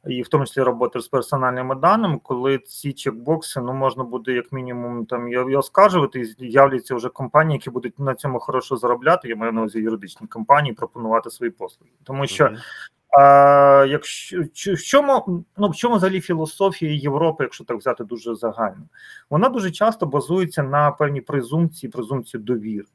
і 0.07 0.23
в 0.23 0.29
тому 0.29 0.47
числі 0.47 0.63
роботи 0.63 1.01
з 1.01 1.09
персональними 1.09 1.75
даними, 1.75 2.19
коли 2.23 2.59
ці 2.59 2.93
чекбокси 2.93 3.61
ну 3.61 3.73
можна 3.73 4.05
буде 4.05 4.33
як 4.33 4.53
мінімум 4.53 5.07
там 5.07 5.29
і 5.29 5.57
оскаржувати, 5.57 6.21
і 6.21 6.25
з'являться 6.25 6.95
вже 6.95 7.09
компанії, 7.09 7.57
які 7.57 7.71
будуть 7.71 7.99
на 7.99 8.15
цьому 8.15 8.39
хорошо 8.41 8.77
заробляти. 8.77 9.29
Я 9.29 9.37
маю 9.37 9.53
на 9.53 9.61
увазі 9.61 9.79
юридичні 9.79 10.27
компанії 10.27 10.75
пропонувати 10.75 11.31
свої 11.31 11.53
послуги, 11.53 11.93
тому 12.05 12.27
що 12.27 12.51
якщо 13.89 14.43
в 14.75 14.83
чому 14.83 15.45
ну 15.57 15.69
в 15.69 15.77
чому 15.77 15.97
взагалі 15.97 16.21
філософія 16.21 16.93
Європи, 16.93 17.45
якщо 17.45 17.65
так 17.65 17.77
взяти 17.77 18.05
дуже 18.05 18.35
загально, 18.35 18.83
вона 19.31 19.49
дуже 19.49 19.71
часто 19.71 20.07
базується 20.07 20.63
на 20.63 20.91
певній 20.91 21.21
презумпції, 21.21 21.91
презумпції 21.91 22.43
довіри. 22.43 22.87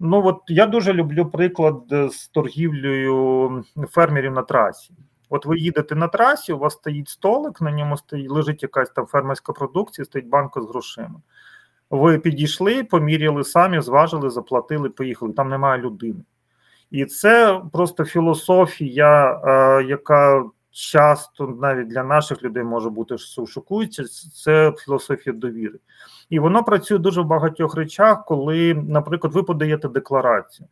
Ну 0.00 0.26
от 0.26 0.38
я 0.48 0.66
дуже 0.66 0.92
люблю 0.92 1.26
приклад 1.26 1.82
з 1.90 2.28
торгівлею 2.28 3.64
фермерів 3.90 4.32
на 4.32 4.42
трасі. 4.42 4.94
От 5.30 5.46
ви 5.46 5.58
їдете 5.58 5.94
на 5.94 6.08
трасі, 6.08 6.52
у 6.52 6.58
вас 6.58 6.72
стоїть 6.72 7.08
столик, 7.08 7.60
на 7.60 7.72
ньому 7.72 7.96
стоїть, 7.96 8.30
лежить 8.30 8.62
якась 8.62 8.90
там 8.90 9.06
фермерська 9.06 9.52
продукція, 9.52 10.04
стоїть 10.04 10.28
банка 10.28 10.60
з 10.60 10.66
грошима. 10.66 11.20
Ви 11.90 12.18
підійшли, 12.18 12.84
поміряли 12.84 13.44
самі, 13.44 13.80
зважили, 13.80 14.30
заплатили, 14.30 14.90
поїхали. 14.90 15.32
Там 15.32 15.48
немає 15.48 15.82
людини. 15.82 16.20
І 16.94 17.04
це 17.04 17.60
просто 17.72 18.04
філософія, 18.04 19.40
е, 19.44 19.84
яка 19.84 20.44
часто 20.70 21.46
навіть 21.46 21.88
для 21.88 22.02
наших 22.02 22.42
людей 22.42 22.64
може 22.64 22.90
бути 22.90 23.18
шокуюча, 23.46 24.04
це 24.44 24.72
філософія 24.78 25.36
довіри. 25.36 25.78
І 26.30 26.38
воно 26.38 26.64
працює 26.64 26.98
дуже 26.98 27.20
в 27.20 27.24
багатьох 27.24 27.74
речах, 27.74 28.24
коли, 28.24 28.74
наприклад, 28.74 29.34
ви 29.34 29.42
подаєте 29.42 29.88
декларацію. 29.88 30.68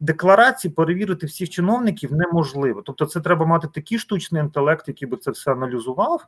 Декларації 0.00 0.74
перевірити 0.74 1.26
всіх 1.26 1.50
чиновників 1.50 2.12
неможливо. 2.12 2.82
Тобто, 2.82 3.06
це 3.06 3.20
треба 3.20 3.46
мати 3.46 3.68
такий 3.74 3.98
штучний 3.98 4.42
інтелект, 4.42 4.88
який 4.88 5.08
би 5.08 5.16
це 5.16 5.30
все 5.30 5.52
аналізував. 5.52 6.26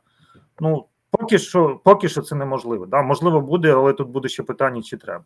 Ну, 0.59 0.85
поки 1.11 1.39
що 1.39 1.81
поки 1.83 2.09
що 2.09 2.21
це 2.21 2.35
неможливо. 2.35 2.85
Да? 2.85 3.01
Можливо, 3.01 3.41
буде, 3.41 3.73
але 3.73 3.93
тут 3.93 4.09
буде 4.09 4.29
ще 4.29 4.43
питання, 4.43 4.81
чи 4.81 4.97
треба. 4.97 5.23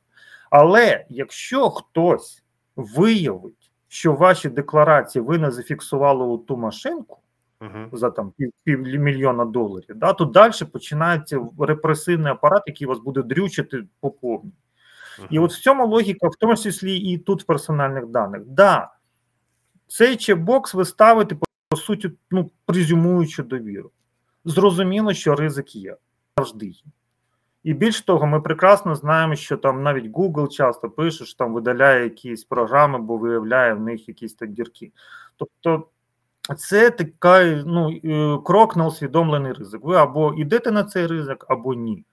Але 0.50 1.06
якщо 1.10 1.70
хтось 1.70 2.44
виявить, 2.76 3.63
що 3.94 4.14
ваші 4.14 4.50
декларації 4.50 5.22
ви 5.22 5.38
не 5.38 5.52
зафіксували 5.52 6.26
у 6.26 6.38
ту 6.38 6.58
машинку 6.58 7.18
uh-huh. 7.60 7.98
за 7.98 8.10
там 8.10 8.32
пів, 8.38 8.52
пів 8.64 8.80
мільйона 8.80 9.46
доларів, 9.46 9.96
да, 9.96 10.14
то 10.14 10.26
далі 10.26 10.54
починається 10.72 11.48
репресивний 11.60 12.32
апарат, 12.32 12.64
який 12.68 12.88
вас 12.88 13.00
буде 13.00 13.22
дрючити 13.22 13.84
по 14.00 14.12
повній. 14.12 14.52
Uh-huh. 15.20 15.28
І 15.30 15.40
от 15.40 15.54
в 15.54 15.62
цьому 15.62 15.88
логіка, 15.88 16.28
в 16.28 16.36
тому 16.36 16.56
числі 16.58 16.98
і 16.98 17.18
тут 17.18 17.44
в 17.44 17.46
персональних 17.46 18.08
даних. 18.08 18.42
Да, 18.46 18.92
цей 19.88 20.16
чекбокс 20.16 20.74
ви 20.74 20.86
ставите, 20.86 21.36
по, 21.36 21.46
по 21.70 21.78
суті, 21.78 22.12
ну, 22.32 22.52
презюмуючи 22.66 23.44
довіру. 23.44 23.92
Зрозуміло, 24.46 25.14
що 25.14 25.36
ризик 25.36 25.76
є 25.76 25.98
завжди 26.38 26.66
є. 26.66 26.84
І 27.64 27.74
більш 27.74 28.02
того, 28.02 28.28
ми 28.28 28.42
прекрасно 28.42 28.96
знаємо, 28.96 29.36
що 29.36 29.58
там 29.58 29.84
навіть 29.84 30.12
Google 30.12 30.48
часто 30.48 30.90
пише, 30.90 31.26
що 31.26 31.38
там 31.38 31.54
видаляє 31.54 32.04
якісь 32.04 32.44
програми, 32.44 33.00
бо 33.00 33.18
виявляє 33.18 33.74
в 33.74 33.80
них 33.80 34.08
якісь 34.08 34.34
так 34.34 34.50
дірки. 34.50 34.92
Тобто 35.38 35.88
це 36.58 36.90
такий 36.90 37.64
ну, 37.66 37.92
е, 38.06 38.38
крок 38.46 38.76
на 38.76 38.88
усвідомлений 38.88 39.54
ризик. 39.54 39.84
Ви 39.84 39.96
або 39.96 40.34
йдете 40.34 40.72
на 40.72 40.84
цей 40.84 41.08
ризик, 41.08 41.46
або 41.50 41.74
ні. 41.74 42.06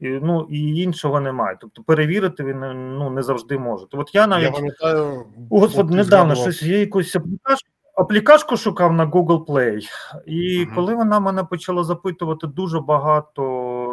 І, 0.00 0.08
Ну 0.08 0.46
і 0.50 0.82
іншого 0.82 1.20
немає. 1.20 1.56
Тобто 1.60 1.82
перевірити 1.82 2.44
він 2.44 2.60
ну, 2.98 3.10
не 3.10 3.22
завжди 3.22 3.58
можете. 3.58 3.96
От 3.96 4.14
я 4.14 4.26
навіть 4.26 4.44
я 4.44 4.50
пам'ятаю, 4.50 5.24
Господи, 5.50 5.94
недавно 5.94 6.34
щось 6.34 6.62
є 6.62 6.80
якусь 6.80 7.16
аплікашку, 7.16 7.68
аплікашку 7.94 8.56
шукав 8.56 8.92
на 8.92 9.06
Google 9.06 9.44
Play, 9.44 9.88
і 10.26 10.64
угу. 10.64 10.72
коли 10.74 10.94
вона 10.94 11.20
мене 11.20 11.44
почала 11.44 11.84
запитувати 11.84 12.46
дуже 12.46 12.80
багато 12.80 13.42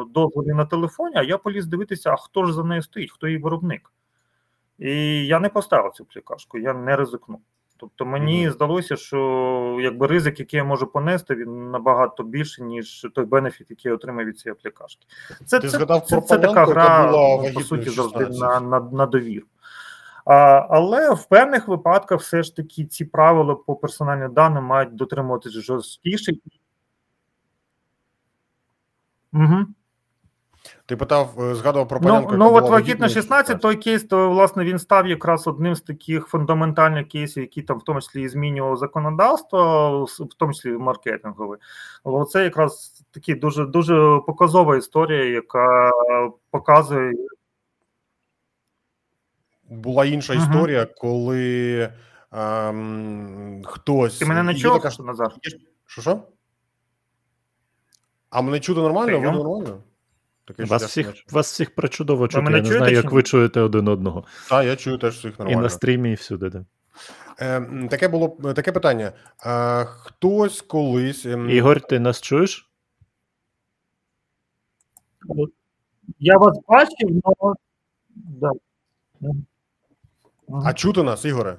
дозволі 0.10 0.54
на 0.54 0.66
телефоні, 0.66 1.16
а 1.16 1.24
я 1.24 1.38
поліз 1.38 1.66
дивитися, 1.66 2.12
а 2.12 2.16
хто 2.16 2.46
ж 2.46 2.54
за 2.54 2.64
нею 2.64 2.82
стоїть, 2.82 3.12
хто 3.12 3.28
її 3.28 3.40
виробник. 3.40 3.92
І 4.80 5.26
я 5.26 5.40
не 5.40 5.50
поставив 5.50 5.92
цю 5.92 6.06
плікашку, 6.06 6.58
я 6.58 6.74
не 6.74 6.96
ризикнув. 6.96 7.40
Тобто 7.78 8.06
мені 8.06 8.48
mm-hmm. 8.48 8.52
здалося, 8.52 8.96
що 8.96 9.80
якби 9.82 10.08
ризик, 10.08 10.40
який 10.40 10.58
я 10.58 10.64
можу 10.64 10.88
понести, 10.88 11.36
він 11.36 11.72
набагато 11.72 12.24
більше, 12.24 12.64
ніж 12.64 13.08
той 13.16 13.26
бенефіт, 13.26 13.70
який 13.70 13.90
я 13.90 13.96
отримав 13.96 14.26
від 14.26 14.40
цієї 14.40 14.56
аплікашки. 14.60 15.06
Це 15.46 15.60
це, 15.60 15.70
це, 15.70 16.02
це, 16.06 16.22
це 16.22 16.38
така 16.38 16.66
гра, 16.66 17.12
по 17.54 17.62
суті, 17.62 17.90
завжди 17.90 18.26
на, 18.26 18.60
на, 18.60 18.80
на 18.80 19.06
довіру. 19.06 19.46
А, 20.26 20.68
Але 20.70 21.14
в 21.14 21.26
певних 21.26 21.68
випадках 21.68 22.22
все 22.22 22.44
ж 22.44 22.56
таки 22.56 22.86
ці 22.86 23.06
правила 23.06 23.56
по 23.56 23.76
персональним 23.76 24.34
даним 24.34 24.64
мають 24.64 24.96
дотримуватися 24.96 25.62
жорсткіше. 25.62 26.34
Угу. 29.34 29.66
Ти 30.88 30.96
питав, 30.96 31.44
е, 31.44 31.56
згадував 31.56 31.88
про 31.88 32.00
панянку, 32.00 32.32
Ну, 32.32 32.38
ну 32.38 32.56
от 32.56 32.70
вагітна 32.70 33.10
16, 33.10 33.62
той 33.62 33.76
кейс, 33.76 34.04
то 34.04 34.30
власне 34.30 34.66
він 34.66 34.80
став 34.80 35.08
якраз 35.08 35.48
одним 35.48 35.76
з 35.76 35.82
таких 35.82 36.28
фундаментальних 36.28 37.08
кейсів, 37.08 37.44
які 37.44 37.62
там 37.62 37.78
в 37.78 37.84
тому 37.84 38.02
числі 38.02 38.22
і 38.22 38.30
змінював 38.30 38.78
законодавство, 38.78 40.06
в 40.06 40.34
тому 40.38 40.54
числі 40.54 40.72
маркетингове. 40.72 41.58
Але 42.04 42.26
це 42.26 42.44
якраз 42.44 43.04
такі 43.12 43.36
дуже 43.36 43.66
дуже 43.66 44.20
показова 44.28 44.78
історія, 44.78 45.26
яка 45.26 45.92
показує. 46.52 47.14
Була 49.70 50.06
інша 50.06 50.34
угу. 50.34 50.44
історія, 50.44 50.86
коли 50.86 51.90
ем, 52.32 53.62
хтось. 53.66 54.18
Ти 54.18 54.26
мене 54.26 54.44
не 54.44 54.56
чув, 54.56 54.82
така... 54.82 55.04
Назар? 55.04 55.34
Що 55.86 56.02
що? 56.02 56.20
А 58.30 58.42
мене 58.42 58.60
чути 58.60 58.82
нормально? 58.82 59.20
Ви 59.20 59.32
нормально? 59.32 59.78
Таке 60.46 60.66
вас 60.66 60.84
всіх 60.84 61.14
вас 61.32 61.52
всіх 61.52 61.76
причудово 61.76 62.28
чути. 62.28 62.52
Я 62.52 62.62
не 62.62 62.66
знаю, 62.66 62.96
як 62.96 63.12
ви 63.12 63.24
чуєте 63.24 63.62
один 63.62 63.88
одного. 63.88 64.26
Так, 64.50 64.66
я 64.66 64.76
чую 64.76 64.98
теж 64.98 65.16
всіх 65.18 65.40
нормально. 65.40 65.60
І 65.60 65.64
на 65.64 65.70
стрімі, 65.70 66.12
і 66.12 66.16
всюди. 66.16 66.50
Да. 66.50 66.66
Е, 67.40 67.88
Таке 67.90 68.08
було 68.08 68.54
таке 68.54 68.72
питання. 68.72 69.12
Е, 69.46 69.86
Хтось 69.86 70.62
колись. 70.62 71.26
Е... 71.26 71.48
Ігор, 71.50 71.82
ти 71.82 72.00
нас 72.00 72.22
чуєш? 72.22 72.72
Я 76.20 76.38
вас 76.38 76.60
бачив, 76.68 77.22
але. 77.24 77.54
Да. 78.16 78.52
А 80.66 80.74
чути 80.74 81.04
нас, 81.04 81.26
Ігоре? 81.26 81.58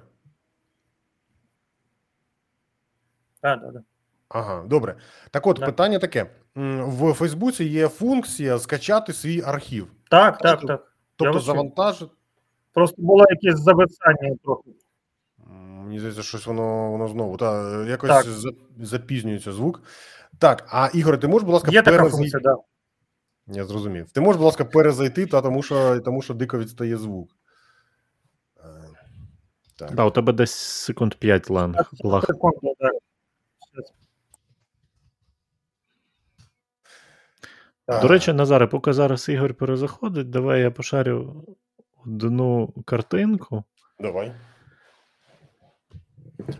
Так, 3.41 3.61
так, 3.61 3.73
так. 3.73 3.83
Ага, 4.29 4.65
добре. 4.67 4.97
Так 5.31 5.47
от, 5.47 5.57
да. 5.59 5.67
питання 5.67 5.99
таке: 5.99 6.27
в 6.55 7.13
Фейсбуці 7.13 7.65
є 7.65 7.89
функція 7.89 8.59
скачати 8.59 9.13
свій 9.13 9.43
архів. 9.43 9.93
Так, 10.11 10.39
так, 10.39 10.61
тобто, 10.61 10.67
так. 10.67 10.93
Тобто 11.17 11.41
завантажити. 11.41 12.13
Просто 12.73 13.03
було 13.03 13.25
якесь 13.31 13.61
зависання 13.61 14.37
трохи. 14.45 14.71
Мені 15.87 15.99
здається, 15.99 16.23
щось 16.23 16.47
воно 16.47 16.91
воно 16.91 17.09
знову. 17.09 17.37
Та, 17.37 17.83
якось 17.85 18.11
так. 18.11 18.27
запізнюється 18.81 19.53
звук. 19.53 19.83
Так, 20.39 20.67
а 20.69 20.89
Ігор, 20.95 21.21
ти 21.21 21.29
можеш, 21.29 21.47
будь 21.47 21.55
ласка, 21.55 21.71
Є 21.71 21.83
перез... 21.83 21.99
така 21.99 22.11
функція, 22.11 22.41
да. 22.43 22.57
Я 23.47 23.65
зрозумів. 23.65 24.11
Ти 24.11 24.21
можеш, 24.21 24.37
будь 24.37 24.45
ласка, 24.45 24.65
перезайти, 24.65 25.27
та, 25.27 25.43
тому 25.43 25.63
що 25.63 26.01
тому 26.01 26.23
що 26.23 26.35
дико 26.35 26.59
відстає 26.59 26.97
звук. 26.97 27.31
Е, 28.59 28.63
так. 29.77 29.95
Да, 29.95 30.05
у 30.05 30.11
тебе 30.11 30.33
десь 30.33 30.55
секунд 30.55 31.15
5 31.15 31.51
ланг. 31.51 31.91
Секунд, 32.27 32.55
так. 32.79 32.93
До 37.89 38.09
речі, 38.09 38.33
Назаре, 38.33 38.67
поки 38.67 38.93
зараз 38.93 39.29
Ігор 39.29 39.55
перезаходить, 39.55 40.31
давай 40.31 40.61
я 40.61 40.71
пошарю 40.71 41.45
одну 42.07 42.75
картинку. 42.85 43.65
Давай. 44.01 44.33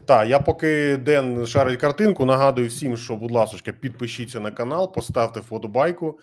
Так, 0.05 0.29
я 0.29 0.39
поки 0.39 0.97
Ден 0.97 1.47
шарить 1.47 1.81
картинку, 1.81 2.25
нагадую 2.25 2.69
всім, 2.69 2.97
що, 2.97 3.17
будь 3.17 3.31
ласка, 3.31 3.73
підпишіться 3.73 4.41
на 4.41 4.51
канал, 4.51 4.95
поставте 4.95 5.41
фотобайку. 5.41 6.19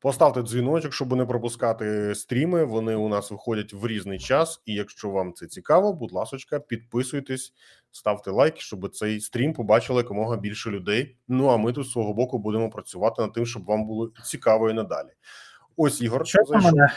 Поставте 0.00 0.42
дзвіночок, 0.42 0.92
щоб 0.92 1.12
не 1.12 1.24
пропускати 1.24 2.14
стріми. 2.14 2.64
Вони 2.64 2.94
у 2.94 3.08
нас 3.08 3.30
виходять 3.30 3.72
в 3.72 3.86
різний 3.86 4.18
час. 4.18 4.62
І 4.66 4.74
якщо 4.74 5.10
вам 5.10 5.32
це 5.32 5.46
цікаво, 5.46 5.92
будь 5.92 6.12
ласка, 6.12 6.60
підписуйтесь, 6.60 7.52
ставте 7.90 8.30
лайк, 8.30 8.60
щоб 8.60 8.94
цей 8.94 9.20
стрім 9.20 9.52
побачили 9.52 10.02
якомога 10.02 10.36
більше 10.36 10.70
людей. 10.70 11.16
Ну 11.28 11.48
а 11.48 11.56
ми 11.56 11.72
тут 11.72 11.86
з 11.86 11.90
свого 11.90 12.14
боку 12.14 12.38
будемо 12.38 12.70
працювати 12.70 13.22
над 13.22 13.32
тим, 13.32 13.46
щоб 13.46 13.64
вам 13.64 13.86
було 13.86 14.10
цікаво 14.24 14.70
і 14.70 14.72
надалі. 14.72 15.08
Ось 15.76 16.00
Ігор, 16.00 16.26
що 16.26 16.38
мене? 16.50 16.92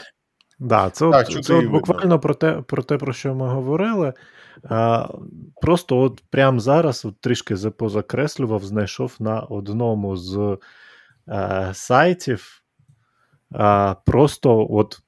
Да, 0.58 0.90
це 0.90 1.10
так, 1.10 1.26
от, 1.30 1.44
це 1.44 1.54
от 1.54 1.64
буквально 1.64 2.20
про 2.20 2.34
те, 2.34 2.62
про 2.62 2.82
те, 2.82 2.98
про 2.98 3.12
що 3.12 3.34
ми 3.34 3.48
говорили. 3.48 4.12
А, 4.64 5.08
Просто 5.60 5.98
от 5.98 6.22
прямо 6.30 6.60
зараз 6.60 7.04
от 7.04 7.20
трішки 7.20 7.54
позакреслював, 7.54 8.64
знайшов 8.64 9.16
на 9.18 9.40
одному 9.40 10.16
з 10.16 10.58
а, 11.26 11.68
е, 11.70 11.74
сайтів 11.74 12.61
а, 13.54 13.94
просто 14.06 14.66
от. 14.70 14.98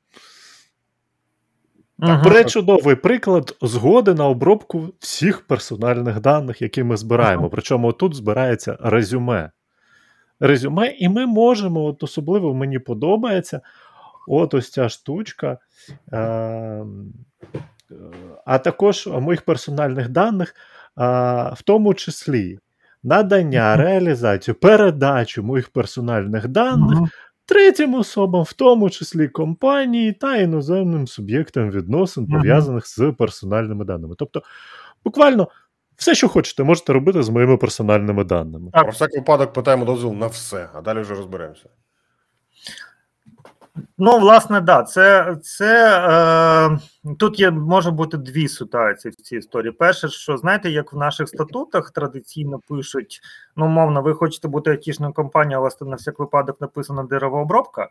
Так, 1.98 2.22
Пречудовий 2.22 2.94
приклад 2.96 3.56
згоди 3.62 4.14
на 4.14 4.28
обробку 4.28 4.88
всіх 4.98 5.46
персональних 5.46 6.20
даних, 6.20 6.62
які 6.62 6.82
ми 6.82 6.96
збираємо. 6.96 7.50
Причому 7.50 7.92
тут 7.92 8.14
збирається 8.14 8.78
резюме. 8.80 9.50
Резюме, 10.40 10.86
і 10.86 11.08
ми 11.08 11.26
можемо, 11.26 11.84
от 11.84 12.02
особливо 12.02 12.54
мені 12.54 12.78
подобається, 12.78 13.60
от 14.28 14.54
ось 14.54 14.70
ця 14.70 14.88
штучка. 14.88 15.58
А, 16.12 16.84
а 18.44 18.58
також 18.58 19.06
моїх 19.06 19.42
персональних 19.42 20.08
даних, 20.08 20.54
а, 20.94 21.52
в 21.56 21.62
тому 21.62 21.94
числі 21.94 22.58
надання, 23.02 23.76
реалізацію, 23.76 24.54
передачу 24.54 25.42
моїх 25.42 25.68
персональних 25.68 26.48
даних 26.48 26.98
третім 27.46 27.94
особам, 27.94 28.42
в 28.42 28.52
тому 28.52 28.90
числі 28.90 29.28
компанії 29.28 30.12
та 30.12 30.36
іноземним 30.36 31.06
суб'єктам 31.06 31.70
відносин, 31.70 32.26
пов'язаних 32.26 32.86
з 32.86 33.12
персональними 33.18 33.84
даними. 33.84 34.14
Тобто, 34.18 34.42
буквально. 35.04 35.48
Все, 35.96 36.14
що 36.14 36.28
хочете, 36.28 36.64
можете 36.64 36.92
робити 36.92 37.22
з 37.22 37.28
моїми 37.28 37.56
персональними 37.56 38.24
даними. 38.24 38.70
Про 38.70 38.90
всяк 38.90 39.10
випадок 39.14 39.52
питаємо 39.52 39.84
дозвіл 39.84 40.12
на 40.12 40.26
все, 40.26 40.68
а 40.74 40.80
далі 40.80 41.00
вже 41.00 41.14
розберемося. 41.14 41.68
Ну, 43.98 44.18
власне, 44.18 44.60
да, 44.60 44.82
це 44.82 45.36
це 45.42 46.00
е, 46.70 46.78
тут 47.18 47.40
є 47.40 47.50
може 47.50 47.90
бути 47.90 48.16
дві 48.16 48.48
ситуації 48.48 49.12
в 49.12 49.14
цій 49.14 49.36
історії. 49.36 49.72
Перше, 49.72 50.08
що 50.08 50.36
знаєте, 50.36 50.70
як 50.70 50.92
в 50.92 50.96
наших 50.96 51.28
статутах 51.28 51.90
традиційно 51.90 52.60
пишуть: 52.68 53.20
ну, 53.56 53.66
мовно, 53.66 54.02
ви 54.02 54.14
хочете 54.14 54.48
бути 54.48 54.70
айтішною 54.70 55.12
компанією, 55.12 55.60
у 55.60 55.62
вас 55.62 55.80
на 55.80 55.96
всяк 55.96 56.18
випадок 56.18 56.60
написана 56.60 57.02
деревообробка. 57.02 57.88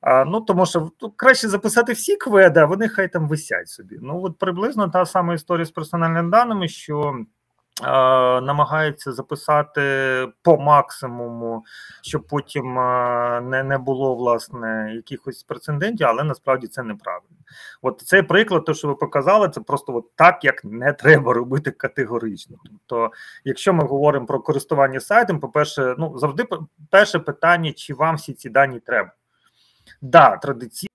А, 0.00 0.24
Ну, 0.24 0.40
тому 0.40 0.66
що 0.66 0.90
ну, 1.00 1.10
краще 1.16 1.48
записати 1.48 1.92
всі 1.92 2.16
кведи, 2.16 2.60
а 2.60 2.66
вони 2.66 2.88
хай 2.88 3.08
там 3.08 3.28
висять 3.28 3.68
собі. 3.68 3.98
Ну, 4.02 4.22
от 4.24 4.38
приблизно 4.38 4.88
та 4.88 5.06
сама 5.06 5.34
історія 5.34 5.64
з 5.64 5.70
персональними 5.70 6.30
даними, 6.30 6.68
що 6.68 7.14
намагається 8.42 9.12
записати 9.12 9.82
по 10.42 10.58
максимуму, 10.58 11.64
щоб 12.02 12.26
потім 12.26 12.74
не 13.50 13.62
не 13.64 13.78
було 13.78 14.14
власне 14.14 14.92
якихось 14.94 15.42
прецедентів, 15.42 16.06
але 16.06 16.24
насправді 16.24 16.66
це 16.66 16.82
неправильно. 16.82 17.36
От 17.82 18.00
цей 18.00 18.22
приклад, 18.22 18.64
то 18.64 18.74
що 18.74 18.88
ви 18.88 18.94
показали, 18.94 19.48
це 19.48 19.60
просто 19.60 19.96
от 19.96 20.16
так, 20.16 20.44
як 20.44 20.64
не 20.64 20.92
треба 20.92 21.32
робити 21.32 21.70
категорично. 21.70 22.56
Тобто, 22.64 23.10
якщо 23.44 23.72
ми 23.72 23.84
говоримо 23.84 24.26
про 24.26 24.40
користування 24.40 25.00
сайтом, 25.00 25.40
по 25.40 25.48
перше, 25.48 25.94
ну 25.98 26.18
завжди 26.18 26.44
перше 26.90 27.18
питання, 27.18 27.72
чи 27.72 27.94
вам 27.94 28.16
всі 28.16 28.34
ці 28.34 28.50
дані 28.50 28.80
треба. 28.80 29.12
Да, 30.02 30.36
традиційно 30.36 30.91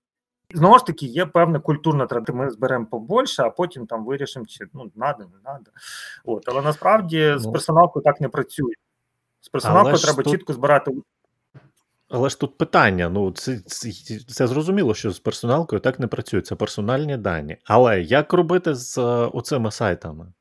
Знову 0.54 0.78
ж 0.78 0.86
таки, 0.86 1.06
є 1.06 1.26
певна 1.26 1.60
культурна 1.60 2.06
традиція. 2.06 2.38
Ми 2.38 2.50
зберемо 2.50 2.86
побольше, 2.86 3.44
а 3.44 3.50
потім 3.50 3.88
там 3.88 4.06
вирішимо, 4.06 4.46
чи 4.46 4.66
ну 4.74 4.92
надо, 4.96 5.24
не 5.24 5.52
надо. 5.52 5.72
От, 6.26 6.44
але 6.48 6.62
насправді 6.62 7.34
з 7.38 7.46
ну. 7.46 7.52
персоналкою 7.52 8.04
так 8.04 8.22
не 8.22 8.30
працює. 8.30 8.74
З 9.42 9.50
персоналкою 9.50 9.98
треба 9.98 10.24
тут... 10.24 10.34
чітко 10.34 10.54
збирати. 10.54 10.92
Але 12.10 12.30
ж 12.30 12.40
тут 12.40 12.58
питання: 12.58 13.10
ну 13.10 13.32
це, 13.32 13.60
це 13.60 13.92
це, 14.28 14.48
зрозуміло, 14.48 14.94
що 14.94 15.12
з 15.12 15.20
персоналкою 15.20 15.80
так 15.80 16.00
не 16.00 16.08
працює. 16.08 16.42
Це 16.42 16.56
персональні 16.56 17.18
дані. 17.18 17.58
Але 17.66 18.02
як 18.02 18.34
робити 18.34 18.76
з 18.76 18.98
оцими 19.34 19.72
сайтами? 19.72 20.34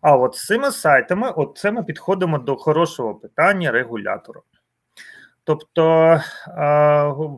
А 0.00 0.16
от 0.16 0.34
з 0.34 0.46
цими 0.46 0.70
сайтами, 0.70 1.32
от 1.36 1.58
це 1.58 1.70
ми 1.70 1.82
підходимо 1.82 2.38
до 2.38 2.56
хорошого 2.56 3.14
питання 3.14 3.70
регулятора. 3.70 4.40
Тобто 5.46 6.20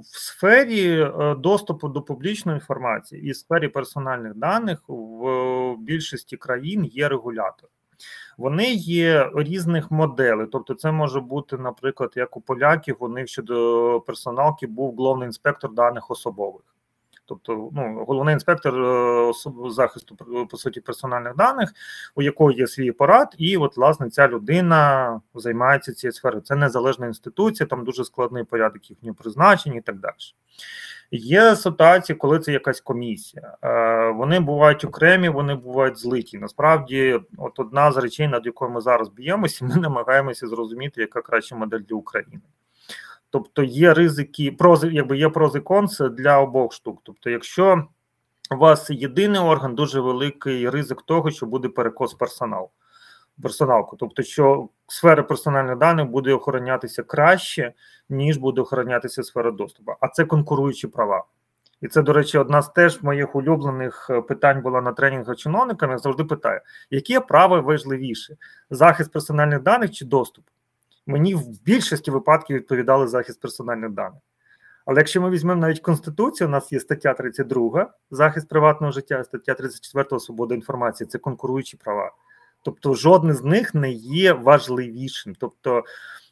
в 0.01 0.03
сфері 0.03 1.01
е, 1.01 1.35
доступу 1.35 1.89
до 1.89 2.03
публічної 2.03 2.57
інформації 2.57 3.23
і 3.27 3.31
в 3.31 3.37
сфері 3.37 3.69
персональних 3.69 4.35
даних 4.35 4.79
в 4.89 5.77
більшості 5.79 6.37
країн 6.37 6.85
є 6.85 7.09
регулятор. 7.09 7.71
Вони 8.39 8.73
є 8.75 9.31
різних 9.35 9.91
моделей. 9.91 10.47
Тобто, 10.53 10.75
це 10.75 10.93
може 10.93 11.21
бути, 11.21 11.59
наприклад, 11.59 12.13
як 12.17 12.37
у 12.37 12.41
поляків, 12.41 12.97
них 13.09 13.29
щодо 13.29 14.01
персоналки 14.07 14.67
був 14.67 14.97
головний 14.97 15.27
інспектор 15.27 15.75
даних 15.75 16.11
особових. 16.11 16.63
Тобто 17.29 17.71
ну, 17.73 18.05
головний 18.09 18.33
інспектор 18.33 18.75
е, 18.75 19.33
захисту 19.71 20.17
по 20.51 20.57
суті 20.57 20.81
персональних 20.81 21.37
даних, 21.37 21.73
у 22.15 22.23
якого 22.23 22.51
є 22.51 22.67
свій 22.67 22.89
апарат, 22.91 23.35
і 23.39 23.57
от 23.57 23.77
власне 23.77 24.11
ця 24.11 24.29
людина 24.29 25.21
займається 25.35 25.93
цією 25.93 26.13
сферою. 26.13 26.43
Це 26.43 26.57
незалежна 26.57 27.07
інституція, 27.07 27.67
там 27.67 27.85
дуже 27.85 28.05
складний 28.05 28.45
порядок 28.45 28.91
їхнього 28.91 29.15
призначення 29.15 29.77
і 29.77 29.81
так 29.81 29.97
далі. 29.97 30.15
Є 31.11 31.57
ситуації, 31.57 32.17
коли 32.17 32.39
це 32.39 32.53
якась 32.53 32.81
комісія. 32.81 33.57
Е, 33.63 34.11
вони 34.11 34.41
бувають 34.41 34.85
окремі, 34.85 35.29
вони 35.29 35.55
бувають 35.55 35.99
злиті. 35.99 36.39
Насправді, 36.39 37.21
от 37.39 37.61
одна 37.61 37.93
з 37.93 37.97
речей, 37.97 38.29
над 38.29 38.47
якою 38.47 38.71
ми 38.71 38.81
зараз 38.81 39.09
б'ємося, 39.09 39.65
ми 39.65 39.77
намагаємося 39.77 40.47
зрозуміти, 40.47 41.01
яка 41.01 41.23
краща 41.23 41.57
модель 41.57 41.81
для 41.81 41.97
України. 41.97 42.41
Тобто 43.31 43.63
є 43.63 43.95
ризики, 43.95 44.53
прози, 44.53 44.89
якби 44.93 45.19
є 45.19 45.29
прози 45.29 45.61
конси 45.61 46.09
для 46.09 46.41
обох 46.41 46.73
штук. 46.73 47.01
Тобто, 47.03 47.31
якщо 47.31 47.85
у 48.51 48.57
вас 48.57 48.91
єдиний 48.91 49.41
орган, 49.41 49.75
дуже 49.75 50.01
великий 50.01 50.71
ризик 50.71 51.03
того, 51.03 51.31
що 51.31 51.47
буде 51.47 51.69
перекос 51.69 52.15
персоналу 52.15 52.71
персоналку, 53.43 53.97
тобто, 53.97 54.23
що 54.23 54.69
сфера 54.87 55.23
персональних 55.23 55.77
даних 55.79 56.07
буде 56.07 56.33
охоронятися 56.33 57.03
краще, 57.03 57.73
ніж 58.09 58.37
буде 58.37 58.61
охоронятися 58.61 59.23
сфера 59.23 59.51
доступу, 59.51 59.93
а 60.01 60.09
це 60.09 60.25
конкуруючі 60.25 60.89
права. 60.89 61.25
І 61.81 61.89
це, 61.89 62.03
до 62.03 62.13
речі, 62.13 62.39
одна 62.39 62.63
з 62.63 62.69
теж 62.69 63.03
моїх 63.03 63.35
улюблених 63.37 64.07
е, 64.11 64.21
питань 64.23 64.63
була 64.63 64.81
на 64.81 64.93
тренінгах 64.93 65.37
чиновниками. 65.37 65.99
Завжди 65.99 66.25
питаю, 66.25 66.61
яке 66.91 67.21
право 67.21 67.63
важливіше: 67.63 68.37
захист 68.71 69.13
персональних 69.13 69.63
даних 69.63 69.91
чи 69.91 70.05
доступ? 70.05 70.45
Мені 71.09 71.35
в 71.35 71.63
більшості 71.63 72.11
випадків 72.11 72.57
відповідали 72.57 73.09
захист 73.09 73.41
персональних 73.41 73.91
даних. 73.91 74.21
Але 74.87 75.01
якщо 75.01 75.21
ми 75.21 75.31
візьмемо 75.31 75.61
навіть 75.61 75.81
Конституцію, 75.81 76.49
у 76.49 76.51
нас 76.51 76.73
є 76.73 76.81
стаття 76.81 77.15
32, 77.15 77.95
захист 78.11 78.49
приватного 78.49 78.93
життя, 78.93 79.25
стаття 79.25 79.55
34 79.55 80.21
свобода 80.21 80.55
інформації 80.55 81.09
це 81.09 81.19
конкуруючі 81.19 81.77
права. 81.77 82.13
Тобто, 82.63 82.95
жодне 82.95 83.35
з 83.35 83.45
них 83.45 83.75
не 83.75 83.91
є 83.93 84.33
важливішим. 84.33 85.35
Тобто, 85.39 85.83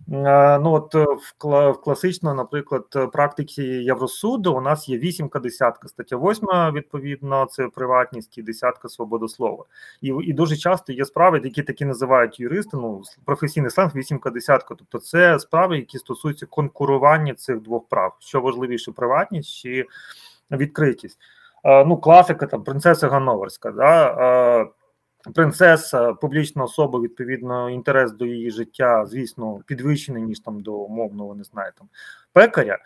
ну 0.09 0.72
от 0.72 0.95
в 0.95 1.81
класично, 1.81 2.35
наприклад, 2.35 3.11
практиці 3.12 3.62
Євросуду 3.62 4.55
у 4.55 4.61
нас 4.61 4.89
є 4.89 4.99
вісімка 4.99 5.39
десятка. 5.39 5.89
Стаття 5.89 6.16
восьма, 6.16 6.70
відповідно, 6.70 7.47
це 7.51 7.68
приватність 7.68 8.39
і 8.39 8.43
десятка 8.43 8.89
свобода 8.89 9.29
слова. 9.29 9.64
І 10.01 10.14
і 10.22 10.33
дуже 10.33 10.57
часто 10.57 10.93
є 10.93 11.05
справи, 11.05 11.41
які 11.45 11.62
такі 11.62 11.85
називають 11.85 12.41
юристи. 12.41 12.77
Ну 12.77 13.03
професійний 13.24 13.70
сленг 13.70 13.97
вісімка 13.97 14.31
десятка. 14.31 14.74
Тобто, 14.74 14.99
це 14.99 15.39
справи, 15.39 15.77
які 15.77 15.99
стосуються 15.99 16.47
конкурування 16.47 17.35
цих 17.35 17.61
двох 17.61 17.89
прав. 17.89 18.16
Що 18.18 18.41
важливіше, 18.41 18.93
приватність 18.93 19.55
чи 19.55 19.87
відкритість. 20.51 21.18
Ну, 21.64 21.97
класика 21.97 22.47
там 22.47 22.64
принцеса 22.64 23.09
Ганноверська. 23.09 23.70
Да? 23.70 24.66
Принцеса, 25.35 26.12
публічна 26.12 26.64
особа, 26.64 27.01
відповідно, 27.01 27.70
інтерес 27.70 28.12
до 28.12 28.27
її 28.27 28.51
життя, 28.51 29.07
звісно, 29.07 29.61
підвищений, 29.66 30.22
ніж 30.22 30.41
там 30.41 30.61
до 30.61 30.72
умовного, 30.72 31.35
не 31.35 31.45
знаю, 31.45 31.72
там 31.79 31.89
пекаря. 32.33 32.79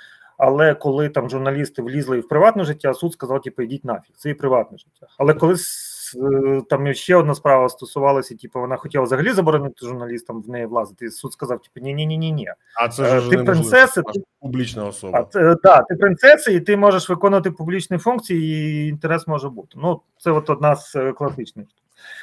Але 0.43 0.75
коли 0.75 1.09
там 1.09 1.31
журналісти 1.31 1.83
влізли 1.83 2.21
в 2.21 2.29
приватне 2.29 2.65
життя, 2.65 2.95
суд 2.95 3.13
сказав, 3.13 3.43
типу, 3.43 3.63
йдіть 3.63 3.85
нафіг, 3.85 4.15
це 4.17 4.31
і 4.31 4.35
приватне 4.35 4.79
життя. 4.79 5.07
Але 5.19 5.35
коли 5.35 5.55
е, 5.55 6.63
там 6.71 6.95
ще 6.95 7.17
одна 7.17 7.35
справа 7.35 7.69
стосувалася, 7.69 8.37
типу, 8.37 8.61
вона 8.61 8.77
хотіла 8.77 9.05
взагалі 9.05 9.33
заборонити 9.33 9.87
журналістам 9.87 10.43
в 10.43 10.49
неї 10.49 10.67
влазити, 10.67 11.11
суд 11.11 11.33
сказав, 11.33 11.63
типу, 11.63 11.87
ні 11.87 11.95
ні 11.95 12.07
ні 12.07 12.19
ні 12.19 12.33
ні 12.33 12.49
А 12.75 12.89
це 12.89 13.17
е, 13.17 13.21
ж 13.21 13.31
ти 13.31 13.39
принцеса, 13.39 14.03
ти 14.03 14.21
публічна 14.41 14.87
особа. 14.87 15.19
А 15.19 15.25
це, 15.25 15.57
да, 15.63 15.83
ти 15.83 15.95
принцеса, 15.95 16.51
і 16.51 16.61
ти 16.61 16.77
можеш 16.77 17.09
виконувати 17.09 17.51
публічні 17.51 17.99
функції, 17.99 18.55
і 18.55 18.89
інтерес 18.89 19.27
може 19.27 19.49
бути. 19.49 19.79
Ну, 19.83 20.01
це 20.19 20.31
от 20.31 20.51
одна 20.51 20.77
з 20.77 20.97
е, 20.97 21.13
класичних. 21.13 21.67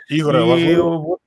Ігоре, 0.09 0.39
І... 0.39 0.49
важливо. 0.49 1.17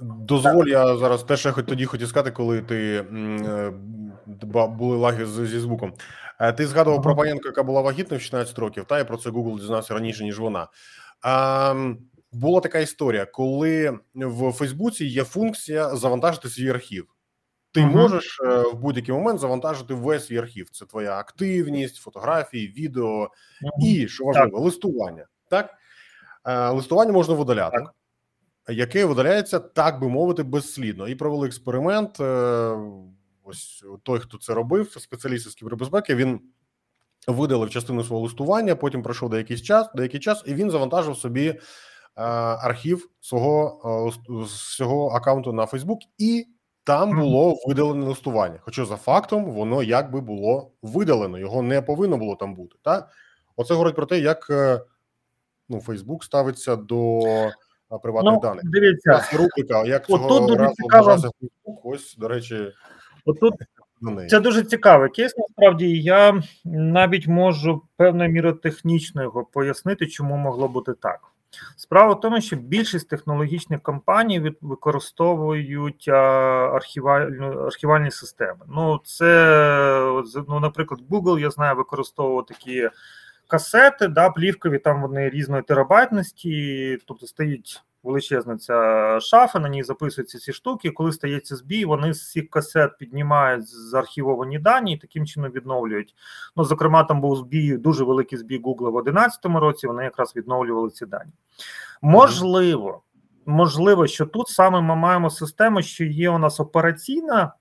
Дозволь, 0.00 0.66
я 0.66 0.96
зараз 0.96 1.24
теж 1.24 1.46
я 1.46 1.52
тоді 1.52 1.84
хотів 1.84 2.08
сказати, 2.08 2.30
коли 2.30 2.62
ти 2.62 3.06
е, 3.16 3.72
були 4.68 4.96
лаги 4.96 5.26
зі 5.26 5.58
звуком. 5.58 5.94
Е, 6.40 6.52
ти 6.52 6.66
згадував 6.66 7.02
про 7.02 7.16
панянку, 7.16 7.46
яка 7.46 7.62
була 7.62 7.80
вагітною 7.80 8.18
в 8.18 8.22
16 8.22 8.58
років, 8.58 8.84
та 8.84 8.98
я 8.98 9.04
про 9.04 9.16
це 9.16 9.30
Google 9.30 9.60
дізнався 9.60 9.94
раніше, 9.94 10.24
ніж 10.24 10.38
вона. 10.38 10.68
А, 11.22 11.94
Була 12.32 12.60
така 12.60 12.78
історія, 12.78 13.26
коли 13.26 13.98
в 14.14 14.52
Фейсбуці 14.52 15.04
є 15.04 15.24
функція 15.24 15.96
завантажити 15.96 16.48
свій 16.48 16.70
архів. 16.70 17.06
Ти 17.72 17.80
ага. 17.80 17.90
можеш 17.90 18.40
е, 18.40 18.58
в 18.58 18.74
будь-який 18.74 19.14
момент 19.14 19.40
завантажити 19.40 19.94
весь 19.94 20.26
свій 20.26 20.38
архів. 20.38 20.70
Це 20.70 20.84
твоя 20.84 21.18
активність, 21.18 21.96
фотографії, 21.96 22.68
відео 22.68 23.30
ага. 23.62 23.72
і 23.82 24.08
що 24.08 24.24
важливо, 24.24 24.50
так. 24.50 24.60
листування. 24.60 25.26
Так 25.50 25.74
листування 26.46 27.12
можна 27.12 27.34
видаляти, 27.34 27.78
так. 27.78 28.76
яке 28.76 29.04
видаляється, 29.04 29.58
так 29.58 30.00
би 30.00 30.08
мовити, 30.08 30.42
безслідно. 30.42 31.08
І 31.08 31.14
провели 31.14 31.46
експеримент. 31.46 32.20
Е, 32.20 32.76
ось 33.44 33.84
той, 34.02 34.20
хто 34.20 34.38
це 34.38 34.54
робив, 34.54 34.92
спеціаліст 35.00 35.50
з 35.50 35.54
кібербезпеки, 35.54 36.14
він 36.14 36.40
видалив 37.26 37.70
частину 37.70 38.04
свого 38.04 38.22
листування. 38.22 38.76
Потім 38.76 39.02
пройшов 39.02 39.30
деякий 39.30 39.60
час, 39.60 39.88
деякий 39.94 40.20
час, 40.20 40.42
і 40.46 40.54
він 40.54 40.70
завантажив 40.70 41.16
собі 41.16 41.48
е, 41.48 41.58
архів 42.16 43.10
свого 43.20 44.12
свого 44.48 45.08
аккаунту 45.08 45.52
на 45.52 45.66
Фейсбук, 45.66 46.00
і 46.18 46.46
там 46.84 47.20
було 47.20 47.56
видалене 47.66 48.06
листування. 48.06 48.58
Хоча 48.60 48.84
за 48.84 48.96
фактом 48.96 49.44
воно 49.44 49.82
якби 49.82 50.20
було 50.20 50.72
видалено, 50.82 51.38
його 51.38 51.62
не 51.62 51.82
повинно 51.82 52.16
було 52.16 52.36
там 52.36 52.54
бути. 52.54 52.76
Так? 52.82 53.08
Оце 53.56 53.74
говорить 53.74 53.96
про 53.96 54.06
те, 54.06 54.18
як 54.18 54.50
ну 55.68 55.80
Фейсбук 55.80 56.24
ставиться 56.24 56.76
до 56.76 57.22
приватних 58.02 58.34
ну, 58.34 58.40
даних. 58.40 58.62
Дивіться, 58.64 59.24
рубрика, 59.32 59.84
як 59.84 60.06
цього 60.06 60.56
разу 60.56 60.74
вважався 60.92 61.30
Фейсбук, 61.40 61.86
ось 61.86 62.16
до 62.16 62.28
речі, 62.28 62.72
отут. 63.24 63.54
Це 64.28 64.40
дуже 64.40 64.62
цікавий 64.62 65.10
кейс. 65.10 65.36
Насправді 65.36 66.02
я 66.02 66.42
навіть 66.64 67.26
можу 67.26 67.82
певною 67.96 68.30
мірою 68.30 68.54
технічно 68.54 69.22
його 69.22 69.44
пояснити, 69.44 70.06
чому 70.06 70.36
могло 70.36 70.68
бути 70.68 70.92
так. 70.92 71.20
Справа 71.76 72.14
в 72.14 72.20
тому, 72.20 72.40
що 72.40 72.56
більшість 72.56 73.08
технологічних 73.08 73.82
компаній 73.82 74.54
використовують 74.60 76.08
архівальні 76.08 78.10
системи. 78.10 78.60
Ну, 78.68 79.00
це 79.04 80.22
ну, 80.48 80.60
наприклад, 80.60 81.00
Google, 81.10 81.38
я 81.38 81.50
знаю, 81.50 81.76
використовував 81.76 82.46
такі 82.46 82.88
касети, 83.48 84.08
да, 84.08 84.30
плівкові, 84.30 84.78
там 84.78 85.02
вони 85.02 85.30
різної 85.30 85.62
терабайтності, 85.62 86.98
тобто 87.06 87.26
стоїть 87.26 87.82
величезна 88.06 88.56
ця 88.56 89.18
шафа, 89.20 89.58
на 89.58 89.68
ній 89.68 89.82
записуються 89.82 90.38
ці 90.38 90.52
штуки. 90.52 90.90
Коли 90.90 91.12
стається 91.12 91.56
збій, 91.56 91.84
вони 91.84 92.14
з 92.14 92.30
цих 92.30 92.50
касет 92.50 92.98
піднімають 92.98 93.68
заархівовані 93.68 94.58
дані 94.58 94.92
і 94.92 94.98
таким 94.98 95.26
чином 95.26 95.52
відновлюють. 95.52 96.14
Ну, 96.56 96.64
зокрема, 96.64 97.04
там 97.04 97.20
був 97.20 97.36
збій, 97.36 97.76
дуже 97.76 98.04
великий 98.04 98.38
збій 98.38 98.58
Google 98.58 98.90
в 98.90 99.04
2011 99.04 99.44
році. 99.44 99.86
Вони 99.86 100.04
якраз 100.04 100.36
відновлювали 100.36 100.90
ці 100.90 101.06
дані. 101.06 101.32
Можливо, 102.02 103.02
можливо, 103.46 104.06
що 104.06 104.26
тут 104.26 104.48
саме 104.48 104.80
ми 104.80 104.96
маємо 104.96 105.30
систему, 105.30 105.82
що 105.82 106.04
є 106.04 106.30
у 106.30 106.38
нас 106.38 106.60
операційна 106.60 107.52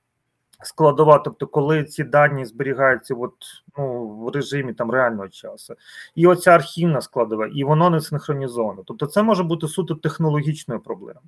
складова, 0.64 1.18
тобто, 1.18 1.48
коли 1.48 1.84
ці 1.84 2.04
дані 2.04 2.46
зберігаються 2.46 3.16
от, 3.16 3.34
ну, 3.78 4.08
в 4.08 4.30
режимі 4.30 4.74
там 4.74 4.92
реального 4.92 5.30
часу, 5.30 5.76
і 6.16 6.28
оця 6.28 6.52
архівна 6.52 7.02
складова, 7.02 7.48
і 7.48 7.64
воно 7.64 7.90
не 7.90 8.02
синхронізовано. 8.02 8.84
Тобто, 8.86 9.06
це 9.06 9.24
може 9.24 9.44
бути 9.44 9.68
суто 9.68 9.96
технологічною 9.96 10.80
проблемою. 10.80 11.26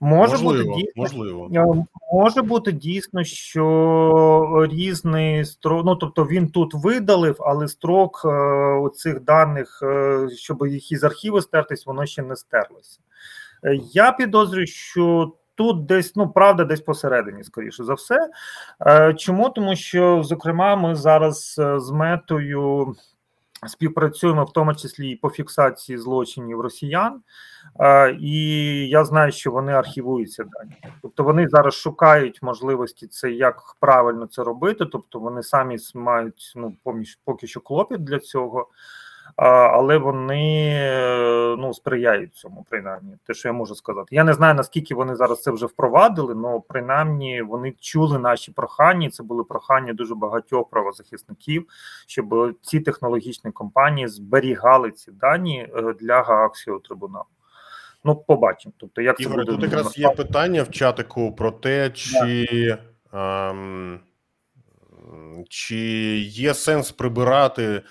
Може 0.00 0.32
можливо, 0.32 0.64
бути 0.64 0.82
дійсно, 0.82 1.02
можливо. 1.02 1.50
Е, 1.54 1.86
може 2.12 2.42
бути 2.42 2.72
дійсно, 2.72 3.24
що 3.24 4.66
різний 4.70 5.44
строк, 5.44 5.86
ну 5.86 5.96
тобто 5.96 6.24
він 6.24 6.48
тут 6.48 6.74
видалив, 6.74 7.36
але 7.40 7.68
строк 7.68 8.22
е, 8.24 8.90
цих 8.94 9.20
даних, 9.20 9.80
е, 9.82 10.28
щоб 10.36 10.66
їх 10.66 10.92
із 10.92 11.04
архіву 11.04 11.40
стертись, 11.40 11.86
воно 11.86 12.06
ще 12.06 12.22
не 12.22 12.36
стерлося. 12.36 13.00
Е, 13.64 13.80
я 13.92 14.12
підозрюю, 14.12 14.66
що 14.66 15.32
тут 15.56 15.86
десь 15.86 16.16
ну 16.16 16.28
правда, 16.28 16.64
десь 16.64 16.80
посередині, 16.80 17.44
скоріше 17.44 17.84
за 17.84 17.94
все. 17.94 18.30
Е, 18.86 19.14
чому 19.14 19.50
тому, 19.50 19.76
що 19.76 20.22
зокрема, 20.22 20.76
ми 20.76 20.94
зараз 20.94 21.56
е, 21.58 21.80
з 21.80 21.90
метою. 21.90 22.94
Співпрацюємо 23.66 24.44
в 24.44 24.52
тому 24.52 24.74
числі 24.74 25.10
і 25.10 25.16
по 25.16 25.30
фіксації 25.30 25.98
злочинів 25.98 26.60
росіян, 26.60 27.22
е, 27.80 28.16
і 28.20 28.38
я 28.88 29.04
знаю, 29.04 29.32
що 29.32 29.50
вони 29.50 29.72
архівуються 29.72 30.44
дані. 30.44 30.76
Тобто 31.02 31.24
вони 31.24 31.48
зараз 31.48 31.74
шукають 31.74 32.42
можливості 32.42 33.06
це 33.06 33.30
як 33.30 33.76
правильно 33.80 34.26
це 34.26 34.42
робити. 34.42 34.86
Тобто 34.86 35.18
вони 35.18 35.42
самі 35.42 35.76
мають 35.94 36.52
ну 36.56 36.76
поки 37.24 37.46
що 37.46 37.60
клопіт 37.60 38.04
для 38.04 38.18
цього. 38.18 38.68
Але 39.36 39.98
вони 39.98 40.80
ну, 41.58 41.74
сприяють 41.74 42.34
цьому, 42.34 42.66
принаймні, 42.70 43.16
те, 43.26 43.34
що 43.34 43.48
я 43.48 43.52
можу 43.52 43.74
сказати. 43.74 44.16
Я 44.16 44.24
не 44.24 44.32
знаю, 44.32 44.54
наскільки 44.54 44.94
вони 44.94 45.16
зараз 45.16 45.42
це 45.42 45.50
вже 45.50 45.66
впровадили, 45.66 46.34
але 46.44 46.60
принаймні 46.68 47.42
вони 47.42 47.74
чули 47.80 48.18
наші 48.18 48.52
прохання. 48.52 49.10
Це 49.10 49.22
були 49.22 49.44
прохання 49.44 49.92
дуже 49.92 50.14
багатьох 50.14 50.70
правозахисників, 50.70 51.66
щоб 52.06 52.56
ці 52.62 52.80
технологічні 52.80 53.52
компанії 53.52 54.08
зберігали 54.08 54.90
ці 54.90 55.10
дані 55.12 55.68
е, 55.76 55.94
для 56.00 56.22
Гаагського 56.22 56.78
трибуналу. 56.78 57.24
Ну, 58.04 58.16
побачимо. 58.16 58.72
Тобто, 58.76 59.02
як 59.02 59.20
Ігор, 59.20 59.32
це 59.32 59.38
буде 59.38 59.52
тут 59.52 59.62
якраз 59.62 59.98
є 59.98 60.08
питання 60.08 60.62
в 60.62 60.70
чатику 60.70 61.32
про 61.32 61.50
те, 61.50 61.90
чи. 61.90 62.78
Ем, 63.12 64.00
чи 65.48 65.76
є 66.18 66.54
сенс 66.54 66.92
прибирати 66.92 67.82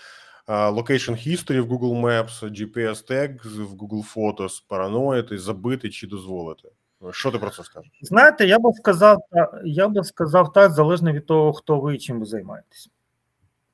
Location 0.48 1.16
History 1.28 1.62
в 1.62 1.72
Google 1.72 2.02
Maps, 2.02 2.44
GPS 2.44 3.12
Tag 3.12 3.64
в 3.64 3.74
Google 3.74 4.16
Photos, 4.16 4.64
параноїти, 4.68 5.38
забити 5.38 5.90
чи 5.90 6.08
дозволити. 6.08 6.70
Що 7.12 7.32
ти 7.32 7.38
про 7.38 7.50
це 7.50 7.64
скажеш? 7.64 7.92
Знаєте, 8.02 8.46
я 8.46 8.60
би 8.60 8.74
сказав, 8.74 9.20
я 9.64 9.88
би 9.88 10.04
сказав 10.04 10.54
так, 10.54 10.72
залежно 10.72 11.12
від 11.12 11.26
того, 11.26 11.54
хто 11.54 11.80
ви 11.80 11.96
і 11.96 11.98
чим 11.98 12.20
ви 12.20 12.26
займаєтесь. 12.26 12.90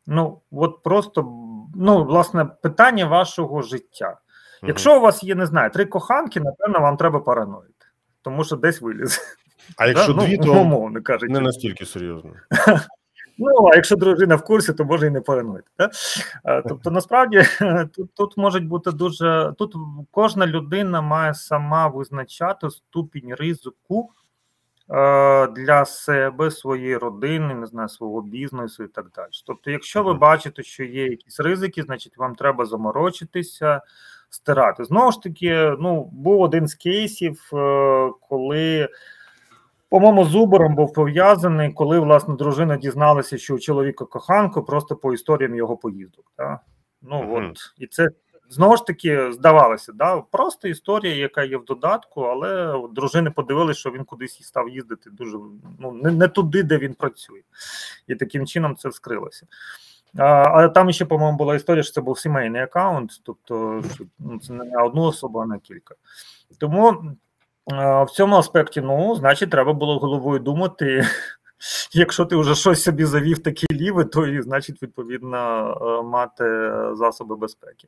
Ну, 0.07 0.41
от 0.51 0.83
просто 0.83 1.21
ну, 1.75 2.03
власне, 2.03 2.45
питання 2.45 3.05
вашого 3.05 3.61
життя. 3.61 4.17
Якщо 4.63 4.97
у 4.97 5.01
вас 5.01 5.23
є, 5.23 5.35
не 5.35 5.45
знаю, 5.45 5.71
три 5.71 5.85
коханки, 5.85 6.39
напевно, 6.39 6.79
вам 6.79 6.97
треба 6.97 7.19
параноїти, 7.19 7.85
тому 8.21 8.43
що 8.43 8.55
десь 8.55 8.81
вилізе. 8.81 9.21
А 9.77 9.87
якщо 9.87 10.13
дві, 10.13 10.37
ну, 10.37 10.45
то 10.45 10.61
умовно 10.61 11.01
кажучи. 11.01 11.33
не 11.33 11.39
настільки 11.39 11.85
серйозно. 11.85 12.31
Ну, 13.37 13.67
а 13.73 13.75
якщо 13.75 13.95
дружина 13.95 14.35
в 14.35 14.43
курсі, 14.43 14.73
то 14.73 14.85
може 14.85 15.07
і 15.07 15.09
не 15.09 15.21
парануйте. 15.21 15.67
Так? 15.77 15.91
Тобто, 16.67 16.91
насправді 16.91 17.43
тут 17.95 18.13
тут 18.13 18.37
можуть 18.37 18.67
бути 18.67 18.91
дуже 18.91 19.53
тут 19.57 19.75
кожна 20.11 20.47
людина 20.47 21.01
має 21.01 21.33
сама 21.33 21.87
визначати 21.87 22.69
ступінь 22.69 23.35
ризику 23.35 24.09
для 25.55 25.85
себе, 25.85 26.51
своєї 26.51 26.97
родини, 26.97 27.53
не 27.53 27.65
знаю, 27.65 27.89
свого 27.89 28.21
бізнесу 28.21 28.83
і 28.83 28.87
так 28.87 29.05
далі. 29.15 29.29
Тобто, 29.45 29.71
якщо 29.71 30.03
ви 30.03 30.13
бачите, 30.13 30.63
що 30.63 30.83
є 30.83 31.03
якісь 31.07 31.39
ризики, 31.39 31.83
значить 31.83 32.17
вам 32.17 32.35
треба 32.35 32.65
заморочитися, 32.65 33.81
стирати. 34.29 34.83
Знову 34.83 35.11
ж 35.11 35.21
таки, 35.21 35.75
ну 35.79 36.09
був 36.13 36.41
один 36.41 36.67
з 36.67 36.75
кейсів, 36.75 37.49
е, 37.53 38.11
коли. 38.29 38.89
По-моєму, 39.91 40.25
з 40.25 40.35
Убором 40.35 40.75
був 40.75 40.93
пов'язаний, 40.93 41.73
коли 41.73 41.99
власне 41.99 42.35
дружина 42.35 42.77
дізналася, 42.77 43.37
що 43.37 43.55
у 43.55 43.59
чоловіка 43.59 44.05
коханку 44.05 44.63
просто 44.63 44.95
по 44.95 45.13
історіям 45.13 45.55
його 45.55 45.77
поїздок. 45.77 46.31
Да? 46.37 46.59
Ну 47.01 47.15
mm-hmm. 47.15 47.49
от 47.49 47.57
і 47.77 47.87
це 47.87 48.09
знову 48.49 48.77
ж 48.77 48.85
таки 48.85 49.31
здавалося, 49.31 49.91
да? 49.93 50.21
просто 50.21 50.67
історія, 50.67 51.15
яка 51.15 51.43
є 51.43 51.57
в 51.57 51.65
додатку, 51.65 52.21
але 52.21 52.81
дружини 52.91 53.31
подивилися, 53.31 53.79
що 53.79 53.91
він 53.91 54.03
кудись 54.03 54.43
став 54.43 54.69
їздити 54.69 55.09
дуже 55.09 55.37
ну 55.79 55.91
не, 55.91 56.11
не 56.11 56.27
туди, 56.27 56.63
де 56.63 56.77
він 56.77 56.93
працює, 56.93 57.41
і 58.07 58.15
таким 58.15 58.47
чином 58.47 58.75
це 58.75 58.89
вскрилося. 58.89 59.47
А, 60.17 60.23
Але 60.25 60.69
там 60.69 60.91
ще, 60.91 61.05
по-моєму, 61.05 61.37
була 61.37 61.55
історія, 61.55 61.83
що 61.83 61.93
це 61.93 62.01
був 62.01 62.19
сімейний 62.19 62.61
аккаунт, 62.61 63.11
тобто 63.23 63.83
що, 63.95 64.03
ну, 64.19 64.39
це 64.39 64.53
не 64.53 64.83
одну 64.83 65.01
особу, 65.01 65.39
а 65.39 65.45
на 65.45 65.59
кілька. 65.59 65.95
Тому. 66.59 67.15
В 67.67 68.07
цьому 68.11 68.35
аспекті, 68.35 68.81
ну, 68.81 69.15
значить, 69.15 69.49
треба 69.49 69.73
було 69.73 69.99
головою 69.99 70.39
думати. 70.39 71.07
Якщо 71.93 72.25
ти 72.25 72.35
вже 72.35 72.55
щось 72.55 72.83
собі 72.83 73.05
завів 73.05 73.43
такі 73.43 73.65
ліви, 73.71 74.05
то 74.05 74.27
і 74.27 74.41
значить, 74.41 74.83
відповідно, 74.83 75.37
е, 75.81 76.03
мати 76.03 76.71
засоби 76.93 77.35
безпеки. 77.35 77.87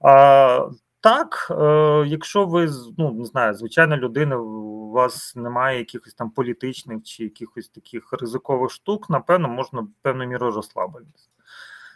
А, 0.00 0.68
Так, 1.02 1.48
е, 1.50 2.04
якщо 2.06 2.46
ви 2.46 2.68
ну, 2.98 3.12
не 3.12 3.24
знаю, 3.24 3.54
звичайна 3.54 3.96
людина, 3.96 4.36
у 4.36 4.90
вас 4.90 5.36
немає 5.36 5.78
якихось 5.78 6.14
там 6.14 6.30
політичних 6.30 7.02
чи 7.02 7.24
якихось 7.24 7.68
таких 7.68 8.12
ризикових 8.12 8.70
штук, 8.70 9.10
напевно, 9.10 9.48
можна 9.48 9.86
певною 10.02 10.28
мірою 10.28 10.52
розслабитися. 10.52 11.28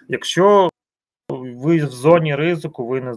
Якщо 0.09 0.71
ви 1.29 1.85
в 1.85 1.91
зоні 1.91 2.37
ризику, 2.37 2.87
ви 2.87 3.01
не 3.01 3.15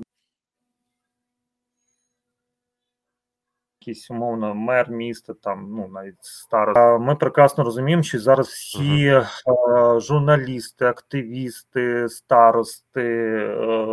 якийсь 3.87 4.11
умовно 4.11 4.55
мер 4.55 4.89
міста, 4.89 5.33
там 5.33 5.67
ну 5.71 5.87
навіть 5.93 6.15
староста. 6.21 6.97
Ми 6.97 7.15
прекрасно 7.15 7.63
розуміємо, 7.63 8.03
що 8.03 8.19
зараз 8.19 8.47
всі 8.47 9.09
uh 9.09 9.27
-huh. 9.45 10.01
журналісти, 10.01 10.85
активісти, 10.85 12.09
старости, 12.09 13.01
е, 13.01 13.87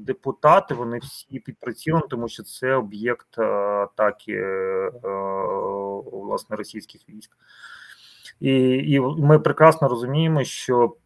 депутати, 0.00 0.74
вони 0.74 0.98
всі 0.98 1.38
під 1.38 1.58
прицілом, 1.60 2.02
тому 2.10 2.28
що 2.28 2.42
це 2.42 2.74
об'єкт 2.74 3.38
е, 3.38 3.42
атаки 3.82 4.42
власне 6.12 6.56
російських 6.56 7.08
військ. 7.08 7.30
І, 8.40 8.52
І 8.92 9.00
ми 9.00 9.38
прекрасно 9.38 9.88
розуміємо, 9.88 10.44
що. 10.44 10.96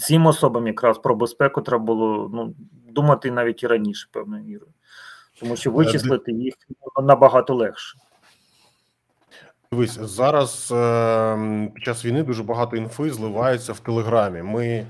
Цим 0.00 0.26
особам 0.26 0.66
якраз 0.66 0.98
про 0.98 1.14
безпеку 1.14 1.62
треба 1.62 1.84
було 1.84 2.30
ну, 2.34 2.54
думати 2.88 3.30
навіть 3.30 3.62
і 3.62 3.66
раніше, 3.66 4.08
певною 4.12 4.44
мірою 4.44 4.72
тому 5.40 5.56
що 5.56 5.70
вичислити 5.70 6.32
їх 6.32 6.54
набагато 7.02 7.54
легше. 7.54 7.98
Дивись, 9.72 9.98
зараз 10.00 10.72
е, 10.76 11.70
під 11.74 11.84
час 11.84 12.04
війни 12.04 12.22
дуже 12.22 12.42
багато 12.42 12.76
інфи 12.76 13.10
зливається 13.10 13.72
в 13.72 13.80
Телеграмі. 13.80 14.42
Ми 14.42 14.86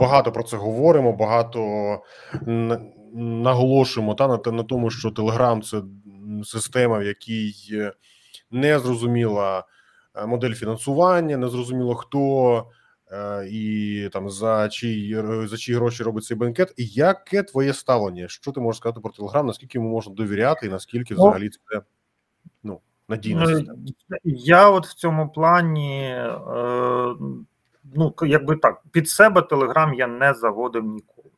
багато 0.00 0.32
про 0.32 0.42
це 0.42 0.56
говоримо, 0.56 1.12
багато 1.12 1.62
наголошуємо 3.14 4.14
та 4.14 4.28
на 4.28 4.52
на 4.52 4.62
тому, 4.62 4.90
що 4.90 5.10
Телеграм 5.10 5.62
це 5.62 5.82
система, 6.44 6.98
в 6.98 7.02
якій 7.02 7.54
не 8.50 8.78
зрозуміла 8.78 9.64
е, 10.14 10.26
модель 10.26 10.52
фінансування, 10.52 11.36
не 11.36 11.48
зрозуміло 11.48 11.94
хто 11.94 12.64
Е, 12.64 12.81
і 13.50 14.08
там 14.12 14.30
за 14.30 14.68
чиї 14.68 15.24
за 15.46 15.56
чиї 15.56 15.76
гроші 15.78 16.02
робить 16.02 16.24
цей 16.24 16.36
бенкет. 16.36 16.74
І 16.76 16.86
яке 16.86 17.42
твоє 17.42 17.72
ставлення? 17.72 18.28
Що 18.28 18.52
ти 18.52 18.60
можеш 18.60 18.78
сказати 18.78 19.00
про 19.00 19.12
Телеграм? 19.12 19.46
Наскільки 19.46 19.78
йому 19.78 19.90
можна 19.90 20.14
довіряти, 20.14 20.66
і 20.66 20.70
наскільки 20.70 21.14
ну, 21.14 21.20
взагалі 21.20 21.48
це 21.48 21.80
ну 22.62 22.80
надійно? 23.08 23.44
Ну, 23.50 23.78
я 24.24 24.70
от 24.70 24.86
в 24.86 24.94
цьому 24.94 25.28
плані, 25.28 26.02
е, 26.04 27.14
ну 27.94 28.14
якби 28.22 28.56
так, 28.56 28.82
під 28.90 29.08
себе 29.08 29.42
Телеграм 29.42 29.94
я 29.94 30.06
не 30.06 30.34
заводив 30.34 30.84
ніколи. 30.84 31.28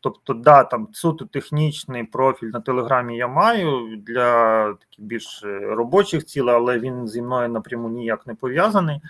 Тобто, 0.00 0.34
да, 0.34 0.64
там 0.64 0.88
суто 0.92 1.24
технічний 1.24 2.04
профіль 2.04 2.46
на 2.46 2.60
телеграмі 2.60 3.16
я 3.16 3.28
маю 3.28 3.96
для 3.96 4.64
таких 4.72 5.06
більш 5.06 5.42
робочих 5.62 6.24
цілей, 6.24 6.54
але 6.54 6.78
він 6.78 7.08
зі 7.08 7.22
мною 7.22 7.48
напряму 7.48 7.88
ніяк 7.88 8.26
не 8.26 8.34
пов'язаний. 8.34 9.00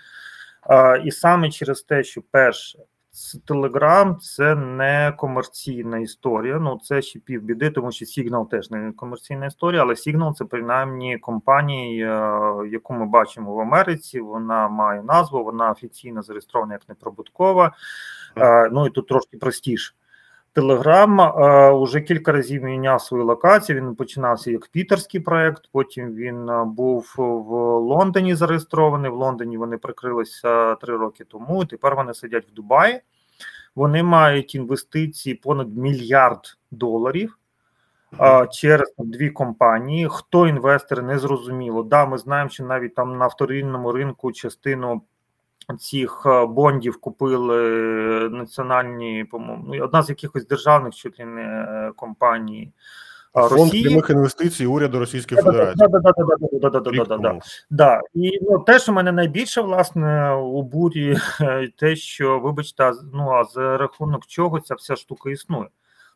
І 1.03 1.11
саме 1.11 1.49
через 1.49 1.81
те, 1.81 2.03
що 2.03 2.21
перше, 2.31 2.79
Телеграм 3.45 4.17
це 4.17 4.55
не 4.55 5.13
комерційна 5.17 5.99
історія. 5.99 6.59
Ну 6.59 6.79
це 6.83 7.01
ще 7.01 7.19
півбіди, 7.19 7.69
тому 7.69 7.91
що 7.91 8.05
Signal 8.05 8.49
теж 8.49 8.71
не 8.71 8.91
комерційна 8.91 9.45
історія, 9.45 9.81
але 9.81 9.93
Signal 9.93 10.33
це 10.33 10.45
принаймні 10.45 11.17
компанія, 11.17 12.53
яку 12.71 12.93
ми 12.93 13.05
бачимо 13.05 13.55
в 13.55 13.59
Америці. 13.59 14.19
Вона 14.19 14.67
має 14.67 15.03
назву, 15.03 15.43
вона 15.43 15.71
офіційно 15.71 16.21
зареєстрована 16.21 16.73
як 16.73 16.89
неприбуткова. 16.89 17.73
Ну 18.71 18.87
і 18.87 18.89
тут 18.89 19.07
трошки 19.07 19.37
простіше. 19.37 19.93
Телеграм 20.53 21.19
уже 21.81 22.01
кілька 22.01 22.31
разів 22.31 22.63
міняв 22.63 23.01
свою 23.01 23.25
локацію. 23.25 23.81
Він 23.81 23.95
починався 23.95 24.51
як 24.51 24.67
пітерський 24.67 25.19
проект. 25.19 25.69
Потім 25.71 26.15
він 26.15 26.49
був 26.65 27.13
в 27.17 27.53
Лондоні 27.79 28.35
зареєстрований. 28.35 29.11
В 29.11 29.13
Лондоні 29.13 29.57
вони 29.57 29.77
прикрилися 29.77 30.75
три 30.75 30.97
роки 30.97 31.23
тому. 31.23 31.65
Тепер 31.65 31.95
вони 31.95 32.13
сидять 32.13 32.47
в 32.51 32.53
Дубаї. 32.53 33.01
Вони 33.75 34.03
мають 34.03 34.55
інвестиції 34.55 35.35
понад 35.35 35.77
мільярд 35.77 36.57
доларів 36.71 37.37
через 38.51 38.93
дві 38.97 39.29
компанії. 39.29 40.07
Хто 40.11 40.47
інвестори 40.47 41.01
не 41.01 41.19
зрозуміло. 41.19 41.83
Да, 41.83 42.05
ми 42.05 42.17
знаємо, 42.17 42.49
що 42.49 42.63
навіть 42.65 42.95
там 42.95 43.17
на 43.17 43.27
вторинному 43.27 43.91
ринку 43.91 44.31
частину 44.31 45.01
цих 45.77 46.23
е, 46.25 46.45
бондів 46.45 47.01
купили 47.01 47.59
національні, 48.29 49.25
по-моєму, 49.31 49.65
ну, 49.67 49.83
одна 49.83 50.03
з 50.03 50.09
якихось 50.09 50.47
державних 50.47 50.95
чуть 50.95 51.19
ли 51.19 51.25
не 51.25 51.41
е, 51.41 51.91
компаній. 51.95 52.71
Фонд 53.33 53.71
прямих 53.71 54.09
інвестицій 54.09 54.65
уряду 54.65 54.99
Російської 54.99 55.41
Федерації. 55.41 55.75
Да, 57.69 58.01
І 58.13 58.39
ну, 58.41 58.59
те, 58.59 58.79
що 58.79 58.93
мене 58.93 59.11
найбільше 59.11 59.61
власне 59.61 60.33
у 60.33 60.63
бурі, 60.63 61.17
те, 61.77 61.95
що, 61.95 62.39
вибачте, 62.39 62.91
ну 63.13 63.31
а 63.31 63.43
за 63.43 63.77
рахунок 63.77 64.25
чого 64.25 64.59
ця 64.59 64.75
вся 64.75 64.95
штука 64.95 65.29
існує. 65.29 65.67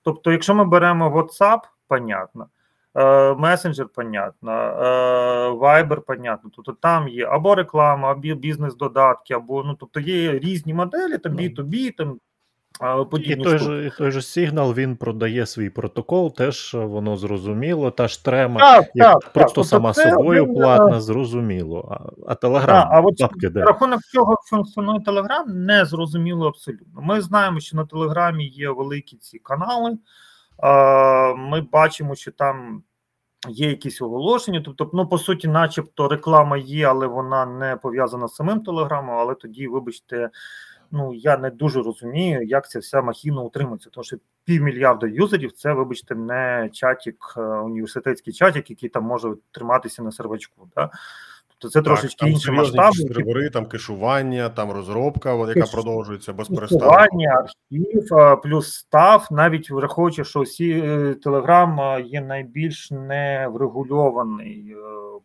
Тобто, 0.03 0.31
якщо 0.31 0.55
ми 0.55 0.65
беремо 0.65 1.09
WhatsApp, 1.09 1.59
понятно. 1.87 2.47
Е, 2.95 3.33
месенджер, 3.33 3.87
понятно, 3.87 4.51
е, 4.51 5.49
Viber, 5.49 5.99
понятно. 5.99 6.49
Тобто 6.55 6.71
там 6.71 7.07
є 7.07 7.25
або 7.25 7.55
реклама, 7.55 8.11
або 8.11 8.35
бізнес-додатки, 8.35 9.33
або 9.33 9.63
ну 9.63 9.75
тобто 9.79 9.99
є 9.99 10.39
різні 10.39 10.73
моделі, 10.73 11.17
там 11.17 11.33
B2B, 11.33 11.95
там 11.97 12.19
І 13.19 13.35
той 13.35 13.57
же 13.57 13.85
і 13.85 13.97
той 13.97 14.11
же 14.11 14.21
сигнал 14.21 14.73
він 14.73 14.95
продає 14.95 15.45
свій 15.45 15.69
протокол, 15.69 16.35
теж 16.35 16.73
воно 16.73 17.17
зрозуміло, 17.17 17.91
та 17.91 18.07
ж 18.07 18.25
трема 18.25 18.59
так, 18.59 18.89
як 18.93 19.19
так, 19.19 19.33
просто 19.33 19.61
так. 19.61 19.69
сама 19.69 19.93
Тобто 19.93 20.09
собою 20.09 20.45
це, 20.45 20.53
платна, 20.53 21.01
зрозуміло. 21.01 21.97
А 22.27 22.31
а 22.31 22.35
Телеграм, 22.35 22.87
а 22.91 23.01
от 23.01 23.17
папки 23.17 23.49
де? 23.49 23.63
рахунок 23.63 24.01
цього 24.01 24.37
функціонує 24.49 24.99
Телеграм, 24.99 25.65
не 25.65 25.85
зрозуміло 25.85 26.47
абсолютно. 26.47 27.01
Ми 27.01 27.21
знаємо, 27.21 27.59
що 27.59 27.77
на 27.77 27.85
Телеграмі 27.85 28.45
є 28.45 28.69
великі 28.69 29.17
ці 29.17 29.39
канали. 29.39 29.97
Ми 31.37 31.61
бачимо, 31.71 32.15
що 32.15 32.31
там 32.31 32.83
є 33.49 33.69
якісь 33.69 34.01
оголошення. 34.01 34.61
Тобто, 34.65 34.89
ну 34.93 35.07
по 35.07 35.17
суті, 35.17 35.47
начебто, 35.47 36.07
реклама 36.07 36.57
є, 36.57 36.87
але 36.87 37.07
вона 37.07 37.45
не 37.45 37.75
пов'язана 37.75 38.27
з 38.27 38.35
самим 38.35 38.59
Телеграмом. 38.59 39.15
Але 39.15 39.35
тоді, 39.35 39.67
вибачте 39.67 40.29
ну 40.93 41.13
я 41.13 41.37
не 41.37 41.49
дуже 41.49 41.81
розумію, 41.81 42.43
як 42.43 42.69
ця 42.69 42.79
вся 42.79 43.01
махіна 43.01 43.41
утримується. 43.41 43.89
Тому 43.89 44.03
що 44.03 44.17
півмільярда 44.45 45.07
юзерів 45.07 45.51
це, 45.51 45.73
вибачте, 45.73 46.15
не 46.15 46.69
чатік, 46.73 47.33
е, 47.37 47.41
університетський 47.41 48.33
чатік, 48.33 48.69
який 48.69 48.89
там 48.89 49.03
може 49.03 49.33
триматися 49.51 50.03
на 50.03 50.11
сервачку. 50.11 50.69
Да? 50.75 50.89
Тобто 51.63 51.73
це 51.73 51.79
так, 51.79 51.85
трошечки 51.85 52.29
інші 52.29 52.51
масштаби. 52.51 52.93
сервери, 52.93 53.49
там 53.49 53.65
кешування, 53.65 54.49
там 54.49 54.71
розробка, 54.71 55.33
яка 55.33 55.53
Кеш... 55.53 55.71
продовжується 55.71 56.33
без 56.33 56.47
перестанку. 56.47 56.85
архів, 57.27 58.13
е, 58.13 58.35
плюс 58.35 58.73
став, 58.73 59.27
навіть 59.31 59.71
враховуючи, 59.71 60.23
що 60.23 60.41
всі 60.41 60.81
Телеграм 61.23 61.79
е, 61.79 62.01
є 62.01 62.21
найбільш 62.21 62.91
неврегульований 62.91 64.75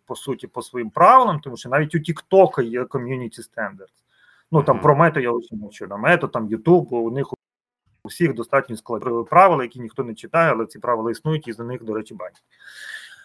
по 0.07 0.17
суті 0.17 0.47
по 0.47 0.63
своїм 0.63 0.91
правилам, 0.91 1.41
тому 1.41 1.57
що 1.57 1.69
навіть 1.69 1.95
у 1.95 1.99
TikTok 1.99 2.63
є 2.63 2.85
ком'юніті 2.85 3.43
стандарт. 3.43 3.93
Ну 4.53 4.63
там 4.63 4.81
про 4.81 4.97
мету 4.97 5.21
я 5.21 5.31
ось 5.31 5.53
мовчу. 5.53 5.87
На 5.87 5.97
мету, 5.97 6.29
там 6.29 6.49
Ютуб, 6.49 6.93
у 6.93 7.11
них 7.11 7.33
у 8.03 8.09
всіх 8.09 8.35
достатньо 8.35 8.77
складні 8.77 9.25
правила, 9.31 9.63
які 9.63 9.81
ніхто 9.81 10.05
не 10.05 10.15
читає, 10.15 10.53
але 10.53 10.67
ці 10.67 10.79
правила 10.79 11.11
існують 11.11 11.49
і 11.49 11.53
за 11.53 11.65
них, 11.65 11.85
до 11.85 11.95
речі, 11.95 12.15
бачать. 12.15 12.43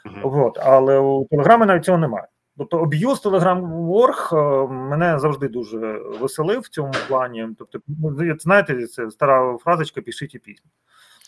Uh-huh. 0.05 0.45
От, 0.45 0.57
але 0.61 0.99
у 0.99 1.25
Телеграмі 1.25 1.65
навіть 1.65 1.85
цього 1.85 1.97
немає. 1.97 2.27
Тобто 2.57 2.79
об'юз 2.79 3.25
Telegram.org 3.25 4.35
е, 4.35 4.67
мене 4.67 5.19
завжди 5.19 5.47
дуже 5.47 5.77
веселив 6.19 6.59
в 6.59 6.67
цьому 6.67 6.93
плані. 7.07 7.47
Тобто, 7.59 7.79
ну, 7.87 8.37
знаєте, 8.39 8.87
це 8.87 9.11
стара 9.11 9.57
фразочка 9.57 10.01
пішіть 10.01 10.35
і 10.35 10.39
пісню. 10.39 10.69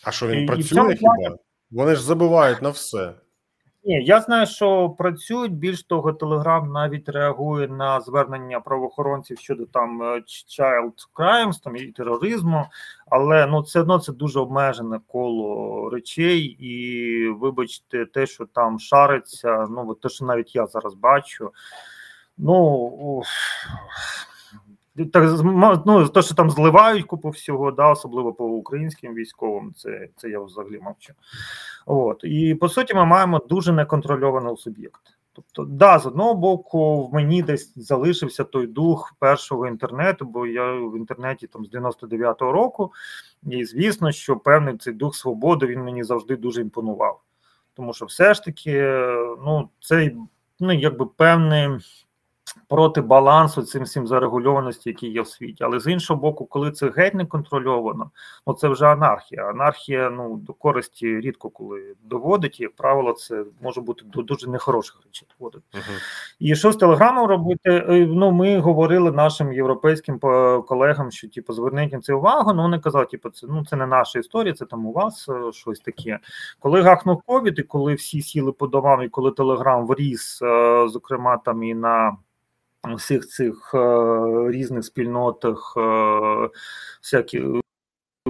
А 0.04 0.10
що 0.10 0.26
він 0.26 0.42
і, 0.42 0.46
працює 0.46 0.92
і 0.92 0.96
хіба? 0.96 1.36
Вони 1.70 1.94
ж 1.94 2.02
забувають 2.02 2.62
на 2.62 2.68
все. 2.68 3.14
Ні, 3.86 4.04
я 4.04 4.20
знаю, 4.20 4.46
що 4.46 4.90
працюють. 4.90 5.52
Більш 5.52 5.82
того, 5.82 6.12
Телеграм 6.12 6.72
навіть 6.72 7.08
реагує 7.08 7.68
на 7.68 8.00
звернення 8.00 8.60
правоохоронців 8.60 9.38
щодо 9.38 9.66
там 9.66 10.02
е, 10.02 10.22
child 10.26 10.92
crimes, 11.14 11.62
там 11.62 11.76
і 11.76 11.86
тероризму, 11.86 12.66
але 13.10 13.46
ну 13.46 13.60
все 13.60 13.80
одно 13.80 13.98
це 13.98 14.12
дуже 14.12 14.40
обмежене 14.40 15.00
коло 15.06 15.90
речей, 15.90 16.42
і 16.44 17.28
вибачте, 17.28 18.06
те, 18.06 18.26
що 18.26 18.46
там 18.46 18.78
шариться, 18.78 19.66
ну 19.70 19.94
те, 19.94 20.08
що 20.08 20.24
навіть 20.24 20.54
я 20.54 20.66
зараз 20.66 20.94
бачу. 20.94 21.50
Ну 22.38 23.22
так 25.04 25.40
ну, 25.86 26.08
то, 26.08 26.22
що 26.22 26.34
там 26.34 26.50
зливають 26.50 27.06
купу 27.06 27.28
всього, 27.28 27.70
да, 27.70 27.90
особливо 27.90 28.32
по 28.32 28.44
українським 28.44 29.14
військовим, 29.14 29.72
це 29.76 30.08
це 30.16 30.30
я 30.30 30.40
взагалі 30.40 30.78
мовчу. 30.78 31.12
От 31.86 32.20
і 32.24 32.54
по 32.54 32.68
суті, 32.68 32.94
ми 32.94 33.04
маємо 33.04 33.38
дуже 33.38 33.72
неконтрольований 33.72 34.56
суб'єкт. 34.56 35.16
Тобто, 35.36 35.64
да, 35.64 35.98
з 35.98 36.06
одного 36.06 36.34
боку, 36.34 37.06
в 37.06 37.14
мені 37.14 37.42
десь 37.42 37.72
залишився 37.76 38.44
той 38.44 38.66
дух 38.66 39.14
першого 39.18 39.66
інтернету, 39.66 40.24
бо 40.24 40.46
я 40.46 40.72
в 40.72 40.96
інтернеті 40.96 41.46
там 41.46 41.64
з 41.64 41.70
99-го 41.70 42.52
року, 42.52 42.92
і 43.42 43.64
звісно, 43.64 44.12
що 44.12 44.36
певний 44.36 44.76
цей 44.76 44.92
дух 44.94 45.16
свободи 45.16 45.66
він 45.66 45.82
мені 45.82 46.04
завжди 46.04 46.36
дуже 46.36 46.60
імпонував. 46.60 47.20
Тому 47.74 47.92
що 47.92 48.04
все 48.04 48.34
ж 48.34 48.44
таки, 48.44 48.80
ну, 49.44 49.68
цей 49.80 50.16
ну, 50.60 50.72
якби 50.72 51.06
певний 51.06 51.68
проти 52.68 53.00
балансу 53.00 53.62
цим 53.62 53.82
всім 53.82 54.06
зарегульованості, 54.06 54.90
які 54.90 55.08
є 55.08 55.22
в 55.22 55.28
світі. 55.28 55.64
Але 55.64 55.80
з 55.80 55.86
іншого 55.86 56.20
боку, 56.20 56.46
коли 56.46 56.70
це 56.70 56.90
геть 56.90 57.14
не 57.14 57.26
контрольовано, 57.26 58.10
ну 58.46 58.54
це 58.54 58.68
вже 58.68 58.86
анархія. 58.86 59.44
Анархія 59.44 60.10
ну 60.10 60.36
до 60.36 60.52
користі 60.52 61.20
рідко 61.20 61.50
коли 61.50 61.94
доводить, 62.04 62.60
і, 62.60 62.62
як 62.62 62.76
правило, 62.76 63.12
це 63.12 63.44
може 63.62 63.80
бути 63.80 64.04
до 64.04 64.22
дуже 64.22 64.50
нехороших 64.50 64.96
речей. 65.04 65.28
доводить. 65.38 65.62
Uh-huh. 65.74 66.00
І 66.38 66.56
що 66.56 66.72
з 66.72 66.76
телеграмом 66.76 67.26
робити? 67.26 67.70
Е, 67.70 68.06
ну 68.06 68.30
ми 68.30 68.58
говорили 68.58 69.12
нашим 69.12 69.52
європейським 69.52 70.18
колегам, 70.68 71.10
що 71.10 71.28
типу, 71.28 71.52
зверніть 71.52 71.92
на 71.92 72.00
це 72.00 72.14
увагу. 72.14 72.52
Ну 72.54 72.62
вони 72.62 72.78
казали, 72.78 73.06
типу, 73.06 73.30
це 73.30 73.46
ну 73.50 73.64
це 73.64 73.76
не 73.76 73.86
наша 73.86 74.18
історія, 74.18 74.54
це 74.54 74.64
там 74.64 74.86
у 74.86 74.92
вас 74.92 75.28
е, 75.28 75.52
щось 75.52 75.80
таке. 75.80 76.18
Коли 76.58 76.82
гахнув 76.82 77.22
ковід, 77.22 77.58
і 77.58 77.62
коли 77.62 77.94
всі 77.94 78.22
сіли 78.22 78.52
по 78.52 78.66
домам, 78.66 79.02
і 79.02 79.08
коли 79.08 79.30
телеграм 79.30 79.86
вріс, 79.86 80.42
е, 80.42 80.88
зокрема 80.88 81.36
там 81.36 81.62
і 81.62 81.74
на 81.74 82.16
всіх 82.94 83.26
цих 83.26 83.74
е, 83.74 83.78
різних 84.48 84.84
спільнотах, 84.84 85.74
е, 85.76 86.48
всяких 87.02 87.44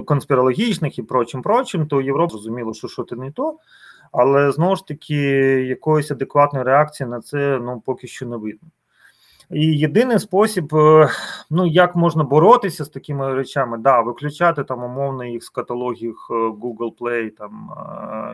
конспірологічних 0.05 0.99
і 0.99 1.03
прочим, 1.03 1.41
прочим, 1.41 1.87
то 1.87 2.01
Європа 2.01 2.31
зрозуміло, 2.31 2.73
що 2.73 2.87
що 2.87 3.03
це 3.03 3.15
не 3.15 3.31
то. 3.31 3.57
Але 4.11 4.51
знову 4.51 4.75
ж 4.75 4.87
таки, 4.87 5.15
якоїсь 5.65 6.11
адекватної 6.11 6.65
реакції 6.65 7.09
на 7.09 7.21
це 7.21 7.59
ну 7.61 7.83
поки 7.85 8.07
що 8.07 8.25
не 8.25 8.37
видно. 8.37 8.69
І 9.51 9.77
єдиний 9.77 10.19
спосіб, 10.19 10.75
е, 10.75 11.09
ну 11.49 11.65
як 11.65 11.95
можна 11.95 12.23
боротися 12.23 12.85
з 12.85 12.89
такими 12.89 13.33
речами, 13.33 13.77
да, 13.77 14.01
виключати 14.01 14.63
там 14.63 14.83
умовно 14.83 15.25
їх 15.25 15.43
з 15.43 15.49
каталогів 15.49 16.17
Google 16.29 16.97
Play 16.97 17.29
там 17.29 17.69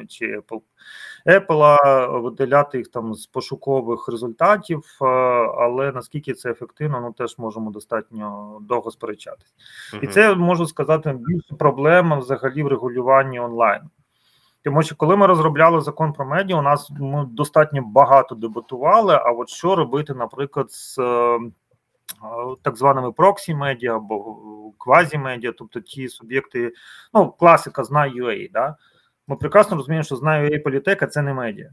чи 0.08 0.40
Apple, 0.40 0.62
Apple, 1.26 2.22
видаляти 2.22 2.78
їх 2.78 2.88
там 2.88 3.14
з 3.14 3.26
пошукових 3.26 4.08
результатів, 4.08 4.84
але 5.60 5.92
наскільки 5.92 6.34
це 6.34 6.52
ефективно, 6.52 7.02
ну 7.02 7.14
теж 7.14 7.38
можемо 7.38 7.72
достатньо 7.72 8.58
довго 8.62 8.92
сперечатись. 8.92 9.54
І 10.02 10.08
це 10.08 10.36
можу 10.36 10.66
сказати 10.66 11.20
більше 11.28 11.56
проблема 11.60 12.18
взагалі 12.20 12.64
в 12.64 12.68
регулюванні 12.68 13.40
онлайн. 13.40 13.82
Тому 14.64 14.84
що 14.84 14.96
коли 14.96 15.16
ми 15.16 15.28
розробляли 15.28 15.82
закон 15.82 16.14
про 16.14 16.26
медіа, 16.26 16.58
у 16.58 16.62
нас 16.62 16.92
ми 17.00 17.26
достатньо 17.32 17.82
багато 17.86 18.36
дебатували. 18.36 19.16
А 19.16 19.32
от 19.32 19.50
що 19.50 19.76
робити, 19.76 20.14
наприклад, 20.14 20.72
з 20.72 21.00
е, 21.00 21.40
так 22.62 22.78
званими 22.78 23.12
проксі 23.12 23.56
медіа 23.56 23.96
або 23.96 24.38
квазі 24.78 25.18
медіа, 25.18 25.54
тобто 25.58 25.80
ті 25.80 26.10
суб'єкти, 26.10 26.74
ну 27.14 27.32
класика 27.32 27.84
знає 27.84 28.12
UA, 28.12 28.52
да? 28.52 28.76
Ми 29.28 29.36
прекрасно 29.36 29.78
розуміємо, 29.78 30.04
що 30.04 30.16
знає 30.16 30.50
UA 30.50 30.64
політека 30.64 31.08
це 31.08 31.22
не 31.22 31.34
медіа. 31.34 31.70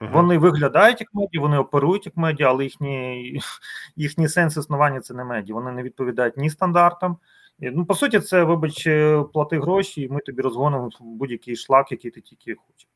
Uh-huh. 0.00 0.12
Вони 0.12 0.38
виглядають 0.38 1.00
як 1.00 1.14
медіа, 1.14 1.40
вони 1.40 1.58
оперують 1.58 2.06
як 2.06 2.16
медіа, 2.16 2.48
але 2.48 2.64
їхні 2.64 3.40
їхній 3.96 4.28
сенс 4.28 4.56
існування 4.56 5.00
це 5.00 5.14
не 5.14 5.24
медіа. 5.24 5.54
Вони 5.54 5.72
не 5.72 5.82
відповідають 5.82 6.36
ні 6.36 6.50
стандартам, 6.50 7.16
Ну, 7.58 7.86
по 7.86 7.94
суті, 7.94 8.20
це, 8.20 8.44
вибач, 8.44 8.86
е, 8.86 9.24
плати 9.32 9.60
гроші, 9.60 10.02
і 10.02 10.08
ми 10.08 10.20
тобі 10.20 10.42
розгонимо 10.42 10.90
будь-який 11.00 11.56
шлак, 11.56 11.92
який 11.92 12.10
ти 12.10 12.20
тільки 12.20 12.54
хочеш. 12.54 12.88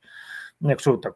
Якщо 0.60 0.96
так 0.96 1.14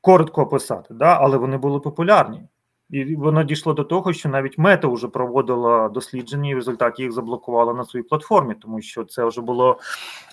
коротко 0.00 0.42
описати, 0.42 0.94
да? 0.94 1.18
але 1.20 1.36
вони 1.36 1.56
були 1.56 1.80
популярні. 1.80 2.48
І 2.92 3.16
воно 3.16 3.42
дійшло 3.42 3.72
до 3.72 3.84
того, 3.84 4.12
що 4.12 4.28
навіть 4.28 4.58
мета 4.58 4.88
вже 4.88 5.08
проводила 5.08 5.88
дослідження, 5.88 6.50
і 6.50 6.54
в 6.54 6.56
результаті 6.56 7.02
їх 7.02 7.12
заблокувала 7.12 7.74
на 7.74 7.84
своїй 7.84 8.04
платформі, 8.04 8.54
тому 8.54 8.82
що 8.82 9.04
це 9.04 9.24
вже 9.24 9.40
було 9.40 9.78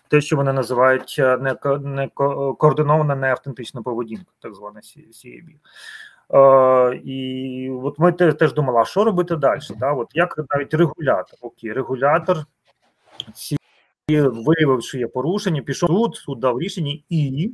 те, 0.07 0.21
що 0.21 0.35
вони 0.35 0.53
називають 0.53 1.15
е, 1.19 1.37
не, 1.37 1.55
не 1.79 2.07
координована 2.57 3.15
неавтентична 3.15 3.81
поведінка, 3.81 4.31
так 4.39 4.55
звана 4.55 4.79
CAB. 4.79 5.49
Е, 6.33 6.95
І 7.05 7.71
от 7.83 7.99
ми 7.99 8.11
теж 8.11 8.53
думали, 8.53 8.79
а 8.79 8.85
що 8.85 9.03
робити 9.03 9.35
далі? 9.35 9.59
Да? 9.77 9.93
От 9.93 10.07
Як 10.13 10.39
навіть 10.49 10.73
регулятор, 10.73 11.39
окей, 11.41 11.73
регулятор, 11.73 12.37
ці, 13.33 13.57
виявив, 14.09 14.83
що 14.83 14.97
є 14.97 15.07
порушення, 15.07 15.61
пішов 15.61 15.89
суд, 15.89 16.15
суд 16.15 16.39
дав 16.39 16.59
рішення, 16.59 16.97
і 17.09 17.51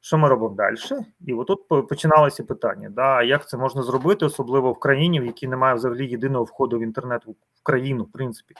що 0.00 0.18
ми 0.18 0.28
робимо 0.28 0.54
далі? 0.54 0.76
І 1.26 1.34
от 1.34 1.46
тут 1.46 1.88
починалося 1.88 2.44
питання: 2.44 2.90
да, 2.90 3.22
як 3.22 3.48
це 3.48 3.56
можна 3.56 3.82
зробити, 3.82 4.24
особливо 4.26 4.72
в 4.72 4.78
країні, 4.78 5.20
в 5.20 5.26
якій 5.26 5.48
немає 5.48 5.74
взагалі 5.74 6.06
єдиного 6.06 6.44
входу 6.44 6.78
в 6.78 6.82
інтернет 6.82 7.22
в 7.26 7.62
країну, 7.62 8.04
в 8.04 8.12
принципі. 8.12 8.54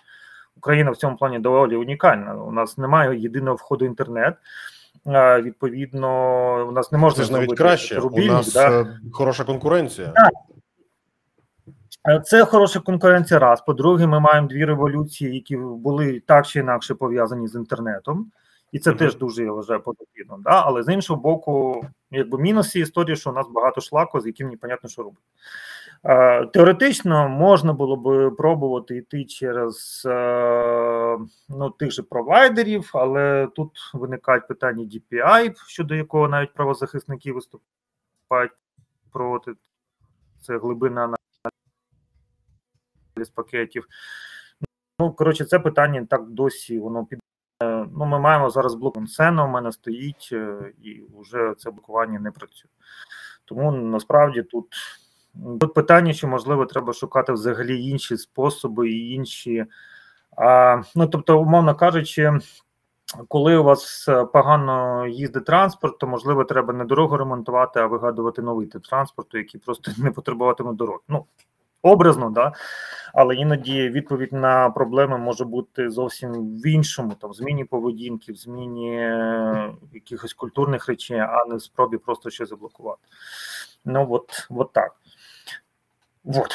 Україна 0.56 0.90
в 0.90 0.96
цьому 0.96 1.16
плані 1.16 1.38
доволі 1.38 1.76
унікальна. 1.76 2.34
У 2.34 2.52
нас 2.52 2.78
немає 2.78 3.20
єдиного 3.20 3.56
входу 3.56 3.84
в 3.84 3.88
інтернет. 3.88 4.34
Відповідно, 5.42 6.08
у 6.68 6.72
нас 6.72 6.92
не 6.92 6.98
можна 6.98 7.16
Це 7.16 7.24
ж 7.24 7.32
навіть 7.32 7.56
краще. 7.56 7.94
Рубільник, 7.94 8.30
у 8.30 8.34
нас 8.34 8.52
да? 8.52 8.80
Е, 8.80 9.00
хороша 9.12 9.44
конкуренція. 9.44 10.08
Так. 10.08 10.32
Е, 12.08 12.20
це 12.20 12.44
хороша 12.44 12.80
конкуренція. 12.80 13.40
Раз. 13.40 13.60
По-друге, 13.60 14.06
ми 14.06 14.20
маємо 14.20 14.48
дві 14.48 14.64
революції, 14.64 15.34
які 15.34 15.56
були 15.56 16.22
так 16.26 16.46
чи 16.46 16.60
інакше 16.60 16.94
пов'язані 16.94 17.48
з 17.48 17.54
інтернетом, 17.54 18.30
і 18.72 18.78
це 18.78 18.90
uh-huh. 18.90 18.98
теж 18.98 19.16
дуже 19.16 19.44
я 19.44 19.52
вважаю 19.52 19.80
потрібно. 19.80 20.38
Да? 20.38 20.62
Але 20.66 20.82
з 20.82 20.92
іншого 20.92 21.20
боку, 21.20 21.86
якби 22.10 22.38
мінус 22.38 22.70
цієї 22.70 22.82
історії, 22.82 23.16
що 23.16 23.30
у 23.30 23.32
нас 23.32 23.46
багато 23.48 23.80
шлаку, 23.80 24.20
з 24.20 24.26
яким 24.26 24.48
непонятно, 24.48 24.88
що 24.88 25.02
робити. 25.02 25.22
Теоретично 26.52 27.28
можна 27.28 27.72
було 27.72 27.96
б 27.96 28.36
пробувати 28.36 28.96
йти 28.96 29.24
через 29.24 30.02
е, 30.06 31.18
ну, 31.48 31.70
тих 31.70 31.90
же 31.90 32.02
провайдерів, 32.02 32.90
але 32.94 33.48
тут 33.56 33.70
виникають 33.94 34.48
питання 34.48 34.84
DPI, 34.84 35.54
щодо 35.66 35.94
якого 35.94 36.28
навіть 36.28 36.54
правозахисники 36.54 37.32
виступають 37.32 38.52
проти 39.12 39.52
це 40.40 40.58
глибина 40.58 41.14
аналіз 43.16 43.30
пакетів. 43.30 43.86
Ну, 44.98 45.12
коротше, 45.12 45.44
це 45.44 45.58
питання 45.58 46.06
так 46.10 46.30
досі 46.30 46.78
воно 46.78 47.06
під. 47.06 47.20
Ну, 47.62 48.06
Ми 48.06 48.18
маємо 48.18 48.50
зараз 48.50 48.74
блок 48.74 48.96
Сена 49.08 49.44
у 49.44 49.48
мене 49.48 49.72
стоїть, 49.72 50.28
е, 50.32 50.72
і 50.82 51.02
вже 51.18 51.54
це 51.58 51.70
блокування 51.70 52.18
не 52.18 52.30
працює. 52.30 52.70
Тому 53.44 53.72
насправді 53.72 54.42
тут. 54.42 54.66
Тут 55.60 55.74
питання, 55.74 56.14
чи 56.14 56.26
можливо 56.26 56.66
треба 56.66 56.92
шукати 56.92 57.32
взагалі 57.32 57.88
інші 57.88 58.16
способи 58.16 58.90
і 58.90 59.10
інші. 59.10 59.66
А, 60.36 60.82
Ну 60.94 61.06
тобто, 61.06 61.40
умовно 61.40 61.74
кажучи, 61.74 62.32
коли 63.28 63.56
у 63.56 63.64
вас 63.64 64.08
погано 64.32 65.06
їздить 65.06 65.44
транспорт, 65.44 65.98
то 65.98 66.06
можливо 66.06 66.44
треба 66.44 66.72
не 66.72 66.84
дорогу 66.84 67.16
ремонтувати, 67.16 67.80
а 67.80 67.86
вигадувати 67.86 68.42
новий 68.42 68.66
тип 68.66 68.82
транспорту, 68.82 69.38
який 69.38 69.60
просто 69.60 69.92
не 69.98 70.10
потребуватиме 70.10 70.72
дорог. 70.72 71.02
Ну 71.08 71.26
образно, 71.82 72.30
да. 72.30 72.52
Але 73.14 73.34
іноді 73.34 73.88
відповідь 73.88 74.32
на 74.32 74.70
проблеми 74.70 75.18
може 75.18 75.44
бути 75.44 75.90
зовсім 75.90 76.32
в 76.32 76.66
іншому, 76.66 77.14
там 77.20 77.30
в 77.30 77.34
зміні 77.34 77.64
поведінки, 77.64 78.32
в 78.32 78.36
зміні 78.36 78.96
якихось 79.92 80.34
культурних 80.34 80.88
речей, 80.88 81.18
а 81.18 81.44
не 81.48 81.56
в 81.56 81.62
спробі 81.62 81.96
просто 81.96 82.30
щось 82.30 82.48
заблокувати. 82.48 83.02
Ну 83.84 84.06
от, 84.10 84.46
от 84.50 84.72
так. 84.72 84.96
Вот. 86.24 86.54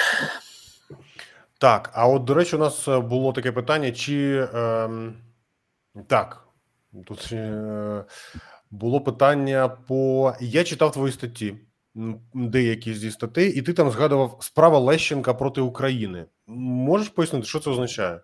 Так, 1.57 1.91
а 1.93 2.07
от, 2.07 2.23
до 2.23 2.33
речі, 2.33 2.55
у 2.55 2.59
нас 2.59 2.87
е, 2.87 2.99
було 2.99 3.33
таке 3.33 3.51
питання: 3.51 3.91
чи 3.91 4.47
е, 4.53 4.89
так, 6.07 6.47
тут 7.05 7.29
е, 7.31 8.05
було 8.71 9.01
питання 9.01 9.69
по. 9.69 10.33
Я 10.39 10.63
читав 10.63 10.91
твої 10.91 11.13
статті, 11.13 11.55
деякі 12.33 12.93
зі 12.93 13.11
статей, 13.11 13.49
і 13.59 13.61
ти 13.61 13.73
там 13.73 13.89
згадував 13.89 14.37
справа 14.39 14.79
Лещенка 14.79 15.33
проти 15.33 15.61
України. 15.61 16.25
Можеш 16.47 17.09
пояснити, 17.09 17.45
що 17.45 17.59
це 17.59 17.69
означає? 17.69 18.19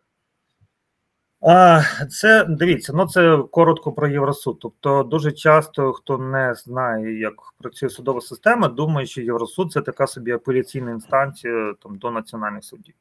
А, 1.41 1.81
Це 2.09 2.45
дивіться, 2.49 2.93
ну 2.95 3.07
це 3.07 3.37
коротко 3.51 3.91
про 3.91 4.07
Євросуд. 4.07 4.59
Тобто, 4.59 5.03
дуже 5.03 5.31
часто 5.31 5.93
хто 5.93 6.17
не 6.17 6.55
знає, 6.55 7.19
як 7.19 7.33
працює 7.57 7.89
судова 7.89 8.21
система, 8.21 8.67
думає, 8.67 9.07
що 9.07 9.21
Євросуд 9.21 9.71
це 9.71 9.81
така 9.81 10.07
собі 10.07 10.31
апеляційна 10.31 10.91
інстанція 10.91 11.73
там 11.83 11.97
до 11.97 12.11
національних 12.11 12.63
судів. 12.63 12.95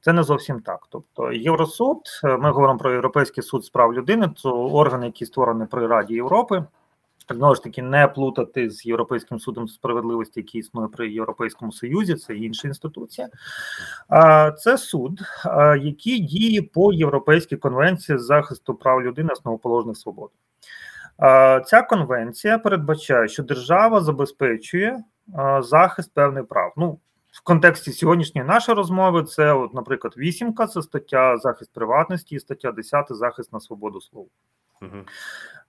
Це 0.00 0.12
не 0.12 0.22
зовсім 0.22 0.60
так. 0.60 0.86
Тобто, 0.88 1.32
Євросуд, 1.32 1.98
ми 2.24 2.50
говоримо 2.50 2.78
про 2.78 2.92
Європейський 2.92 3.42
суд 3.42 3.64
з 3.64 3.70
прав 3.70 3.94
людини, 3.94 4.30
це 4.36 4.48
орган, 4.48 5.02
який 5.04 5.26
створений 5.26 5.66
при 5.66 5.86
Раді 5.86 6.14
Європи. 6.14 6.64
Знову 7.30 7.54
ж 7.54 7.62
таки, 7.62 7.82
не 7.82 8.08
плутати 8.08 8.70
з 8.70 8.86
Європейським 8.86 9.38
судом 9.38 9.68
справедливості, 9.68 10.40
який 10.40 10.60
існує 10.60 10.88
при 10.88 11.10
Європейському 11.10 11.72
Союзі, 11.72 12.14
це 12.14 12.36
інша 12.36 12.68
інституція. 12.68 13.28
Це 14.58 14.78
суд, 14.78 15.20
який 15.80 16.20
діє 16.20 16.62
по 16.62 16.92
Європейській 16.92 17.56
конвенції 17.56 18.18
з 18.18 18.22
захисту 18.24 18.74
прав 18.74 19.02
людини 19.02 19.32
основоположних 19.32 19.96
свобод. 19.96 20.30
Ця 21.66 21.86
конвенція 21.90 22.58
передбачає, 22.58 23.28
що 23.28 23.42
держава 23.42 24.00
забезпечує 24.00 25.04
захист 25.60 26.14
певних 26.14 26.46
прав. 26.46 26.72
Ну, 26.76 26.98
в 27.32 27.42
контексті 27.44 27.92
сьогоднішньої 27.92 28.48
нашої 28.48 28.76
розмови 28.76 29.22
це, 29.22 29.52
от, 29.52 29.74
наприклад, 29.74 30.14
вісімка 30.16 30.66
це 30.66 30.82
стаття 30.82 31.36
захист 31.36 31.72
приватності 31.72 32.34
і 32.34 32.40
стаття 32.40 32.72
10 32.72 33.06
захист 33.08 33.52
на 33.52 33.60
свободу 33.60 34.00
слова. 34.00 34.28
Угу. 34.82 35.04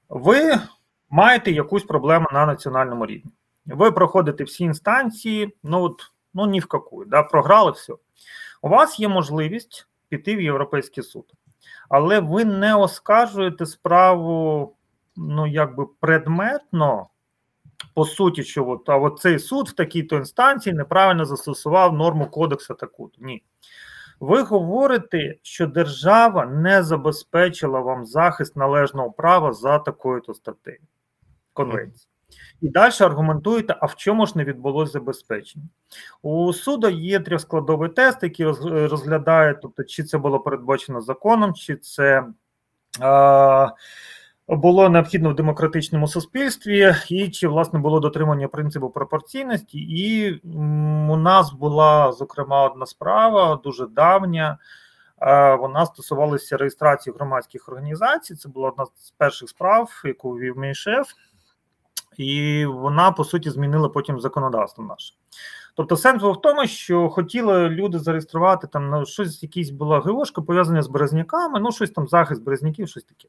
Ви 0.09 0.53
маєте 1.09 1.51
якусь 1.51 1.83
проблему 1.83 2.27
на 2.33 2.45
національному 2.45 3.05
рівні. 3.05 3.31
Ви 3.65 3.91
проходите 3.91 4.43
всі 4.43 4.63
інстанції, 4.63 5.55
ну 5.63 5.83
от 5.83 6.01
ну 6.33 6.45
ні 6.45 6.59
в 6.59 6.65
какую, 6.65 7.07
да, 7.07 7.23
програли 7.23 7.71
все. 7.71 7.93
У 8.61 8.69
вас 8.69 8.99
є 8.99 9.07
можливість 9.07 9.87
піти 10.09 10.35
в 10.35 10.41
Європейський 10.41 11.03
суд, 11.03 11.25
але 11.89 12.19
ви 12.19 12.45
не 12.45 12.75
оскаржуєте 12.75 13.65
справу, 13.65 14.75
ну 15.15 15.47
якби 15.47 15.85
предметно. 15.99 17.07
По 17.93 18.05
суті, 18.05 18.43
що 18.43 18.67
от, 18.67 18.89
а 18.89 18.97
от 18.97 19.19
цей 19.19 19.39
суд 19.39 19.69
в 19.69 19.73
такій-то 19.73 20.15
інстанції 20.15 20.75
неправильно 20.75 21.25
застосував 21.25 21.93
норму 21.93 22.25
кодексу 22.25 22.73
таку. 22.73 23.11
Ні. 23.19 23.43
Ви 24.19 24.41
говорите, 24.41 25.35
що 25.41 25.67
держава 25.67 26.45
не 26.45 26.83
забезпечила 26.83 27.79
вам 27.79 28.05
захист 28.05 28.55
належного 28.55 29.11
права 29.11 29.53
за 29.53 29.79
такою-то 29.79 30.33
статтею 30.33 30.79
конвенції. 31.55 32.07
І 32.61 32.69
далі 32.69 32.93
аргументуєте, 32.99 33.75
а 33.79 33.85
в 33.85 33.95
чому 33.95 34.25
ж 34.25 34.33
не 34.35 34.43
відбулося 34.43 34.91
забезпечення? 34.91 35.65
У 36.21 36.53
суду 36.53 36.89
є 36.89 37.19
трьохскладовий 37.19 37.89
тест, 37.89 38.23
який 38.23 38.45
розглядає, 38.87 39.59
тобто, 39.61 39.83
чи 39.83 40.03
це 40.03 40.17
було 40.17 40.39
передбачено 40.39 41.01
законом, 41.01 41.53
чи 41.53 41.75
це 41.75 42.25
е, 43.01 43.71
було 44.47 44.89
необхідно 44.89 45.29
в 45.29 45.35
демократичному 45.35 46.07
суспільстві, 46.07 46.95
і 47.09 47.29
чи 47.29 47.47
власне 47.47 47.79
було 47.79 47.99
дотримання 47.99 48.47
принципу 48.47 48.89
пропорційності. 48.89 49.79
І 49.79 50.33
у 51.09 51.17
нас 51.17 51.53
була 51.53 52.11
зокрема 52.11 52.65
одна 52.65 52.85
справа, 52.85 53.59
дуже 53.63 53.87
давня. 53.87 54.57
Вона 55.59 55.85
стосувалася 55.85 56.57
реєстрації 56.57 57.13
громадських 57.15 57.69
організацій. 57.69 58.35
Це 58.35 58.49
була 58.49 58.69
одна 58.69 58.85
з 58.85 59.11
перших 59.11 59.49
справ, 59.49 60.01
яку 60.05 60.31
вів 60.31 60.57
мій 60.57 60.73
шеф 60.73 61.07
і 62.17 62.65
вона 62.65 63.11
по 63.11 63.23
суті 63.23 63.49
змінила 63.49 63.89
потім 63.89 64.19
законодавство 64.19 64.83
наше. 64.83 65.13
Тобто, 65.75 65.97
сенс 65.97 66.21
був 66.21 66.33
в 66.33 66.41
тому, 66.41 66.67
що 66.67 67.09
хотіли 67.09 67.69
люди 67.69 67.99
зареєструвати 67.99 68.67
там 68.67 68.89
ну, 68.89 69.05
щось, 69.05 69.43
якісь 69.43 69.69
була 69.69 69.99
ГОшка 69.99 70.41
пов'язане 70.41 70.81
з 70.81 70.87
березняками, 70.87 71.59
ну 71.59 71.71
щось 71.71 71.91
там 71.91 72.07
захист 72.07 72.43
березняків, 72.43 72.89
щось 72.89 73.03
таке. 73.03 73.27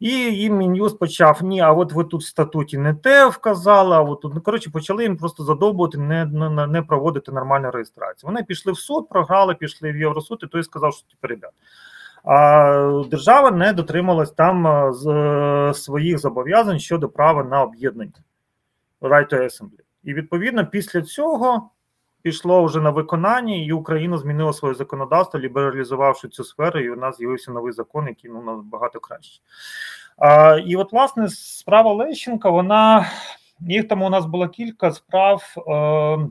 І 0.00 0.10
їм 0.10 0.56
Мін'юз 0.56 0.94
почав: 0.94 1.42
ні, 1.42 1.60
а 1.60 1.72
от 1.72 1.92
ви 1.92 2.04
тут 2.04 2.22
в 2.22 2.26
статуті 2.26 2.78
не 2.78 2.94
те 2.94 3.26
вказали, 3.26 3.96
а 3.96 4.00
от 4.00 4.20
тут 4.20 4.34
ну, 4.34 4.40
коротше 4.40 4.70
почали 4.70 5.02
їм 5.02 5.16
просто 5.16 5.44
задовбувати, 5.44 5.98
не 5.98 6.24
не, 6.24 6.66
не 6.66 6.82
проводити 6.82 7.32
нормальну 7.32 7.70
реєстрацію. 7.70 8.28
Вони 8.28 8.42
пішли 8.42 8.72
в 8.72 8.78
суд, 8.78 9.08
програли, 9.08 9.54
пішли 9.54 9.92
в 9.92 9.96
Євросуд, 9.96 10.40
і 10.42 10.46
той 10.46 10.62
сказав, 10.62 10.94
що 10.94 11.02
типу, 11.02 11.28
ребят, 11.28 11.50
а 12.24 13.02
держава 13.10 13.50
не 13.50 13.72
дотрималась 13.72 14.32
там 14.32 14.88
з 14.92 15.06
е, 15.08 15.74
своїх 15.74 16.18
зобов'язань 16.18 16.78
щодо 16.78 17.08
права 17.08 17.44
на 17.44 17.62
об'єднання 17.62 18.12
right 19.00 19.32
to 19.32 19.42
assembly. 19.42 19.80
І 20.04 20.14
відповідно 20.14 20.66
після 20.66 21.02
цього 21.02 21.70
пішло 22.22 22.64
вже 22.64 22.80
на 22.80 22.90
виконання, 22.90 23.56
і 23.56 23.72
Україна 23.72 24.18
змінила 24.18 24.52
своє 24.52 24.74
законодавство, 24.74 25.40
лібералізувавши 25.40 26.28
цю 26.28 26.44
сферу, 26.44 26.80
і 26.80 26.90
у 26.90 26.96
нас 26.96 27.16
з'явився 27.16 27.52
новий 27.52 27.72
закон, 27.72 28.08
який 28.08 28.30
ну 28.30 28.42
набагато 28.42 29.00
краще. 29.00 29.40
А, 30.16 30.56
І 30.66 30.76
от, 30.76 30.92
власне, 30.92 31.28
справа 31.28 31.92
Лещенка, 31.92 32.50
вона 32.50 33.06
їх 33.60 33.88
там 33.88 34.02
у 34.02 34.10
нас 34.10 34.26
було 34.26 34.48
кілька 34.48 34.92
справ. 34.92 35.54
Е, 35.68 36.28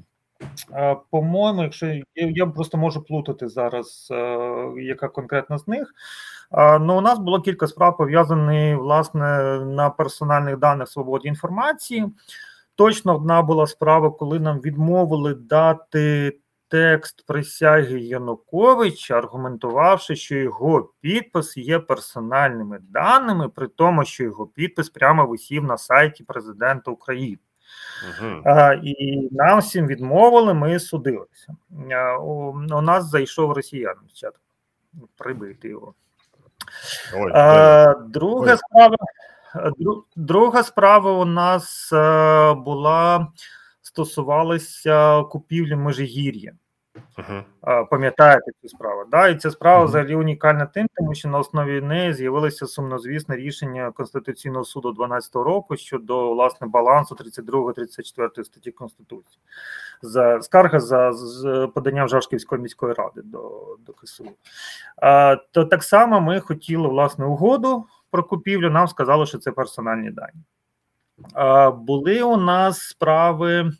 по-моєму, 1.09 1.63
якщо 1.63 1.87
я, 1.87 2.03
я 2.15 2.45
просто 2.45 2.77
можу 2.77 3.03
плутати 3.03 3.47
зараз, 3.47 4.07
яка 4.77 5.07
конкретна 5.07 5.57
з 5.57 5.67
них. 5.67 5.93
Ну, 6.79 6.97
у 6.97 7.01
нас 7.01 7.19
було 7.19 7.41
кілька 7.41 7.67
справ 7.67 7.97
пов'язані 7.97 8.75
власне 8.75 9.59
на 9.65 9.89
персональних 9.89 10.57
даних 10.57 10.89
свободі 10.89 11.27
інформації. 11.27 12.05
Точно 12.75 13.15
одна 13.15 13.41
була 13.41 13.67
справа, 13.67 14.11
коли 14.11 14.39
нам 14.39 14.59
відмовили 14.59 15.33
дати 15.33 16.37
текст 16.67 17.25
присяги 17.27 17.99
Януковича, 17.99 19.17
аргументувавши, 19.17 20.15
що 20.15 20.35
його 20.35 20.93
підпис 21.01 21.57
є 21.57 21.79
персональними 21.79 22.79
даними, 22.81 23.49
при 23.49 23.67
тому, 23.67 24.05
що 24.05 24.23
його 24.23 24.47
підпис 24.47 24.89
прямо 24.89 25.25
висів 25.25 25.63
на 25.63 25.77
сайті 25.77 26.23
президента 26.23 26.91
України. 26.91 27.37
Угу. 28.09 28.41
А, 28.45 28.73
І 28.73 29.27
нам 29.31 29.59
всім 29.59 29.87
відмовили, 29.87 30.53
ми 30.53 30.79
судилися. 30.79 31.55
А, 31.91 32.17
у, 32.17 32.49
у 32.51 32.81
нас 32.81 33.09
зайшов 33.09 33.51
росіян 33.51 33.95
чат. 34.13 34.33
Прибити 35.17 35.69
його. 35.69 35.93
Ой, 37.15 37.31
а, 37.35 37.93
друга 37.93 38.51
ой. 38.51 38.57
справа. 38.57 38.97
Друга 40.15 40.63
справа 40.63 41.11
у 41.11 41.25
нас 41.25 41.89
була 42.57 43.27
стосувалася 43.81 45.23
купівлі 45.23 45.75
Межигір'я. 45.75 46.53
Uh-huh. 47.17 47.85
Пам'ятаєте 47.89 48.51
цю 48.61 48.69
справу? 48.69 49.03
Да? 49.11 49.27
І 49.27 49.35
ця 49.35 49.51
справа 49.51 49.83
uh-huh. 49.83 49.87
взагалі 49.87 50.15
унікальна 50.15 50.65
тим, 50.65 50.87
тому 50.95 51.15
що 51.15 51.29
на 51.29 51.39
основі 51.39 51.81
неї 51.81 52.13
з'явилося 52.13 52.67
сумнозвісне 52.67 53.35
рішення 53.35 53.91
Конституційного 53.91 54.65
суду 54.65 54.91
12 54.91 55.35
року 55.35 55.77
щодо 55.77 56.33
власне 56.33 56.67
балансу 56.67 57.15
32-34 57.15 58.43
статті 58.43 58.71
Конституції. 58.71 59.39
За 60.01 60.41
скарга 60.41 60.79
за 60.79 61.13
з 61.13 61.67
поданням 61.75 62.07
Жашківської 62.07 62.61
міської 62.61 62.93
ради 62.93 63.21
до 63.21 63.77
до 63.85 63.93
КСУ. 63.93 64.25
А, 64.97 65.35
То 65.51 65.65
так 65.65 65.83
само 65.83 66.21
ми 66.21 66.39
хотіли 66.39 66.87
власне 66.87 67.25
угоду 67.25 67.85
про 68.11 68.23
купівлю. 68.23 68.69
Нам 68.69 68.87
сказали, 68.87 69.25
що 69.25 69.37
це 69.37 69.51
персональні 69.51 70.11
дані. 70.11 70.43
А, 71.33 71.71
Були 71.71 72.23
у 72.23 72.37
нас 72.37 72.81
справи. 72.81 73.71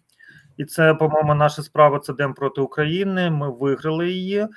І 0.60 0.66
це, 0.66 0.94
по-моєму, 0.94 1.36
наша 1.36 1.64
справа 1.64 2.00
це 2.00 2.14
Дем 2.14 2.34
проти 2.34 2.62
України. 2.62 3.32
Ми 3.32 3.52
виграли 3.52 4.12
її. 4.12 4.48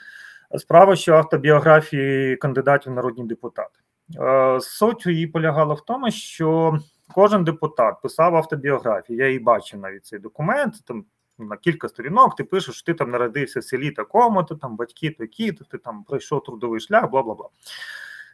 Справа, 0.59 0.97
що 0.97 1.15
автобіографії 1.15 2.37
кандидатів 2.37 2.93
в 2.93 2.95
народні 2.95 3.25
депутати. 3.25 3.81
Е, 4.21 4.59
суть 4.61 5.07
її 5.07 5.27
полягала 5.27 5.75
в 5.75 5.81
тому, 5.81 6.11
що 6.11 6.79
кожен 7.15 7.45
депутат 7.45 8.03
писав 8.03 8.37
автобіографію. 8.37 9.19
Я 9.19 9.27
її 9.27 9.39
бачив 9.39 9.81
навіть 9.81 10.07
цей 10.07 10.19
документ. 10.19 10.75
Там 10.85 11.05
на 11.39 11.57
кілька 11.57 11.89
сторінок 11.89 12.37
ти 12.37 12.45
пишеш, 12.45 12.75
що 12.75 12.85
ти 12.85 12.95
там 12.95 13.11
народився 13.11 13.61
в 13.61 13.65
селі 13.65 13.91
такому, 13.91 14.43
то 14.43 14.55
там 14.55 14.77
батьки 14.77 15.11
такі, 15.11 15.53
то 15.53 15.65
ти 15.65 15.79
там 15.79 16.05
пройшов 16.05 16.45
трудовий 16.45 16.81
шлях, 16.81 17.11
бла 17.11 17.23
бла 17.23 17.35
бла. 17.35 17.49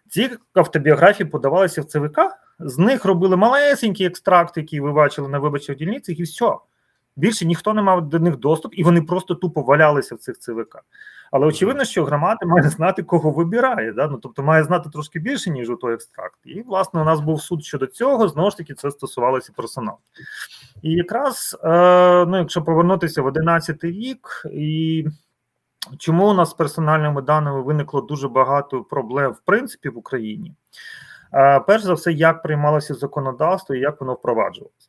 Ці 0.09 0.31
автобіографії 0.55 1.29
подавалися 1.29 1.81
в 1.81 1.85
ЦВК, 1.85 2.19
з 2.59 2.79
них 2.79 3.05
робили 3.05 3.37
малесенький 3.37 4.07
екстракт, 4.07 4.57
який 4.57 4.81
ви 4.81 4.93
бачили 4.93 5.29
на 5.29 5.39
виборчих 5.39 5.77
дільницях, 5.77 6.19
і 6.19 6.23
все. 6.23 6.55
Більше 7.19 7.45
ніхто 7.45 7.75
не 7.75 7.83
мав 7.83 8.09
до 8.09 8.19
них 8.19 8.37
доступ, 8.37 8.75
і 8.75 8.85
вони 8.85 9.03
просто 9.03 9.35
тупо 9.35 9.63
валялися 9.63 10.15
в 10.15 10.19
цих 10.19 10.39
ЦВК. 10.39 10.79
Але 11.33 11.47
очевидно, 11.47 11.85
що 11.85 12.05
громада 12.05 12.47
має 12.47 12.69
знати, 12.69 13.03
кого 13.03 13.31
вибирає. 13.31 13.93
Да? 13.93 14.09
Ну, 14.09 14.19
Тобто 14.19 14.43
має 14.43 14.65
знати 14.65 14.91
трошки 14.91 15.19
більше, 15.19 15.51
ніж 15.51 15.71
у 15.71 15.77
той 15.77 15.95
екстракт. 15.95 16.39
І, 16.45 16.63
власне, 16.63 17.01
у 17.01 17.05
нас 17.05 17.21
був 17.21 17.43
суд 17.43 17.65
щодо 17.65 17.87
цього, 17.87 18.29
знову 18.29 18.51
ж 18.51 18.57
таки, 18.57 18.75
це 18.75 18.91
стосувалося 18.91 19.53
персоналу. 19.57 19.99
І 20.83 20.91
якраз, 20.93 21.57
е, 21.65 22.27
ну, 22.27 22.39
якщо 22.39 22.63
повернутися 22.63 23.23
в 23.23 23.27
11 23.27 23.85
рік, 23.85 24.43
і 24.53 25.07
чому 25.99 26.31
у 26.31 26.35
нас 26.35 26.51
з 26.51 26.55
персональними 26.55 27.23
даними 27.23 27.63
виникло 27.63 28.01
дуже 28.01 28.29
багато 28.29 28.85
проблем, 28.85 29.33
в 29.33 29.41
принципі, 29.45 29.89
в 29.89 29.99
Україні? 29.99 30.55
Е, 31.35 31.61
перш 31.61 31.83
за 31.83 31.95
все, 31.95 32.13
як 32.13 32.43
приймалося 32.43 32.95
законодавство 32.95 33.75
і 33.75 33.81
як 33.81 34.01
воно 34.01 34.15
впроваджувалося. 34.15 34.89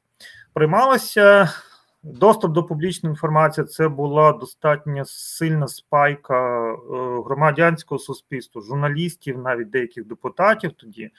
Приймалося 0.54 1.50
Доступ 2.04 2.52
до 2.52 2.64
публічної 2.64 3.12
інформації 3.12 3.68
це 3.68 3.88
була 3.88 4.32
достатньо 4.32 5.06
сильна 5.06 5.68
спайка 5.68 6.72
е, 6.72 6.78
громадянського 7.26 8.00
суспільства, 8.00 8.62
журналістів, 8.62 9.38
навіть 9.38 9.70
деяких 9.70 10.06
депутатів 10.06 10.72
тоді. 10.72 11.12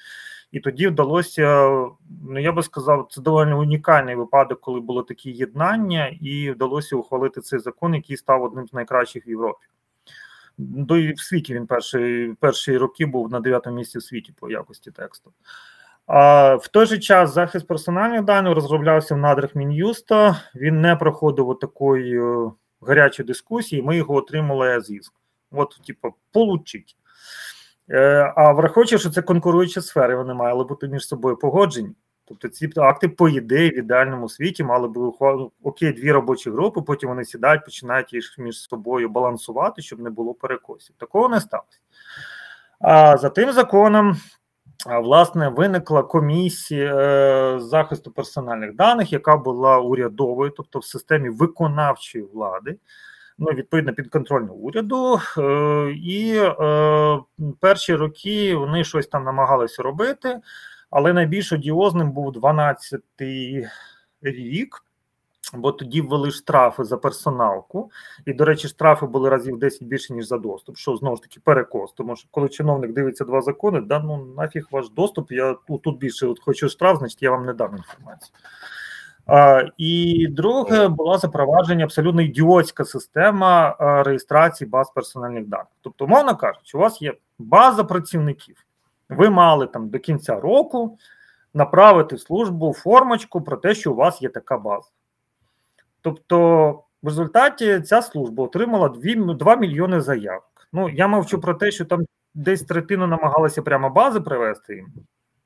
І 0.53 0.61
тоді 0.61 0.89
вдалося, 0.89 1.71
ну 2.29 2.39
я 2.41 2.53
би 2.53 2.63
сказав, 2.63 3.09
це 3.11 3.21
доволі 3.21 3.53
унікальний 3.53 4.15
випадок, 4.15 4.61
коли 4.61 4.81
було 4.81 5.03
таке 5.03 5.31
єднання, 5.31 6.17
і 6.21 6.51
вдалося 6.51 6.97
ухвалити 6.97 7.41
цей 7.41 7.59
закон, 7.59 7.95
який 7.95 8.17
став 8.17 8.43
одним 8.43 8.69
з 8.69 8.73
найкращих 8.73 9.27
в 9.27 9.29
Європі. 9.29 9.67
До 10.59 10.97
і 10.97 11.13
в 11.13 11.21
світі 11.21 11.55
він 11.55 11.67
перші 11.67 12.35
перші 12.41 12.77
роки 12.77 13.07
був 13.07 13.31
на 13.31 13.41
дев'ятому 13.41 13.77
місці 13.77 13.99
в 13.99 14.03
світі 14.03 14.33
по 14.37 14.51
якості 14.51 14.91
тексту. 14.91 15.33
В 16.11 16.69
той 16.71 16.87
же 16.87 16.99
час 16.99 17.35
захист 17.35 17.67
персональних 17.67 18.25
даних 18.25 18.55
розроблявся 18.55 19.15
в 19.15 19.19
надрах 19.19 19.55
Мін'юста. 19.55 20.43
Він 20.55 20.81
не 20.81 20.97
проходив 20.97 21.59
такої 21.61 22.23
е, 22.23 22.51
гарячої 22.83 23.27
дискусії. 23.27 23.83
Ми 23.83 23.97
його 23.97 24.15
отримали 24.15 24.81
зіск. 24.81 25.13
От, 25.53 25.81
типу, 25.87 26.15
получить. 26.33 26.97
Е, 27.91 28.33
а 28.37 28.53
враховуючи, 28.53 28.99
що 28.99 29.11
це 29.11 29.23
конкуруючі 29.23 29.81
сфери, 29.81 30.17
вони 30.17 30.35
мали 30.35 30.65
бути 30.65 30.89
між 30.89 31.09
собою 31.09 31.37
погоджені. 31.37 31.91
Тобто 32.25 32.49
ці 32.49 32.71
акти, 32.77 33.09
по 33.09 33.29
ідеї, 33.29 33.71
в 33.71 33.79
ідеальному 33.79 34.29
світі 34.29 34.65
мали 34.65 34.89
б 34.89 35.13
окей, 35.63 35.93
дві 35.93 36.13
робочі 36.13 36.51
групи, 36.51 36.83
потім 36.83 37.09
вони 37.09 37.25
сідають, 37.25 37.65
починають 37.65 38.13
їх 38.13 38.35
між 38.39 38.61
собою 38.61 39.09
балансувати, 39.09 39.83
щоб 39.83 40.01
не 40.01 40.11
було 40.11 40.35
перекосів. 40.35 40.97
Такого 40.99 41.29
не 41.29 41.41
сталося. 41.41 41.79
А 42.81 43.17
за 43.17 43.29
тим 43.29 43.53
законом 43.53 44.17
власне 44.87 45.49
виникла 45.49 46.03
комісія 46.03 46.97
е, 46.97 47.61
захисту 47.61 48.11
персональних 48.11 48.75
даних, 48.75 49.13
яка 49.13 49.37
була 49.37 49.79
урядовою, 49.79 50.53
тобто 50.57 50.79
в 50.79 50.85
системі 50.85 51.29
виконавчої 51.29 52.25
влади. 52.25 52.77
Ну, 53.39 53.47
відповідно 53.47 53.93
підконтрольного 53.93 54.55
уряду, 54.55 55.21
е, 55.39 55.93
і 55.93 56.37
е, 56.37 57.19
перші 57.61 57.95
роки 57.95 58.55
вони 58.55 58.85
щось 58.85 59.07
там 59.07 59.25
намагалися 59.25 59.83
робити, 59.83 60.41
але 60.91 61.13
найбільш 61.13 61.53
одіозним 61.53 62.13
був 62.13 62.33
12-й 62.33 63.67
рік, 64.23 64.85
Бо 65.55 65.73
тоді 65.73 66.01
ввели 66.01 66.31
штрафи 66.31 66.85
за 66.85 66.97
персоналку, 66.97 67.91
і, 68.27 68.33
до 68.33 68.45
речі, 68.45 68.69
штрафи 68.69 69.07
були 69.07 69.31
разів 69.31 69.59
10 69.59 69.83
більше, 69.83 70.15
ніж 70.15 70.27
за 70.27 70.39
доступ, 70.39 70.77
що 70.77 70.97
знову 70.97 71.17
ж 71.17 71.23
таки 71.23 71.41
перекос. 71.45 71.93
Тому 71.93 72.17
що 72.17 72.29
коли 72.31 72.49
чиновник 72.49 72.93
дивиться 72.93 73.25
два 73.25 73.41
закони, 73.41 73.81
да 73.81 73.99
ну 73.99 74.27
нафіг 74.37 74.67
ваш 74.71 74.91
доступ, 74.91 75.33
я 75.33 75.57
тут 75.85 75.99
більше 75.99 76.27
от 76.27 76.41
хочу 76.41 76.69
штраф, 76.69 76.99
значить 76.99 77.23
я 77.23 77.31
вам 77.31 77.47
не 77.47 77.53
дам 77.53 77.77
інформацію. 77.77 78.35
А, 79.27 79.63
І 79.77 80.27
друге 80.31 80.89
була 80.89 81.19
запровадження 81.19 81.85
абсолютно 81.85 82.23
ідіотська 82.23 82.85
система 82.85 83.77
реєстрації 84.07 84.71
баз 84.71 84.91
персональних 84.95 85.47
даних. 85.47 85.67
Тобто, 85.81 86.07
мовно 86.07 86.37
кажучи, 86.37 86.79
у 86.79 86.81
вас 86.81 87.03
є 87.03 87.15
база 87.39 87.85
працівників, 87.85 88.57
ви 89.09 89.31
мали 89.31 89.67
там 89.67 89.89
до 89.89 89.99
кінця 89.99 90.41
року 90.41 90.99
направити 91.55 92.17
в 92.17 92.21
службу 92.21 92.73
формочку 92.73 93.41
про 93.41 93.57
те, 93.57 93.75
що 93.75 93.93
у 93.93 93.95
вас 93.95 94.23
є 94.23 94.29
така 94.29 94.59
база. 94.59 94.89
Тобто, 96.03 96.71
в 97.03 97.07
результаті 97.07 97.81
ця 97.81 98.03
служба 98.03 98.45
отримала 98.45 98.89
2, 98.89 99.35
2 99.35 99.57
мільйони 99.57 100.01
заявок. 100.01 100.69
Ну, 100.73 100.89
я 100.89 101.09
мовчу 101.09 101.41
про 101.41 101.55
те, 101.55 101.71
що 101.71 101.85
там 101.85 102.01
десь 102.35 102.63
третину 102.63 103.07
намагалися 103.07 103.63
прямо 103.63 103.91
бази 103.91 104.21
привезти 104.21 104.75
їм. 104.75 104.93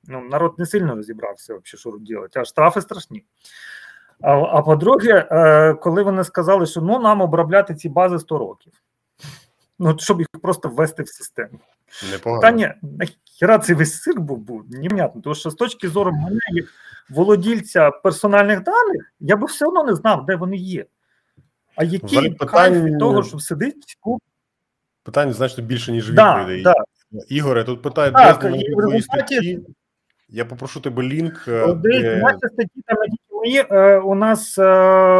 Ну, 0.04 0.20
народ 0.20 0.54
не 0.58 0.66
сильно 0.66 0.94
розібрався, 0.96 1.54
взагалі, 1.54 1.78
що 1.80 1.90
робити, 1.90 2.40
а 2.40 2.44
штрафи 2.44 2.80
страшні. 2.80 3.24
А 4.20 4.32
а 4.32 4.62
по-друге, 4.62 5.28
е, 5.30 5.74
коли 5.74 6.02
вони 6.02 6.24
сказали, 6.24 6.66
що 6.66 6.80
ну 6.80 6.98
нам 6.98 7.20
обробляти 7.20 7.74
ці 7.74 7.88
бази 7.88 8.18
100 8.18 8.38
років, 8.38 8.72
ну 9.78 9.96
щоб 9.98 10.18
їх 10.18 10.28
просто 10.42 10.68
ввести 10.68 11.02
в 11.02 11.08
систему. 11.08 11.60
Непогано. 12.12 12.42
Та 12.42 12.50
ні, 12.50 12.72
нахіра 13.46 13.58
цей 13.58 13.76
весь 13.76 14.00
цирк 14.00 14.20
був 14.20 14.38
був 14.38 14.64
невнятно, 14.70 15.20
тому 15.20 15.34
що 15.34 15.50
з 15.50 15.54
точки 15.54 15.88
зору 15.88 16.12
мене 16.12 16.40
як 16.52 16.66
володільця 17.10 17.90
персональних 17.90 18.62
даних, 18.62 19.12
я 19.20 19.36
би 19.36 19.46
все 19.46 19.66
одно 19.66 19.84
не 19.84 19.94
знав, 19.94 20.26
де 20.26 20.36
вони 20.36 20.56
є. 20.56 20.84
А 21.76 21.84
який 21.84 22.30
питань... 22.30 22.48
кайф 22.48 22.82
від 22.82 22.98
того, 22.98 23.22
що 23.22 23.38
сидить? 23.38 23.98
Питання 25.02 25.32
значно 25.32 25.64
більше, 25.64 25.92
ніж 25.92 26.10
відповідей. 26.10 26.62
Да, 26.62 26.74
да. 27.10 27.20
Ігоре, 27.28 27.64
тут 27.64 27.82
питають, 27.82 28.14
де 28.14 28.48
результаті... 28.76 29.02
статті. 29.02 29.60
Я 30.28 30.44
попрошу 30.44 30.80
тебе 30.80 31.02
лінк. 31.02 31.44
Е, 31.48 31.74
де... 31.74 32.20
Наші 32.22 32.38
статті 32.38 32.82
там 32.86 32.96
мої. 33.32 33.64
Е, 33.70 33.98
у 33.98 34.14
нас 34.14 34.58
е, 34.58 34.62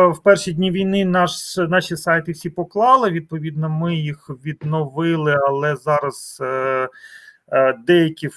в 0.07 0.23
перші 0.25 0.53
дні 0.53 0.71
війни 0.71 1.05
наш, 1.05 1.57
наші 1.57 1.97
сайти 1.97 2.33
всі 2.33 2.51
поклали. 2.51 3.11
Відповідно, 3.11 3.69
ми 3.69 3.95
їх 3.95 4.31
відновили, 4.45 5.37
але 5.49 5.77
зараз 5.77 6.43
деякі 7.79 8.31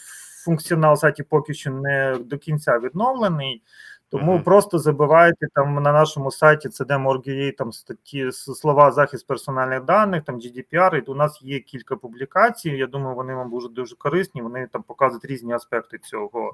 функціонал 0.45 0.95
сайті 0.95 1.23
поки 1.23 1.53
що 1.53 1.71
не 1.71 2.17
до 2.25 2.37
кінця 2.37 2.79
відновлений. 2.79 3.61
Тому 4.09 4.37
mm-hmm. 4.37 4.43
просто 4.43 4.79
забивайте 4.79 5.47
там 5.53 5.83
на 5.83 5.91
нашому 5.91 6.31
сайті 6.31 6.69
CDM.org.ua 6.69 7.51
там 7.51 7.71
статті 7.71 8.31
слова 8.31 8.91
захист 8.91 9.27
персональних 9.27 9.83
даних, 9.83 10.23
там 10.23 10.35
GDPR, 10.35 10.95
і 10.95 11.01
у 11.01 11.15
нас 11.15 11.41
є 11.41 11.59
кілька 11.59 11.95
публікацій. 11.95 12.69
Я 12.69 12.87
думаю, 12.87 13.15
вони 13.15 13.33
вам 13.33 13.49
будуть 13.49 13.73
дуже 13.73 13.95
корисні. 13.95 14.41
Вони 14.41 14.67
там 14.67 14.83
показують 14.83 15.25
різні 15.25 15.53
аспекти 15.53 15.97
цього 15.97 16.53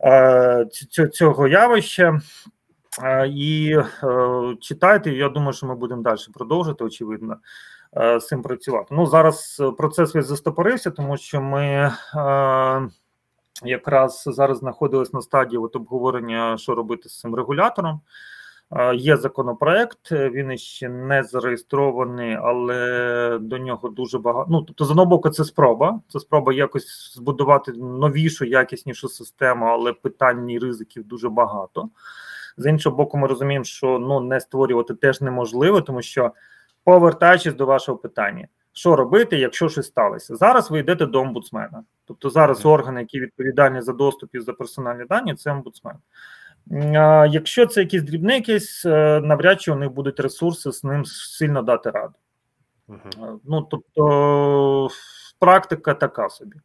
е, 0.00 0.66
цього 1.12 1.48
явища. 1.48 2.20
Е, 3.02 3.28
і 3.28 3.76
е, 4.02 4.56
читайте. 4.60 5.10
Я 5.10 5.28
думаю, 5.28 5.52
що 5.52 5.66
ми 5.66 5.74
будемо 5.74 6.02
далі 6.02 6.18
продовжити, 6.34 6.84
очевидно, 6.84 7.36
з 7.96 8.20
цим 8.20 8.42
працювати. 8.42 8.86
Ну 8.90 9.06
зараз 9.06 9.62
процес 9.78 10.14
весь 10.14 10.26
застопорився, 10.26 10.90
тому 10.90 11.16
що 11.16 11.40
ми 11.40 11.92
якраз 13.64 14.24
зараз 14.26 14.58
знаходились 14.58 15.12
на 15.12 15.20
стадії 15.20 15.58
от 15.58 15.76
обговорення, 15.76 16.58
що 16.58 16.74
робити 16.74 17.08
з 17.08 17.20
цим 17.20 17.34
регулятором. 17.34 18.00
Є 18.94 19.16
законопроект, 19.16 20.12
він 20.12 20.58
ще 20.58 20.88
не 20.88 21.22
зареєстрований, 21.22 22.34
але 22.42 23.38
до 23.40 23.58
нього 23.58 23.88
дуже 23.88 24.18
багато. 24.18 24.46
Ну 24.50 24.62
тобто, 24.62 24.84
з 24.84 24.90
одного 24.90 25.06
боку, 25.06 25.30
це 25.30 25.44
спроба. 25.44 26.00
Це 26.08 26.20
спроба 26.20 26.52
якось 26.52 27.14
збудувати 27.14 27.72
новішу, 27.72 28.44
якіснішу 28.44 29.08
систему, 29.08 29.66
але 29.66 29.92
питань 29.92 30.50
і 30.50 30.58
ризиків 30.58 31.04
дуже 31.04 31.28
багато. 31.28 31.88
З 32.56 32.70
іншого 32.70 32.96
боку, 32.96 33.18
ми 33.18 33.26
розуміємо, 33.26 33.64
що 33.64 33.98
ну 33.98 34.20
не 34.20 34.40
створювати 34.40 34.94
теж 34.94 35.20
неможливо, 35.20 35.80
тому 35.80 36.02
що 36.02 36.32
повертаючись 36.84 37.54
до 37.54 37.66
вашого 37.66 37.98
питання, 37.98 38.48
що 38.72 38.96
робити, 38.96 39.38
якщо 39.38 39.68
щось 39.68 39.86
сталося? 39.86 40.36
Зараз 40.36 40.70
ви 40.70 40.78
йдете 40.78 41.06
до 41.06 41.20
омбудсмена. 41.20 41.84
Тобто 42.06 42.30
зараз 42.30 42.66
органи, 42.66 43.00
які 43.00 43.20
відповідальні 43.20 43.80
за 43.80 43.92
доступ 43.92 44.34
і 44.34 44.40
за 44.40 44.52
персональні 44.52 45.04
дані, 45.04 45.34
це 45.34 45.50
омбудсмен. 45.50 45.96
Якщо 47.30 47.66
це 47.66 47.80
якісь 47.80 48.02
дрібний 48.02 48.40
кейс, 48.40 48.86
е, 48.86 49.20
навряд 49.20 49.62
чи 49.62 49.72
у 49.72 49.74
них 49.74 49.90
будуть 49.90 50.20
ресурси 50.20 50.72
з 50.72 50.84
ним 50.84 51.04
сильно 51.04 51.62
дати 51.62 51.90
раду. 51.90 52.14
Uh-huh. 52.88 53.38
Ну 53.44 53.62
тобто 53.70 54.88
практика 55.38 55.94
така 55.94 56.28
собі. 56.28 56.56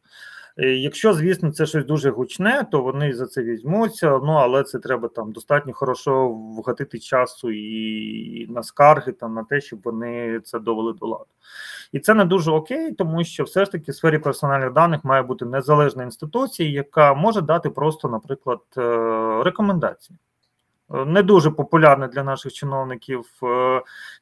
Е, 0.60 0.66
якщо, 0.66 1.14
звісно, 1.14 1.52
це 1.52 1.66
щось 1.66 1.84
дуже 1.84 2.10
гучне, 2.10 2.66
то 2.70 2.82
вони 2.82 3.14
за 3.14 3.26
це 3.26 3.42
візьмуться. 3.42 4.10
Ну 4.10 4.32
але 4.32 4.62
це 4.62 4.78
треба 4.78 5.08
там 5.08 5.32
достатньо 5.32 5.72
хорошо 5.72 6.28
вгатити 6.28 6.98
часу 6.98 7.50
і 7.50 8.46
на 8.50 8.62
скарги 8.62 9.12
там 9.12 9.34
на 9.34 9.44
те, 9.44 9.60
щоб 9.60 9.80
вони 9.84 10.40
це 10.40 10.58
довели 10.58 10.92
до 10.92 11.06
ладу. 11.06 11.26
І 11.92 12.00
це 12.00 12.14
не 12.14 12.24
дуже 12.24 12.50
окей, 12.50 12.92
тому 12.92 13.24
що 13.24 13.44
все 13.44 13.64
ж 13.64 13.72
таки 13.72 13.92
в 13.92 13.94
сфері 13.94 14.18
персональних 14.18 14.72
даних 14.72 15.04
має 15.04 15.22
бути 15.22 15.44
незалежна 15.44 16.02
інституція, 16.02 16.70
яка 16.70 17.14
може 17.14 17.40
дати 17.40 17.70
просто, 17.70 18.08
наприклад, 18.08 18.60
е, 18.76 18.82
рекомендації. 19.44 20.18
Е, 20.94 21.04
не 21.04 21.22
дуже 21.22 21.50
популярний 21.50 22.08
для 22.08 22.22
наших 22.22 22.52
чиновників 22.52 23.24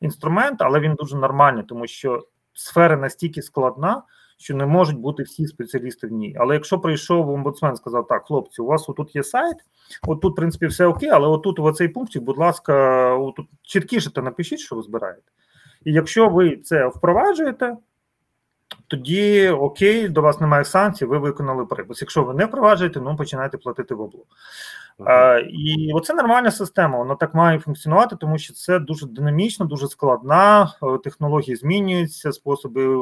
інструмент, 0.01 0.63
але 0.63 0.81
він 0.81 0.95
дуже 0.95 1.17
нормальний, 1.17 1.65
тому 1.65 1.87
що 1.87 2.27
сфера 2.55 2.97
настільки 2.97 3.43
складна 3.43 4.03
що 4.39 4.57
не 4.57 4.67
можуть 4.67 4.99
бути 4.99 5.23
всі 5.23 5.47
спеціалісти 5.47 6.07
в 6.07 6.13
ній. 6.13 6.37
Але 6.39 6.55
якщо 6.55 6.79
прийшов 6.79 7.29
омбудсмен, 7.29 7.77
сказав: 7.77 8.07
так, 8.07 8.27
хлопці, 8.27 8.63
у 8.63 8.67
вас 8.67 8.85
тут 8.97 9.17
є 9.17 9.23
сайт, 9.23 9.57
отут, 10.07 10.33
в 10.33 10.37
принципі, 10.37 10.67
все 10.67 10.87
окей, 10.87 11.09
але 11.09 11.29
отут, 11.29 11.59
в 11.59 11.65
оцей 11.65 11.89
пункт, 11.89 12.17
будь 12.17 12.39
ласка, 12.39 13.15
отут 13.15 13.47
чіткіше 13.63 14.13
то 14.13 14.23
напишіть, 14.23 14.61
що 14.61 14.77
ви 14.77 14.83
збираєте. 14.83 15.23
І 15.85 15.93
якщо 15.93 16.29
ви 16.29 16.57
це 16.57 16.87
впроваджуєте, 16.87 17.77
тоді 18.87 19.49
окей, 19.49 20.09
до 20.09 20.23
вас 20.23 20.41
немає 20.41 20.65
санкцій, 20.65 21.05
ви 21.05 21.19
виконали 21.19 21.67
припис. 21.67 22.03
Якщо 22.03 22.23
ви 22.23 22.35
не 22.35 22.47
впроваджуєте, 22.47 23.01
ну 23.01 23.17
починайте 23.17 23.59
платити 23.59 23.95
в 23.95 24.01
облу. 24.01 24.27
А, 25.05 25.39
І 25.39 25.93
оце 25.95 26.15
нормальна 26.15 26.51
система. 26.51 26.99
Вона 26.99 27.15
так 27.15 27.35
має 27.35 27.59
функціонувати, 27.59 28.17
тому 28.17 28.39
що 28.39 28.55
це 28.55 28.79
дуже 28.79 29.07
динамічно, 29.07 29.67
дуже 29.67 29.89
складна. 29.89 30.75
Е, 30.83 30.99
технології 30.99 31.57
змінюються, 31.57 32.33
способи 32.33 32.85
е, 32.85 32.97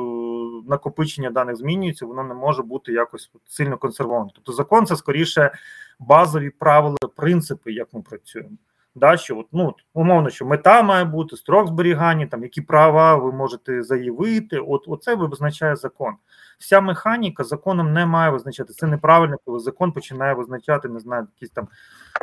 накопичення 0.66 1.30
даних 1.30 1.56
змінюються. 1.56 2.06
Воно 2.06 2.24
не 2.24 2.34
може 2.34 2.62
бути 2.62 2.92
якось 2.92 3.30
сильно 3.46 3.78
консервовано. 3.78 4.30
Тобто, 4.34 4.52
закон 4.52 4.86
це 4.86 4.96
скоріше 4.96 5.50
базові 5.98 6.50
правила, 6.50 6.96
принципи, 7.16 7.72
як 7.72 7.88
ми 7.92 8.02
працюємо. 8.02 8.56
Да, 8.94 9.16
що 9.16 9.38
от, 9.38 9.46
ну, 9.52 9.74
умовно, 9.94 10.30
що 10.30 10.46
мета 10.46 10.82
має 10.82 11.04
бути, 11.04 11.36
строк 11.36 11.68
зберігання, 11.68 12.26
там 12.26 12.42
які 12.42 12.60
права 12.60 13.16
ви 13.16 13.32
можете 13.32 13.82
заявити. 13.82 14.58
От 14.58 14.84
оце 14.86 15.14
визначає 15.14 15.76
закон. 15.76 16.14
Вся 16.58 16.80
механіка 16.80 17.44
законом 17.44 17.92
не 17.92 18.06
має 18.06 18.30
визначати. 18.30 18.72
Це 18.72 18.86
неправильно, 18.86 19.36
коли 19.44 19.58
закон 19.58 19.92
починає 19.92 20.34
визначати, 20.34 20.88
не 20.88 21.00
знаю, 21.00 21.26
якісь 21.36 21.50
там 21.50 21.68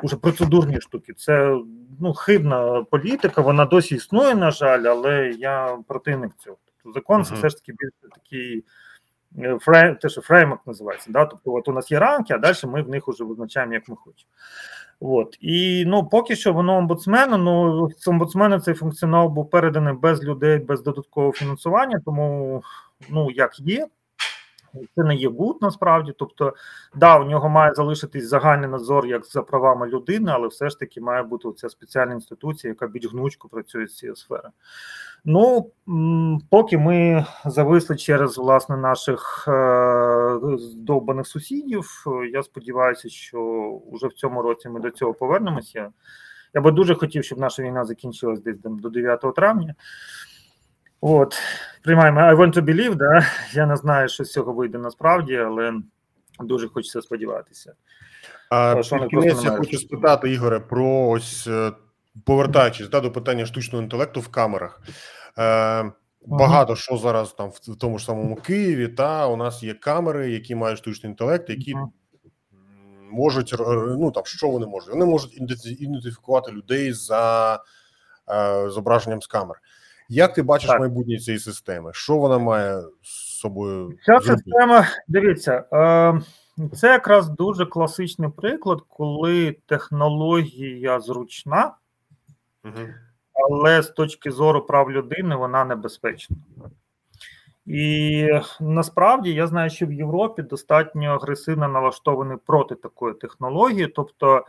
уже 0.04 0.16
процедурні 0.16 0.82
штуки. 0.82 1.14
Це 1.14 1.60
ну 2.00 2.14
хибна 2.14 2.84
політика, 2.84 3.42
вона 3.42 3.66
досі 3.66 3.96
існує, 3.96 4.36
на 4.36 4.52
жаль, 4.52 4.84
але 4.84 5.30
я 5.30 5.78
противник 5.88 6.32
цього. 6.38 6.58
Тобто 6.84 7.00
закон 7.00 7.22
uh-huh. 7.22 7.26
це 7.26 7.36
все 7.36 7.50
ж 7.50 7.56
таки 7.56 7.74
більш 7.80 7.92
такий. 8.16 8.64
Е, 9.40 9.58
фрейм, 9.62 9.96
те, 9.96 10.10
що 10.10 10.22
фреймок 10.22 10.60
називається, 10.68 11.12
да? 11.12 11.26
тобто 11.26 11.54
от 11.54 11.68
у 11.68 11.72
нас 11.72 11.92
є 11.92 12.00
рамки, 12.00 12.34
а 12.34 12.38
далі 12.38 12.56
ми 12.64 12.82
в 12.82 12.90
них 12.90 13.08
вже 13.08 13.24
визначаємо, 13.24 13.74
як 13.74 13.90
ми 13.90 13.96
хочемо. 13.96 14.30
От 15.00 15.38
і 15.40 15.86
ну 15.88 16.06
поки 16.06 16.36
що 16.36 16.54
воно 16.54 16.78
омбудсмену. 16.78 17.38
Ну 17.38 17.90
з 17.98 18.08
омбудсмена 18.08 18.60
цей 18.60 18.74
функціонал 18.74 19.30
був 19.30 19.50
переданий 19.50 19.94
без 19.94 20.24
людей, 20.24 20.60
без 20.60 20.84
додаткового 20.84 21.34
фінансування. 21.34 22.02
Тому 22.06 22.64
ну 23.10 23.32
як 23.32 23.60
є, 23.60 23.88
це 24.96 25.04
не 25.04 25.16
є 25.16 25.30
good 25.30 25.58
насправді. 25.62 26.14
Тобто, 26.18 26.54
да, 26.96 27.20
у 27.20 27.26
нього 27.26 27.50
має 27.50 27.74
залишитись 27.74 28.28
загальний 28.28 28.70
надзор 28.70 29.08
як 29.08 29.26
за 29.26 29.42
правами 29.42 29.88
людини, 29.88 30.32
але 30.36 30.48
все 30.48 30.70
ж 30.70 30.80
таки 30.80 31.02
має 31.02 31.24
бути 31.24 31.50
ця 31.56 31.70
спеціальна 31.70 32.14
інституція, 32.14 32.72
яка 32.72 32.88
більш 32.88 33.12
гнучко 33.12 33.50
працює 33.50 33.88
з 33.88 33.98
цієї 33.98 34.16
сфери. 34.16 34.50
Ну 35.26 35.72
поки 36.50 36.78
ми 36.78 37.26
зависли 37.46 37.96
через 37.96 38.38
власне 38.38 38.78
наших 38.78 39.46
е, 39.48 40.40
сусідів, 41.24 42.06
я 42.32 42.44
сподіваюся, 42.44 43.10
що 43.10 43.72
вже 43.92 44.08
в 44.08 44.14
цьому 44.14 44.42
році 44.42 44.70
ми 44.70 44.80
до 44.80 44.90
цього 44.90 45.14
повернемося. 45.14 45.90
Я 46.54 46.62
би 46.62 46.72
дуже 46.72 46.96
хотів, 46.96 47.24
щоб 47.24 47.40
наша 47.40 47.64
війна 47.64 47.86
закінчилась 47.86 48.42
десь 48.42 48.58
до 48.60 48.90
9 48.90 49.36
травня. 49.36 49.76
От, 51.06 51.36
приймаємо 51.84 52.20
I 52.20 52.36
want 52.36 52.54
to 52.54 52.62
believe, 52.62 52.96
да? 52.96 53.26
Я 53.54 53.66
не 53.66 53.76
знаю, 53.76 54.10
що 54.10 54.24
з 54.24 54.32
цього 54.32 54.54
вийде 54.54 54.78
насправді, 54.78 55.38
але 55.38 55.74
дуже 56.40 56.68
хочеться 56.68 57.02
сподіватися. 57.02 57.74
А 58.50 58.82
кінець 59.10 59.44
я 59.44 59.52
хочу 59.52 59.78
спитати, 59.78 60.32
Ігоре, 60.32 60.60
про 60.60 61.08
ось 61.08 61.48
е, 61.48 61.72
повертаючись 62.26 62.90
да, 62.90 63.00
до 63.00 63.12
питання 63.12 63.46
штучного 63.46 63.84
інтелекту 63.84 64.20
в 64.20 64.28
камерах. 64.28 64.82
Е, 65.38 65.92
Багато 66.26 66.76
що 66.76 66.98
зараз 66.98 67.34
там 67.34 67.50
в 67.50 67.76
тому 67.76 68.00
ж 68.00 68.06
самому 68.06 68.36
Києві, 68.36 68.88
та 68.88 69.28
у 69.28 69.38
нас 69.38 69.64
є 69.64 69.74
камери, 69.74 70.32
які 70.32 70.56
мають 70.56 70.78
штучний 70.78 71.10
інтелект, 71.10 71.50
які 71.50 71.76
можуть 73.12 73.56
ну 74.00 74.12
там 74.12 74.26
що 74.26 74.50
вони 74.50 74.66
можуть? 74.66 74.90
Вони 74.90 75.06
можуть 75.06 75.38
ідентифікувати 75.82 76.52
людей 76.52 76.94
за 76.94 77.54
е, 78.30 78.70
зображенням 78.70 79.22
з 79.22 79.28
камер. 79.28 79.60
Як 80.10 80.34
ти 80.34 80.44
бачиш 80.44 80.70
так. 80.70 80.80
майбутнє 80.80 81.18
цієї 81.18 81.40
системи? 81.40 81.92
Що 81.94 82.18
вона 82.18 82.38
має 82.38 82.82
з 83.02 83.40
собою? 83.40 83.94
Ця 84.06 84.20
зробити? 84.20 84.44
система, 84.44 84.88
дивіться, 85.08 85.64
е, 85.74 86.22
це 86.76 86.88
якраз 86.88 87.30
дуже 87.30 87.66
класичний 87.66 88.30
приклад, 88.30 88.82
коли 88.88 89.56
технологія 89.66 91.00
зручна, 91.00 91.72
угу. 92.66 92.88
але 93.34 93.82
з 93.82 93.88
точки 93.88 94.32
зору 94.32 94.62
прав 94.62 94.92
людини 94.92 95.36
вона 95.36 95.66
небезпечна. 95.66 96.38
І 97.66 98.30
насправді 98.60 99.34
я 99.34 99.48
знаю, 99.48 99.70
що 99.70 99.86
в 99.86 99.94
Європі 99.94 100.42
достатньо 100.42 101.10
агресивно 101.10 101.68
налаштовані 101.68 102.38
проти 102.46 102.76
такої 102.76 103.14
технології. 103.14 103.88
Тобто, 103.88 104.46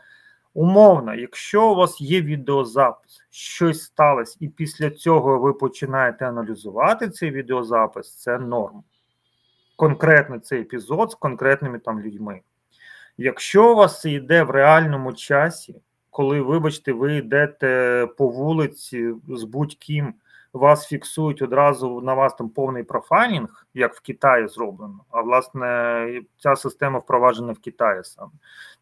умовно, 0.55 1.15
якщо 1.15 1.71
у 1.71 1.75
вас 1.75 2.01
є 2.01 2.23
відеозапис, 2.23 3.21
щось 3.31 3.83
сталося, 3.83 4.37
і 4.41 4.49
після 4.49 4.91
цього 4.91 5.39
ви 5.39 5.53
починаєте 5.53 6.29
аналізувати 6.29 7.09
цей 7.09 7.31
відеозапис, 7.31 8.17
це 8.17 8.39
норм. 8.39 8.83
Конкретно 9.77 10.39
цей 10.39 10.61
епізод 10.61 11.11
з 11.11 11.15
конкретними 11.15 11.79
там 11.79 12.01
людьми. 12.01 12.41
Якщо 13.19 13.73
у 13.73 13.77
вас 13.77 14.01
це 14.01 14.11
йде 14.11 14.43
в 14.43 14.51
реальному 14.51 15.13
часі, 15.13 15.81
коли, 16.11 16.41
вибачте, 16.41 16.93
ви 16.93 17.17
йдете 17.17 18.09
по 18.19 18.29
вулиці 18.29 19.11
з 19.29 19.45
будь-ким 19.45 20.15
вас 20.59 20.87
фіксують 20.87 21.43
одразу 21.43 22.01
на 22.01 22.15
вас 22.15 22.35
там 22.35 22.49
повний 22.49 22.83
профайлінг, 22.83 23.67
як 23.75 23.95
в 23.95 24.01
Китаї 24.01 24.49
зроблено. 24.49 25.01
А 25.11 25.21
власне 25.21 26.23
ця 26.39 26.57
система 26.57 26.99
впроваджена 26.99 27.53
в 27.53 27.59
Китаї 27.59 28.05
саме. 28.05 28.31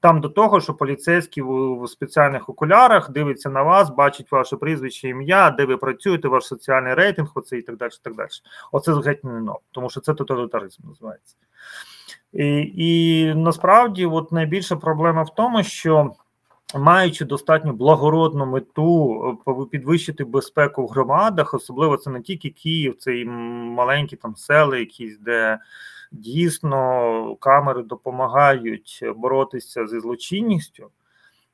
Там 0.00 0.20
до 0.20 0.28
того, 0.28 0.60
що 0.60 0.74
поліцейський 0.74 1.42
в 1.42 1.86
спеціальних 1.88 2.48
окулярах 2.48 3.10
дивиться 3.10 3.50
на 3.50 3.62
вас, 3.62 3.90
бачить 3.90 4.32
ваше 4.32 4.56
прізвище, 4.56 5.08
ім'я, 5.08 5.50
де 5.50 5.64
ви 5.64 5.76
працюєте, 5.76 6.28
ваш 6.28 6.44
соціальний 6.44 6.94
рейтинг, 6.94 7.32
оце 7.34 7.58
і 7.58 7.62
так 7.62 7.76
далі. 7.76 7.90
так 8.02 8.14
далі. 8.14 8.28
Оце 8.72 8.92
геть 8.92 9.24
не 9.24 9.40
но, 9.40 9.58
тому 9.70 9.90
що 9.90 10.00
це 10.00 10.14
тоталітаризм 10.14 10.88
називається. 10.88 11.36
І, 12.32 12.72
І 12.76 13.34
насправді, 13.34 14.06
от 14.06 14.32
найбільша 14.32 14.76
проблема 14.76 15.22
в 15.22 15.34
тому, 15.34 15.62
що 15.62 16.12
маючи 16.74 17.24
достатньо 17.24 17.72
благородну 17.72 18.46
мету 18.46 19.38
е, 19.48 19.66
підвищити 19.70 20.24
безпеку 20.24 20.86
в 20.86 20.88
громадах, 20.88 21.54
особливо 21.54 21.96
це 21.96 22.10
не 22.10 22.20
тільки 22.22 22.50
Київ, 22.50 22.96
це 22.98 23.18
і 23.18 23.24
маленькі 23.24 24.16
там 24.16 24.36
сели, 24.36 24.80
якісь 24.80 25.18
де 25.18 25.58
дійсно 26.12 27.36
камери 27.40 27.82
допомагають 27.82 29.04
боротися 29.16 29.86
зі 29.86 30.00
злочинністю. 30.00 30.90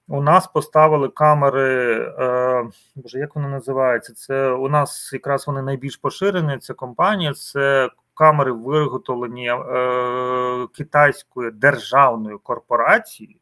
У 0.09 0.23
нас 0.23 0.47
поставили 0.47 1.09
камери, 1.09 2.01
е, 2.19 2.69
боже, 2.97 3.19
як 3.19 3.35
вони 3.35 3.49
називаються? 3.49 4.15
Це 4.15 4.51
у 4.51 4.69
нас 4.69 5.11
якраз 5.13 5.47
вони 5.47 5.63
найбільш 5.63 5.97
поширені. 5.97 6.59
Ця 6.59 6.75
компанія, 6.75 7.35
це 7.35 7.91
камери 8.15 8.53
виготовлені 8.53 9.51
е, 9.51 10.67
китайською 10.75 11.51
державною 11.51 12.39
корпорацією. 12.39 13.37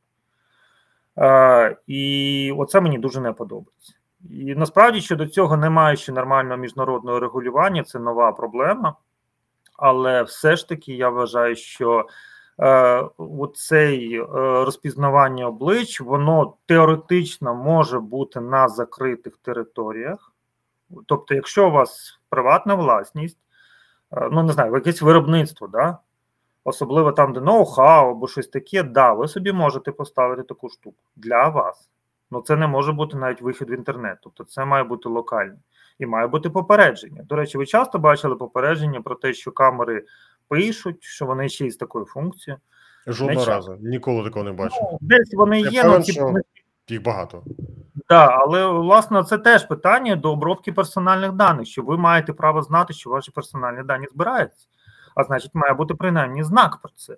Е, 1.18 1.76
і 1.86 2.52
оце 2.58 2.80
мені 2.80 2.98
дуже 2.98 3.20
не 3.20 3.32
подобається. 3.32 3.92
І 4.30 4.54
насправді 4.54 5.00
щодо 5.00 5.26
цього 5.26 5.56
немає 5.56 5.96
ще 5.96 6.12
нормального 6.12 6.56
міжнародного 6.56 7.20
регулювання, 7.20 7.82
це 7.82 7.98
нова 7.98 8.32
проблема. 8.32 8.94
Але 9.76 10.22
все 10.22 10.56
ж 10.56 10.68
таки 10.68 10.92
я 10.92 11.08
вважаю, 11.08 11.56
що 11.56 12.06
е, 12.58 13.04
оцей 13.16 14.14
е, 14.14 14.24
розпізнавання 14.64 15.46
облич, 15.46 16.00
воно 16.00 16.54
теоретично 16.66 17.54
може 17.54 18.00
бути 18.00 18.40
на 18.40 18.68
закритих 18.68 19.36
територіях. 19.36 20.32
Тобто, 21.06 21.34
якщо 21.34 21.68
у 21.68 21.70
вас 21.70 22.20
приватна 22.28 22.74
власність, 22.74 23.38
е, 24.12 24.28
ну 24.32 24.42
не 24.42 24.52
знаю, 24.52 24.74
якесь 24.74 25.02
виробництво, 25.02 25.66
да? 25.68 25.98
Особливо 26.66 27.12
там, 27.12 27.32
де 27.32 27.40
ноу-хау 27.40 28.10
або 28.10 28.28
щось 28.28 28.48
таке, 28.48 28.82
да, 28.82 29.12
ви 29.12 29.28
собі 29.28 29.52
можете 29.52 29.92
поставити 29.92 30.42
таку 30.42 30.68
штуку 30.68 30.96
для 31.16 31.48
вас. 31.48 31.88
Ну 32.30 32.40
це 32.40 32.56
не 32.56 32.66
може 32.66 32.92
бути 32.92 33.16
навіть 33.16 33.42
вихід 33.42 33.70
в 33.70 33.72
інтернет, 33.72 34.18
тобто 34.22 34.44
це 34.44 34.64
має 34.64 34.84
бути 34.84 35.08
локально 35.08 35.56
і 35.98 36.06
має 36.06 36.26
бути 36.26 36.50
попередження. 36.50 37.22
До 37.22 37.36
речі, 37.36 37.58
ви 37.58 37.66
часто 37.66 37.98
бачили 37.98 38.36
попередження 38.36 39.00
про 39.00 39.14
те, 39.14 39.32
що 39.32 39.52
камери 39.52 40.04
пишуть, 40.48 41.02
що 41.04 41.26
вони 41.26 41.48
ще 41.48 41.66
й 41.66 41.70
з 41.70 41.76
такою 41.76 42.04
функцією. 42.04 42.60
Жодного 43.06 43.44
разу, 43.44 43.76
ніколи 43.80 44.24
такого 44.24 44.44
не 44.44 44.52
бачив. 44.52 44.78
Ну, 44.92 44.98
десь 45.00 45.34
вони 45.34 45.60
Я 45.60 45.70
є, 45.70 45.84
ну 45.84 46.00
ті 46.00 46.12
що 46.12 46.34
їх 46.88 47.02
багато. 47.02 47.42
Так, 48.08 48.30
але 48.40 48.66
власне 48.66 49.24
це 49.24 49.38
теж 49.38 49.66
питання 49.66 50.16
до 50.16 50.32
обробки 50.32 50.72
персональних 50.72 51.32
даних, 51.32 51.66
що 51.66 51.82
ви 51.82 51.96
маєте 51.96 52.32
право 52.32 52.62
знати, 52.62 52.94
що 52.94 53.10
ваші 53.10 53.30
персональні 53.30 53.82
дані 53.82 54.06
збираються. 54.12 54.66
А 55.16 55.24
значить, 55.24 55.54
має 55.54 55.74
бути 55.74 55.94
принаймні 55.94 56.44
знак 56.44 56.78
про 56.82 56.92
це. 56.96 57.16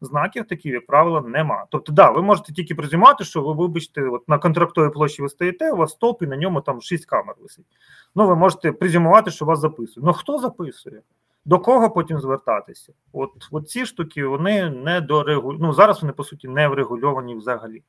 Знаків 0.00 0.46
таких, 0.46 0.72
як 0.72 0.86
правило, 0.86 1.20
нема. 1.20 1.64
Тобто, 1.70 1.92
да, 1.92 2.10
ви 2.10 2.22
можете 2.22 2.52
тільки 2.52 2.74
презюмати, 2.74 3.24
що 3.24 3.42
ви 3.42 3.52
вибачте, 3.52 4.02
от 4.02 4.28
на 4.28 4.38
контрактовій 4.38 4.90
площі 4.90 5.22
ви 5.22 5.28
стоїте, 5.28 5.72
у 5.72 5.76
вас 5.76 5.90
стовп 5.90 6.22
і 6.22 6.26
на 6.26 6.36
ньому 6.36 6.60
там 6.60 6.80
6 6.82 7.06
камер 7.06 7.34
висить. 7.42 7.64
Ну, 8.14 8.26
ви 8.26 8.36
можете 8.36 8.72
презюмувати, 8.72 9.30
що 9.30 9.44
вас 9.44 9.58
записують. 9.58 10.06
Ну 10.06 10.12
хто 10.12 10.38
записує? 10.38 11.00
До 11.44 11.58
кого 11.58 11.90
потім 11.90 12.20
звертатися? 12.20 12.92
От 13.12 13.30
от 13.50 13.70
ці 13.70 13.86
штуки 13.86 14.24
вони 14.24 14.70
не 14.70 15.00
дорегу... 15.00 15.52
Ну, 15.52 15.72
зараз 15.72 16.02
вони 16.02 16.12
по 16.12 16.24
суті 16.24 16.48
не 16.48 16.68
врегульовані 16.68 17.34
взагалі. 17.34 17.82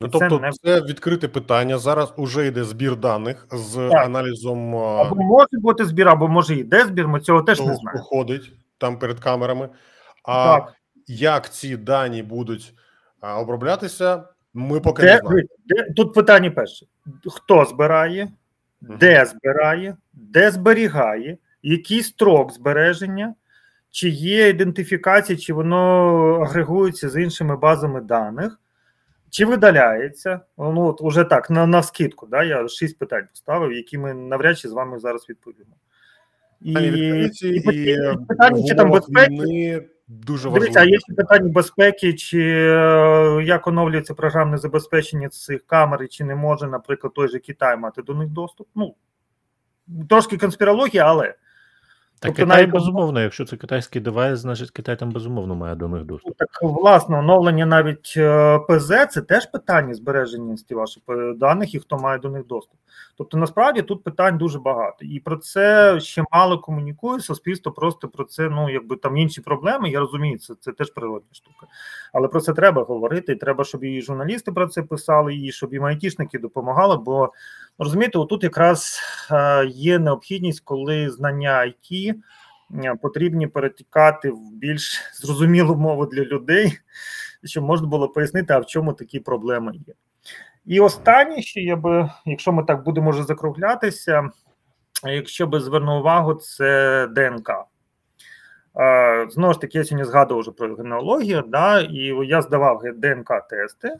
Ну, 0.00 0.08
тобто, 0.08 0.38
це, 0.38 0.42
не... 0.42 0.52
це 0.52 0.80
відкрите 0.80 1.28
питання. 1.28 1.78
Зараз 1.78 2.14
уже 2.16 2.46
йде 2.46 2.64
збір 2.64 2.96
даних 2.96 3.46
з 3.52 3.88
так. 3.88 4.06
аналізом. 4.06 4.76
Або 4.76 5.16
може 5.16 5.48
бути 5.52 5.84
збір, 5.84 6.08
або 6.08 6.28
може 6.28 6.54
йде 6.54 6.84
збір. 6.84 7.08
Ми 7.08 7.20
цього 7.20 7.42
теж 7.42 7.60
не 7.60 7.74
знаємо. 7.74 8.04
Ходить 8.04 8.52
там 8.78 8.98
перед 8.98 9.20
камерами. 9.20 9.68
А 10.24 10.58
так. 10.58 10.74
як 11.06 11.50
ці 11.50 11.76
дані 11.76 12.22
будуть 12.22 12.74
оброблятися, 13.20 14.24
ми 14.54 14.80
поки 14.80 15.02
де, 15.02 15.12
не 15.12 15.18
знаємо. 15.18 15.48
Де, 15.64 15.92
тут 15.96 16.14
питання 16.14 16.50
перше: 16.50 16.86
хто 17.26 17.64
збирає, 17.64 18.32
де 18.80 19.24
збирає, 19.24 19.96
де 20.12 20.50
зберігає, 20.50 21.38
який 21.62 22.02
строк 22.02 22.52
збереження, 22.52 23.34
чи 23.90 24.08
є 24.08 24.48
ідентифікація, 24.48 25.38
чи 25.38 25.52
воно 25.52 25.78
агрегується 26.42 27.08
з 27.08 27.22
іншими 27.22 27.56
базами 27.56 28.00
даних, 28.00 28.60
чи 29.30 29.46
видаляється. 29.46 30.40
Ну, 30.58 30.86
от 30.86 31.00
уже 31.00 31.24
так, 31.24 31.50
на 31.50 31.66
на 31.66 31.82
скидку, 31.82 32.26
да, 32.26 32.42
я 32.42 32.68
шість 32.68 32.98
питань 32.98 33.26
поставив, 33.30 33.72
які 33.72 33.98
ми 33.98 34.14
навряд 34.14 34.58
чи 34.58 34.68
з 34.68 34.72
вами 34.72 34.98
зараз 34.98 35.28
відповімо. 35.28 35.76
І, 36.60 36.72
і, 36.72 37.30
і, 37.46 37.96
питання, 38.28 38.68
чи 38.68 38.74
там 38.74 38.90
безпеки. 38.90 39.88
Дуже 40.08 40.48
важливо. 40.48 40.58
Дивіться, 40.58 40.80
а 40.80 40.84
є 40.84 40.98
ще 40.98 41.14
питання 41.14 41.52
безпеки, 41.52 42.14
чи 42.14 42.40
е, 42.40 43.42
як 43.44 43.66
оновлюється 43.66 44.14
програмне 44.14 44.58
забезпечення 44.58 45.28
цих 45.28 45.66
камер, 45.66 46.02
і 46.02 46.08
чи 46.08 46.24
не 46.24 46.34
може, 46.34 46.68
наприклад, 46.68 47.14
той 47.14 47.28
же 47.28 47.38
Китай 47.38 47.76
мати 47.76 48.02
до 48.02 48.14
них 48.14 48.28
доступ? 48.28 48.68
Ну 48.74 48.94
трошки 50.08 50.36
конспірологія, 50.36 51.04
але 51.04 51.34
так 52.24 52.36
тобто, 52.36 52.42
Китай 52.42 52.62
навіть... 52.62 52.74
безумовно, 52.74 53.20
якщо 53.20 53.44
це 53.44 53.56
китайський 53.56 54.02
девайс, 54.02 54.38
значить 54.38 54.70
Китай 54.70 54.98
там 54.98 55.10
безумовно 55.10 55.54
має 55.54 55.74
до 55.74 55.88
них 55.88 56.04
доступ. 56.04 56.36
Так, 56.36 56.48
власне, 56.62 57.18
оновлення 57.18 57.66
навіть 57.66 58.14
е, 58.16 58.58
ПЗ 58.58 58.88
це 59.10 59.20
теж 59.20 59.46
питання 59.46 59.94
збереженості 59.94 60.74
ваших 60.74 61.02
даних 61.36 61.74
і 61.74 61.78
хто 61.78 61.98
має 61.98 62.18
до 62.18 62.30
них 62.30 62.46
доступ. 62.46 62.78
Тобто, 63.18 63.38
насправді 63.38 63.82
тут 63.82 64.04
питань 64.04 64.38
дуже 64.38 64.58
багато, 64.58 65.04
і 65.04 65.20
про 65.20 65.36
це 65.36 66.00
ще 66.00 66.24
мало 66.32 66.58
комунікує. 66.58 67.20
Суспільство 67.20 67.72
просто 67.72 68.08
про 68.08 68.24
це, 68.24 68.48
ну 68.48 68.70
якби 68.70 68.96
там 68.96 69.16
інші 69.16 69.40
проблеми. 69.40 69.90
Я 69.90 70.00
розумію, 70.00 70.38
це 70.38 70.54
це 70.60 70.72
теж 70.72 70.90
природна 70.90 71.28
штука. 71.32 71.66
Але 72.12 72.28
про 72.28 72.40
це 72.40 72.52
треба 72.52 72.82
говорити. 72.82 73.32
і 73.32 73.36
Треба, 73.36 73.64
щоб 73.64 73.84
і 73.84 74.02
журналісти 74.02 74.52
про 74.52 74.66
це 74.66 74.82
писали, 74.82 75.36
і 75.36 75.52
щоб 75.52 75.74
і 75.74 75.78
айтішники 75.78 76.38
допомагали. 76.38 76.96
Бо 76.96 77.32
розумієте, 77.78 78.18
отут 78.18 78.44
якраз 78.44 79.00
е, 79.30 79.66
є 79.66 79.98
необхідність, 79.98 80.60
коли 80.64 81.10
знання 81.10 81.74
IT 81.90 82.13
е, 82.84 82.94
потрібні 83.02 83.46
перетікати 83.46 84.30
в 84.30 84.52
більш 84.52 85.00
зрозумілу 85.14 85.76
мову 85.76 86.06
для 86.06 86.22
людей, 86.22 86.78
щоб 87.44 87.64
можна 87.64 87.86
було 87.86 88.08
пояснити, 88.08 88.54
а 88.54 88.58
в 88.58 88.66
чому 88.66 88.92
такі 88.92 89.20
проблеми 89.20 89.72
є. 89.86 89.94
І 90.64 90.80
останнє, 90.80 91.42
що 91.42 91.60
я 91.60 91.76
би, 91.76 92.10
якщо 92.26 92.52
ми 92.52 92.64
так 92.64 92.84
будемо 92.84 93.10
вже 93.10 93.22
закруглятися, 93.22 94.30
якщо 95.04 95.46
би 95.46 95.60
звернув 95.60 96.00
увагу, 96.00 96.34
це 96.34 97.06
ДНК. 97.06 97.50
Знову 99.28 99.52
ж 99.52 99.60
таки, 99.60 99.78
я 99.78 99.84
сьогодні 99.84 100.04
згадував 100.04 100.40
вже 100.40 100.50
про 100.50 100.74
генеалогію, 100.74 101.44
да, 101.46 101.80
і 101.80 102.26
я 102.26 102.42
здавав 102.42 102.82
ДНК-тести. 102.84 103.90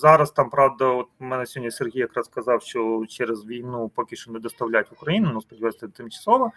Зараз 0.00 0.30
там, 0.30 0.50
правда, 0.50 0.84
от 0.84 1.06
мене 1.18 1.46
сьогодні 1.46 1.70
Сергій 1.70 1.98
якраз 1.98 2.26
сказав, 2.26 2.62
що 2.62 3.04
через 3.08 3.46
війну 3.46 3.90
поки 3.94 4.16
що 4.16 4.32
не 4.32 4.38
доставляють 4.38 4.90
в 4.90 4.94
Україну, 4.94 5.30
ну 5.34 5.40
сподіваюся, 5.40 5.88
тимчасово. 5.88 6.52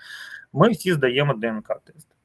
Ми 0.53 0.69
всі 0.69 0.93
здаємо 0.93 1.33
ДНК-тести. 1.33 2.15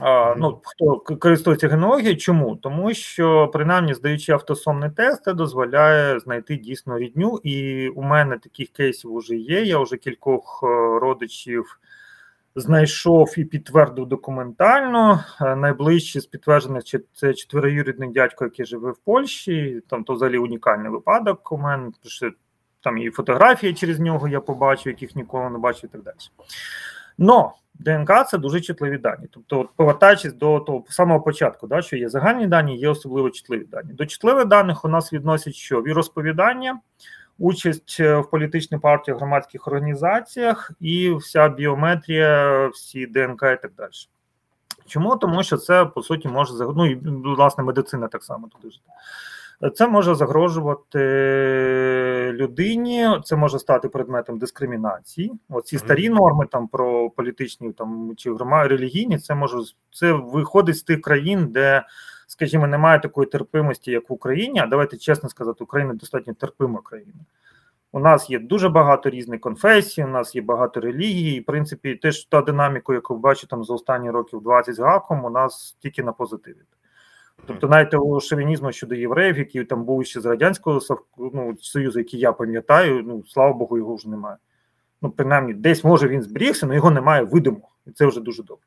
А, 0.00 0.34
ну, 0.38 0.60
Хто 0.64 0.98
користується 0.98 1.68
генеалогією, 1.68 2.16
чому? 2.16 2.56
Тому 2.56 2.94
що, 2.94 3.50
принаймні, 3.52 3.94
здаючи 3.94 4.32
автосомний 4.32 4.90
тест, 4.90 5.24
це 5.24 5.34
дозволяє 5.34 6.20
знайти 6.20 6.56
дійсно 6.56 6.98
рідню. 6.98 7.40
І 7.42 7.88
у 7.88 8.02
мене 8.02 8.38
таких 8.38 8.68
кейсів 8.68 9.16
вже 9.16 9.36
є. 9.36 9.62
Я 9.62 9.78
вже 9.78 9.96
кількох 9.96 10.60
е, 10.62 10.66
родичів 10.98 11.78
знайшов 12.60 13.34
і 13.36 13.44
підтвердив 13.44 14.06
документально. 14.06 15.24
Е, 15.40 15.56
найближчий 15.56 16.20
з 16.20 16.26
підтверджених 16.26 16.82
це 17.12 17.34
четвероюрідний 17.34 18.12
дядько, 18.12 18.44
який 18.44 18.66
живе 18.66 18.90
в 18.90 18.98
Польщі. 19.04 19.82
Там 19.88 20.04
то 20.04 20.12
взагалі 20.12 20.38
унікальний 20.38 20.90
випадок. 20.90 21.52
У 21.52 21.58
мене 21.58 21.90
там 22.80 22.98
і 22.98 23.10
фотографії 23.10 23.74
через 23.74 24.00
нього 24.00 24.28
я 24.28 24.40
побачив, 24.40 24.86
яких 24.86 25.16
ніколи 25.16 25.50
не 25.50 25.58
бачив, 25.58 25.90
і 25.90 25.92
так 25.92 26.02
далі. 26.02 26.16
Но 27.18 27.52
ДНК 27.74 28.10
це 28.28 28.38
дуже 28.38 28.60
чутливі 28.60 28.98
дані. 28.98 29.26
Тобто, 29.30 29.68
повертаючись 29.76 30.32
до 30.32 30.60
того 30.60 30.84
самого 30.88 31.20
початку, 31.20 31.66
да, 31.66 31.82
що 31.82 31.96
є 31.96 32.08
загальні 32.08 32.46
дані, 32.46 32.78
є 32.78 32.88
особливо 32.88 33.30
чутливі 33.30 33.64
дані. 33.64 33.92
До 33.92 34.06
чутливих 34.06 34.46
даних 34.46 34.84
у 34.84 34.88
нас 34.88 35.12
відносять 35.12 35.54
що 35.54 35.82
розповідання, 35.82 36.80
участь 37.38 37.96
е, 38.00 38.16
в 38.16 38.30
політичній 38.30 38.78
партії, 38.78 39.16
громадських 39.16 39.68
організаціях 39.68 40.70
і 40.80 41.10
вся 41.10 41.48
біометрія, 41.48 42.66
всі 42.68 43.06
ДНК 43.06 43.42
і 43.42 43.62
так 43.62 43.72
далі. 43.76 43.90
Чому? 44.86 45.16
Тому 45.16 45.42
що 45.42 45.56
це 45.56 45.84
по 45.84 46.02
суті 46.02 46.28
може 46.28 46.52
ну 46.76 46.86
і 46.86 46.94
власне 47.36 47.64
медицина 47.64 48.08
так 48.08 48.24
само 48.24 48.48
туди 48.48 48.70
ж. 48.70 48.80
Це 49.74 49.88
може 49.88 50.14
загрожувати 50.14 50.98
людині, 52.32 53.08
це 53.24 53.36
може 53.36 53.58
стати 53.58 53.88
предметом 53.88 54.38
дискримінації. 54.38 55.32
Оці 55.48 55.78
старі 55.78 56.08
норми 56.08 56.46
там 56.46 56.68
про 56.68 57.10
політичні 57.10 57.72
там 57.72 58.12
чи 58.16 58.34
громади 58.34 58.68
релігійні, 58.68 59.18
це 59.18 59.34
може 59.34 59.56
це 59.92 60.12
виходить 60.12 60.76
з 60.76 60.82
тих 60.82 61.00
країн, 61.00 61.46
де, 61.46 61.82
скажімо, 62.38 62.66
немає 62.66 63.00
такої 63.00 63.26
терпимості, 63.26 63.90
як 63.90 64.10
в 64.10 64.12
Україні. 64.12 64.60
А 64.60 64.66
давайте 64.66 64.96
чесно 64.96 65.28
сказати, 65.28 65.64
Україна 65.64 65.94
достатньо 65.94 66.34
терпима 66.34 66.80
країна. 66.80 67.12
У 67.92 67.98
нас 67.98 68.30
є 68.30 68.38
дуже 68.38 68.68
багато 68.68 69.10
різних 69.10 69.40
конфесій, 69.40 70.04
у 70.04 70.08
нас 70.08 70.34
є 70.34 70.42
багато 70.42 70.80
релігій. 70.80 71.34
І, 71.34 71.40
в 71.40 71.44
принципі, 71.44 71.94
теж 71.94 72.24
та 72.24 72.40
динаміка, 72.42 72.92
яку 72.92 73.14
ви 73.14 73.20
бачите 73.20 73.46
там 73.46 73.64
за 73.64 73.74
останні 73.74 74.10
років 74.10 74.42
20 74.42 74.74
з 74.74 74.78
гаком, 74.78 75.24
у 75.24 75.30
нас 75.30 75.76
тільки 75.80 76.02
на 76.02 76.12
позитиві. 76.12 76.62
Тобто, 77.46 77.68
навіть 77.68 77.90
того 77.90 78.20
шовінізму 78.20 78.72
щодо 78.72 78.94
євреїв, 78.94 79.38
який 79.38 79.64
там 79.64 79.84
був 79.84 80.06
ще 80.06 80.20
з 80.20 80.26
радянського 80.26 80.80
ну, 81.18 81.56
союзу, 81.60 81.98
який 81.98 82.20
я 82.20 82.32
пам'ятаю, 82.32 83.02
ну 83.06 83.24
слава 83.26 83.52
Богу, 83.52 83.78
його 83.78 83.94
вже 83.94 84.08
немає. 84.08 84.36
Ну, 85.02 85.10
принаймні, 85.10 85.54
десь 85.54 85.84
може 85.84 86.08
він 86.08 86.22
зберігся, 86.22 86.66
але 86.66 86.74
його 86.74 86.90
немає 86.90 87.22
видимо, 87.22 87.68
і 87.86 87.90
це 87.90 88.06
вже 88.06 88.20
дуже 88.20 88.42
добре. 88.42 88.64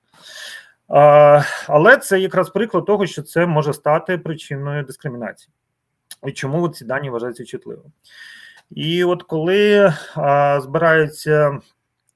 Але 1.67 1.97
це 1.97 2.19
якраз 2.19 2.49
приклад 2.49 2.85
того, 2.85 3.05
що 3.05 3.21
це 3.21 3.45
може 3.45 3.73
стати 3.73 4.17
причиною 4.17 4.83
дискримінації. 4.83 5.53
І 6.27 6.31
чому 6.31 6.69
ці 6.69 6.85
дані 6.85 7.09
вважаються 7.09 7.45
чутливими. 7.45 7.91
І 8.71 9.03
от 9.03 9.23
коли 9.23 9.93
збираються 10.59 11.59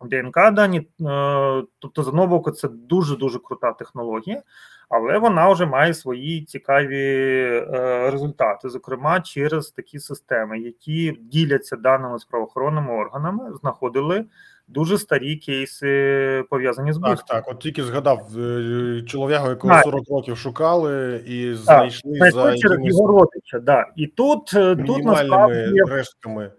ДНК 0.01 0.51
дані, 0.53 0.79
е, 0.79 1.63
тобто, 1.79 2.03
з 2.03 2.07
одного 2.07 2.27
боку, 2.27 2.51
це 2.51 2.67
дуже 2.67 3.15
дуже 3.15 3.39
крута 3.39 3.73
технологія 3.73 4.41
але 4.89 5.17
вона 5.17 5.49
вже 5.49 5.65
має 5.65 5.93
свої 5.93 6.43
цікаві 6.43 6.97
е, 6.97 8.09
результати, 8.11 8.69
зокрема 8.69 9.21
через 9.21 9.69
такі 9.71 9.99
системи, 9.99 10.59
які 10.59 11.17
діляться 11.21 11.75
даними 11.75 12.19
з 12.19 12.25
правоохоронними 12.25 12.93
органами, 12.93 13.53
знаходили. 13.61 14.25
Дуже 14.67 14.97
старі 14.97 15.35
кейси 15.35 16.43
пов'язані 16.49 16.93
з 16.93 16.99
Так, 16.99 17.25
так. 17.25 17.47
От 17.47 17.59
тільки 17.59 17.83
згадав 17.83 18.27
е, 18.37 19.01
чоловіка, 19.07 19.49
якого 19.49 19.81
40 19.83 20.09
років 20.09 20.37
шукали, 20.37 21.23
і 21.27 21.53
знайшли 21.53 22.19
так, 22.19 22.33
за 22.33 22.57
через 22.57 22.79
його 22.81 23.07
родича. 23.07 23.59
Да. 23.59 23.85
І 23.95 24.07
тут 24.07 24.53
е, 24.53 24.75
тут 24.75 25.03
насправді 25.03 25.81
рештками 25.87 26.51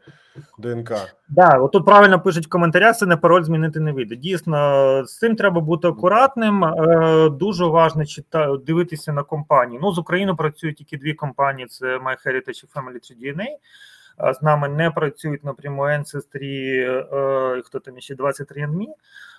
ДНК. 0.58 0.92
Да, 1.28 1.58
от 1.58 1.72
тут 1.72 1.84
правильно 1.84 2.20
пишуть 2.20 2.46
в 2.46 2.48
коментарях, 2.48 2.96
це 2.96 3.06
не 3.06 3.16
пароль 3.16 3.42
змінити 3.42 3.80
не 3.80 3.92
вийде. 3.92 4.16
Дійсно, 4.16 4.56
з 5.06 5.18
цим 5.18 5.36
треба 5.36 5.60
бути 5.60 5.88
акуратним. 5.88 6.64
Е, 6.64 7.30
дуже 7.30 7.64
важливо 7.64 8.06
читати, 8.06 8.58
дивитися 8.66 9.12
на 9.12 9.22
компанії. 9.22 9.80
Ну, 9.82 9.92
з 9.92 9.98
Україною 9.98 10.36
працюють 10.36 10.76
тільки 10.76 10.96
дві 10.96 11.14
компанії: 11.14 11.66
це 11.66 11.86
MyHeritage 11.86 12.64
і 12.64 12.78
Family 12.78 13.00
3 13.08 13.16
DNA. 13.22 13.46
З 14.18 14.42
нами 14.42 14.68
не 14.68 14.90
працюють 14.90 15.44
напряму 15.44 15.82
Ancestry, 15.82 16.80
е, 17.14 17.62
хто 17.64 17.80
там 17.80 18.00
ще 18.00 18.14
23andMe, 18.14 18.86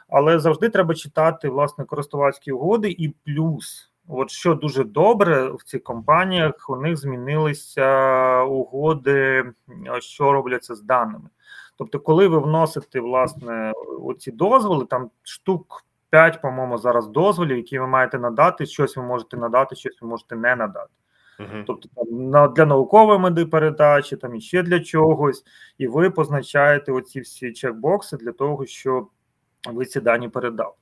але 0.10 0.40
завжди 0.40 0.70
треба 0.70 0.96
читати 0.96 1.50
власне 1.50 1.86
користувацькі 1.86 2.52
угоди 2.52 2.96
і 2.98 3.10
плюс. 3.10 3.92
От 4.08 4.32
що 4.32 4.56
дуже 4.56 4.84
добре 4.84 5.50
в 5.50 5.64
цих 5.64 5.84
компаніях, 5.84 6.70
у 6.70 6.76
них 6.76 6.98
змінилися 6.98 8.42
угоди, 8.44 9.46
що 10.00 10.32
робляться 10.32 10.76
з 10.76 10.82
даними. 10.82 11.30
Тобто, 11.78 12.00
коли 12.00 12.28
ви 12.28 12.40
вносите 12.40 13.00
власне 13.00 13.74
оці 14.02 14.32
дозволи, 14.32 14.86
там 14.86 15.10
штук 15.24 15.86
5, 16.10 16.42
по-моєму, 16.42 16.78
зараз 16.78 17.08
дозволів, 17.08 17.58
які 17.58 17.80
ви 17.80 17.88
маєте 17.88 18.20
надати, 18.20 18.66
щось 18.66 18.98
ви 18.98 19.04
можете 19.04 19.38
надати, 19.38 19.76
щось 19.76 20.02
ви 20.02 20.08
можете 20.08 20.36
не 20.36 20.56
надати. 20.56 20.90
Uh-huh. 21.40 21.64
Тобто 21.68 21.90
там 21.96 22.30
на 22.30 22.48
для 22.48 22.66
наукової 22.66 23.20
медипередачі, 23.20 24.16
там 24.16 24.36
і 24.36 24.42
ще 24.42 24.64
для 24.64 24.80
чогось, 24.80 25.44
і 25.78 25.88
ви 25.88 26.10
позначаєте 26.10 26.92
оці 26.92 27.20
всі 27.20 27.52
чекбокси 27.52 28.18
для 28.18 28.32
того, 28.32 28.66
щоб 28.66 29.10
ви 29.74 29.86
ці 29.86 30.00
дані 30.00 30.30
передали. 30.30 30.74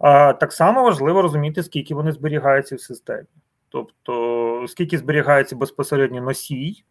А, 0.00 0.32
Так 0.32 0.52
само 0.52 0.82
важливо 0.82 1.22
розуміти, 1.22 1.62
скільки 1.62 1.94
вони 1.94 2.12
зберігаються 2.12 2.76
в 2.76 2.80
системі. 2.80 3.26
Тобто, 3.68 4.64
скільки 4.68 4.98
зберігається 4.98 5.56
безпосередньо 5.56 6.20
носій. 6.20 6.84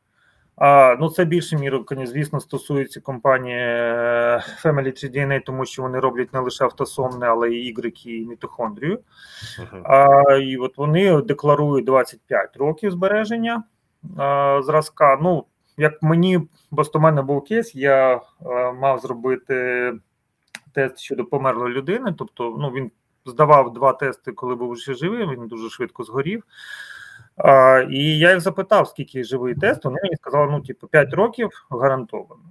А, 0.57 0.95
Ну, 0.99 1.09
це 1.09 1.25
більше 1.25 1.57
міру, 1.57 1.85
звісно, 2.03 2.39
стосується 2.39 3.01
компанії 3.01 3.57
е, 3.59 4.43
Family 4.63 4.91
3 4.91 5.09
DNA, 5.09 5.41
тому 5.45 5.65
що 5.65 5.81
вони 5.81 5.99
роблять 5.99 6.33
не 6.33 6.39
лише 6.39 6.63
автосомне, 6.63 7.27
але 7.27 7.49
й 7.49 7.67
ігрики 7.67 8.17
і 8.17 8.25
мітохондрію. 8.25 8.99
Uh-huh. 9.59 9.81
А, 9.83 10.35
І 10.35 10.57
от 10.57 10.77
вони 10.77 11.21
декларують 11.21 11.85
25 11.85 12.57
років 12.57 12.91
збереження 12.91 13.63
а, 14.17 14.61
зразка. 14.63 15.19
Ну, 15.21 15.45
як 15.77 16.03
мені, 16.03 16.39
просто 16.71 16.99
в 16.99 17.01
мене 17.01 17.21
був 17.21 17.43
кейс, 17.43 17.75
я 17.75 18.21
а, 18.45 18.71
мав 18.71 18.99
зробити 18.99 19.93
тест 20.73 20.99
щодо 20.99 21.25
померлої 21.25 21.73
людини. 21.73 22.15
Тобто, 22.17 22.55
ну 22.59 22.69
він 22.69 22.91
здавав 23.25 23.73
два 23.73 23.93
тести, 23.93 24.31
коли 24.31 24.55
був 24.55 24.77
ще 24.77 24.93
живий. 24.93 25.27
Він 25.27 25.47
дуже 25.47 25.69
швидко 25.69 26.03
згорів. 26.03 26.43
А, 27.37 27.79
І 27.89 28.17
я 28.17 28.31
їх 28.31 28.41
запитав, 28.41 28.87
скільки 28.87 29.23
живий 29.23 29.55
тест. 29.55 29.85
Вони 29.85 29.99
мені 30.03 30.15
сказали, 30.15 30.51
ну, 30.51 30.61
типу, 30.61 30.87
5 30.87 31.13
років 31.13 31.49
гарантовано. 31.69 32.43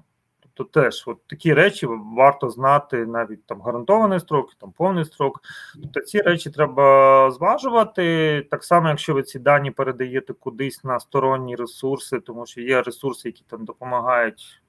Тобто, 0.55 0.81
теж 0.81 1.05
от 1.07 1.27
такі 1.27 1.55
речі 1.55 1.87
варто 2.17 2.51
знати 2.51 3.07
навіть 3.07 3.47
там 3.47 3.61
гарантований 3.61 4.21
строк, 4.21 4.55
там 4.55 4.73
повний 4.73 5.05
строк. 5.05 5.41
Тобто 5.83 6.01
ці 6.01 6.21
речі 6.21 6.51
треба 6.51 7.31
зважувати. 7.31 8.47
Так 8.51 8.65
само, 8.65 8.89
якщо 8.89 9.15
ви 9.15 9.23
ці 9.23 9.39
дані 9.39 9.71
передаєте 9.71 10.33
кудись 10.33 10.85
на 10.85 11.01
сторонні 11.01 11.57
ресурси, 11.57 12.21
тому 12.21 12.47
що 12.47 12.61
є 12.61 12.83
ресурси, 12.83 13.29
які 13.29 13.45
там 13.49 13.65
допомагають 13.65 14.63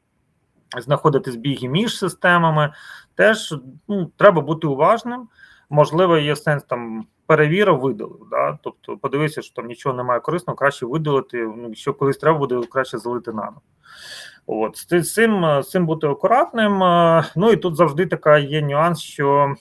знаходити 0.78 1.32
збіги 1.32 1.70
між 1.70 1.98
системами, 1.98 2.74
теж 3.16 3.56
ну, 3.88 4.12
треба 4.18 4.42
бути 4.42 4.68
уважним. 4.68 5.28
Можливо, 5.70 6.18
є 6.18 6.36
сенс 6.36 6.64
там 6.64 7.08
перевірив, 7.28 7.80
видалив. 7.80 8.28
Да? 8.32 8.58
Тобто, 8.64 8.98
подивився, 8.98 9.42
що 9.42 9.56
там 9.56 9.68
нічого 9.68 9.96
немає 9.96 10.20
корисного, 10.20 10.58
краще 10.58 10.86
видалити. 10.86 11.38
Ну, 11.58 11.76
що 11.76 11.94
колись 11.94 12.18
треба 12.18 12.38
буде, 12.38 12.62
краще 12.72 12.98
залити 12.98 13.32
нано. 13.32 13.62
От 14.46 14.78
з 14.78 15.14
цим 15.14 15.62
з 15.64 15.70
цим 15.70 15.86
бути 15.86 16.08
акуратним. 16.08 16.78
Ну 17.36 17.52
і 17.52 17.58
тут 17.58 17.76
завжди 17.76 18.06
така 18.06 18.38
є 18.38 18.62
нюанс, 18.62 19.00
що 19.00 19.56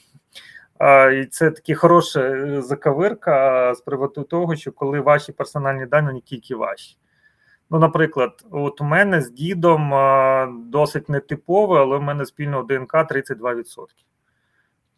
і 1.22 1.26
це 1.30 1.51
такі 1.51 1.74
хороша 1.74 2.20
е, 2.20 2.62
заковирка 2.62 3.74
з 3.74 3.80
приводу 3.80 4.22
того, 4.22 4.56
що 4.56 4.72
коли 4.72 5.01
ваші 5.01 5.32
персональні 5.32 5.86
дані 5.86 6.12
не 6.12 6.20
тільки 6.20 6.55
ваші. 6.55 6.97
Ну, 7.70 7.78
наприклад, 7.78 8.44
от 8.51 8.80
у 8.80 8.84
мене 8.84 9.20
з 9.20 9.30
дідом 9.30 9.93
досить 10.70 11.09
нетипове, 11.09 11.80
але 11.80 11.97
в 11.97 12.02
мене 12.02 12.26
спільного 12.26 12.62
ДНК 12.62 12.94
32%. 12.94 13.86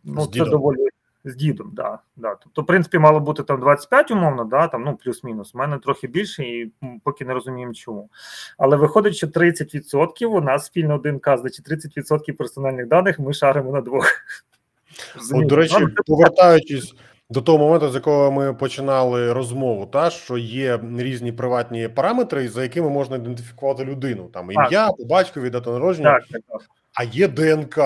Ну, 0.04 0.20
з 0.20 0.30
це 0.30 0.44
доволі 0.44 0.88
з 1.30 1.36
дідом, 1.36 1.70
да, 1.72 1.98
да. 2.16 2.34
Тобто, 2.34 2.62
в 2.62 2.66
принципі, 2.66 2.98
мало 2.98 3.20
бути 3.20 3.42
там 3.42 3.60
25 3.60 4.10
умовно, 4.10 4.44
да, 4.44 4.68
там, 4.68 4.84
ну, 4.84 4.98
плюс-мінус. 5.04 5.54
У 5.54 5.58
мене 5.58 5.78
трохи 5.78 6.06
більше, 6.06 6.42
і 6.42 6.72
поки 7.04 7.24
не 7.24 7.34
розуміємо 7.34 7.74
чому. 7.74 8.10
Але 8.58 8.76
виходить, 8.76 9.16
що 9.16 9.26
30% 9.26 10.26
у 10.26 10.40
нас 10.40 10.66
спільного 10.66 10.98
ДНК, 10.98 11.38
значить 11.38 11.68
30% 11.70 12.32
персональних 12.32 12.88
даних 12.88 13.18
ми 13.18 13.32
шаримо 13.32 13.72
на 13.72 13.80
двох. 13.80 14.04
От, 15.32 15.46
До 15.46 15.56
речі, 15.56 15.86
повертаючись 16.06 16.94
до 17.30 17.42
того 17.42 17.58
моменту, 17.58 17.88
з 17.88 17.94
якого 17.94 18.32
ми 18.32 18.54
починали 18.54 19.32
розмову, 19.32 19.86
та 19.86 20.10
що 20.10 20.38
є 20.38 20.80
різні 20.98 21.32
приватні 21.32 21.88
параметри, 21.88 22.48
за 22.48 22.62
якими 22.62 22.88
можна 22.90 23.16
ідентифікувати 23.16 23.84
людину, 23.84 24.28
там 24.32 24.50
ім'я, 24.50 24.90
по 24.90 25.04
батькові, 25.04 25.50
дата 25.50 25.70
народження, 25.70 26.12
так, 26.12 26.28
так, 26.28 26.42
так. 26.48 26.62
а 26.94 27.04
є 27.04 27.28
ДНК. 27.28 27.78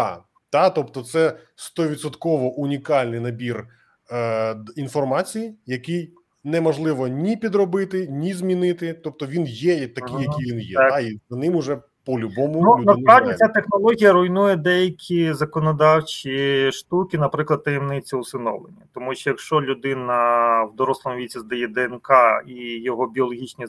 Та, 0.52 0.70
тобто, 0.70 1.02
це 1.02 1.36
стовідсотково 1.56 2.52
унікальний 2.54 3.20
набір 3.20 3.66
е, 4.12 4.56
інформації, 4.76 5.54
який 5.66 6.14
неможливо 6.44 7.08
ні 7.08 7.36
підробити, 7.36 8.08
ні 8.10 8.34
змінити. 8.34 8.94
Тобто 8.94 9.26
він 9.26 9.46
є 9.46 9.88
такий, 9.88 10.14
ага, 10.14 10.22
який 10.22 10.52
він 10.52 10.60
є, 10.60 10.76
та, 10.76 11.00
і 11.00 11.20
за 11.30 11.36
ним 11.36 11.56
уже 11.56 11.78
по-любому 12.04 12.62
ну, 12.62 12.84
насправді 12.84 13.34
ця 13.34 13.48
технологія 13.48 14.12
руйнує 14.12 14.56
деякі 14.56 15.32
законодавчі 15.32 16.70
штуки, 16.72 17.18
наприклад, 17.18 17.64
таємниці 17.64 18.16
усиновлення. 18.16 18.82
Тому 18.94 19.14
що 19.14 19.30
якщо 19.30 19.60
людина 19.60 20.62
в 20.62 20.76
дорослому 20.76 21.16
віці 21.16 21.38
здає 21.38 21.68
ДНК 21.68 22.10
і 22.46 22.82
його 22.82 23.06
біологічні 23.06 23.66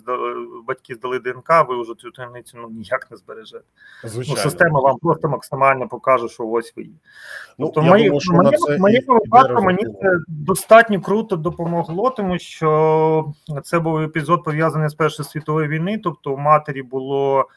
батьки 0.68 0.95
здали 0.95 1.19
ДНК, 1.19 1.65
ви 1.69 1.81
вже 1.81 1.93
цю 1.93 2.11
таємницю 2.11 2.57
ну 2.61 2.69
ніяк 2.69 3.07
не 3.11 3.18
збережете. 3.18 3.64
Звичайно. 4.03 4.41
Ну, 4.43 4.49
система 4.49 4.80
вам 4.80 4.97
просто 4.97 5.27
максимально 5.27 5.88
покаже, 5.88 6.27
що 6.27 6.47
ось 6.47 6.73
ви 6.76 6.84
є. 6.84 6.89
Ну, 7.57 7.65
тобто, 7.65 7.81
мої, 7.81 8.03
думаю, 8.03 8.22
що 8.22 8.34
мені, 8.34 8.57
це 8.57 8.77
мені 8.77 8.99
випадку 9.07 9.64
мені 9.64 9.84
це 9.84 10.18
достатньо 10.27 11.01
круто 11.01 11.35
допомогло, 11.35 12.10
тому 12.10 12.39
що 12.39 13.34
це 13.64 13.80
був 13.80 13.99
епізод 13.99 14.43
пов'язаний 14.43 14.89
з 14.89 14.93
Першою 14.93 15.30
світовою 15.30 15.68
війни, 15.68 15.99
тобто 16.03 16.34
у 16.34 16.38
матері 16.38 16.81
було 16.81 17.47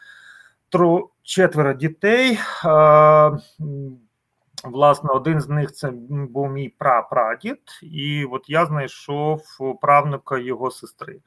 четверо 1.22 1.72
дітей. 1.72 2.38
Власне, 4.64 5.10
один 5.10 5.40
з 5.40 5.48
них 5.48 5.72
це 5.72 5.90
був 6.10 6.50
мій 6.50 6.68
прапрадід, 6.68 7.60
і 7.82 8.24
от 8.24 8.50
я 8.50 8.66
знайшов 8.66 9.42
правнука 9.80 10.38
його 10.38 10.70
сестри. 10.70 11.20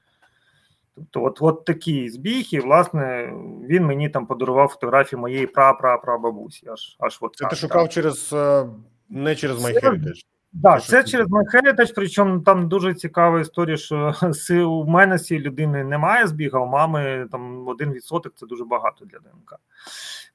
Тобто, 0.95 1.23
от 1.23 1.37
от 1.41 1.65
такий 1.65 2.09
збіг, 2.09 2.47
і 2.51 2.59
власне 2.59 3.33
він 3.69 3.85
мені 3.85 4.09
там 4.09 4.25
подарував 4.25 4.67
фотографії 4.69 5.19
моєї 5.19 5.47
прапрапрабабусі. 5.47 6.69
Аж 6.69 6.97
аж 6.99 7.17
от 7.21 7.35
Це 7.35 7.43
так, 7.43 7.49
ти 7.49 7.55
шукав 7.55 7.83
так. 7.83 7.91
через 7.91 8.33
е, 8.33 8.65
не 9.09 9.35
через 9.35 9.65
MyHeritage? 9.65 10.25
Так, 10.63 10.83
це 10.83 11.03
через 11.03 11.27
MyHeritage, 11.27 11.93
причому 11.95 12.39
там 12.39 12.67
дуже 12.67 12.93
цікава 12.93 13.39
історія, 13.39 13.77
що 13.77 14.13
у 14.69 14.85
мене 14.85 15.19
цієї 15.19 15.45
людини 15.45 15.83
немає 15.83 16.27
збіга, 16.27 16.59
у 16.59 16.65
мами 16.65 17.27
там 17.31 17.67
один 17.67 17.91
відсоток 17.91 18.33
це 18.35 18.45
дуже 18.45 18.65
багато 18.65 19.05
для 19.05 19.17
ДНК. 19.17 19.59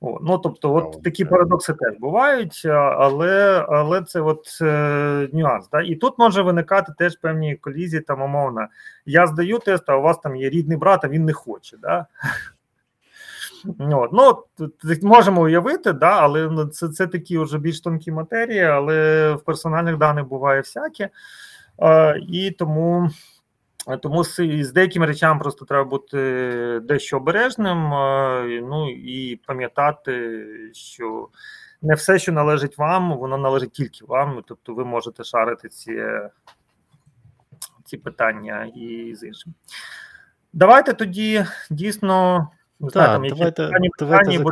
О, 0.00 0.18
ну 0.22 0.38
тобто, 0.38 0.74
от 0.74 1.02
такі 1.02 1.24
парадокси 1.24 1.72
теж 1.72 1.98
бувають, 1.98 2.62
але 2.66 3.66
але 3.68 4.02
це 4.02 4.20
от 4.20 4.58
е, 4.62 5.28
нюанс. 5.32 5.68
Да? 5.68 5.82
І 5.82 5.94
тут 5.96 6.18
може 6.18 6.42
виникати 6.42 6.92
теж 6.98 7.16
певні 7.16 7.56
колізії, 7.56 8.02
там 8.02 8.22
умовно. 8.22 8.66
Я 9.06 9.26
здаю 9.26 9.58
тест, 9.58 9.84
а 9.90 9.96
у 9.96 10.02
вас 10.02 10.18
там 10.18 10.36
є 10.36 10.50
рідний 10.50 10.78
брат, 10.78 11.04
а 11.04 11.08
він 11.08 11.24
не 11.24 11.32
хоче. 11.32 11.76
Да? 11.76 12.06
От. 13.78 14.10
Ну, 14.12 14.44
Можемо 15.02 15.42
уявити, 15.42 15.92
да, 15.92 16.20
але 16.20 16.48
ну, 16.50 16.64
це 16.64 16.88
це 16.88 17.06
такі 17.06 17.38
вже 17.38 17.58
більш 17.58 17.80
тонкі 17.80 18.12
матерії, 18.12 18.64
але 18.64 19.32
в 19.32 19.44
персональних 19.44 19.98
даних 19.98 20.26
буває 20.26 20.60
всяке. 20.60 21.08
Е, 21.78 22.18
І 22.28 22.50
тому 22.50 23.10
тому 24.02 24.24
з, 24.24 24.34
з 24.64 24.72
деякими 24.72 25.06
речами 25.06 25.40
просто 25.40 25.64
треба 25.64 25.84
бути 25.84 26.80
дещо 26.82 27.16
обережним, 27.16 27.94
е, 27.94 28.60
ну 28.70 28.90
і 28.90 29.40
пам'ятати, 29.46 30.46
що 30.72 31.28
не 31.82 31.94
все, 31.94 32.18
що 32.18 32.32
належить 32.32 32.78
вам, 32.78 33.18
воно 33.18 33.38
належить 33.38 33.72
тільки 33.72 34.04
вам. 34.04 34.42
Тобто 34.46 34.74
ви 34.74 34.84
можете 34.84 35.24
шарити 35.24 35.68
ці, 35.68 36.02
ці 37.84 37.96
питання 37.96 38.70
і 38.76 39.14
з 39.14 39.22
іншим. 39.22 39.54
Давайте 40.52 40.92
тоді 40.92 41.46
дійсно 41.70 42.48
не 42.80 42.90
знаю, 42.90 43.28
там 43.28 43.38
питання, 43.38 43.90
питання, 43.98 44.40
бо. 44.40 44.50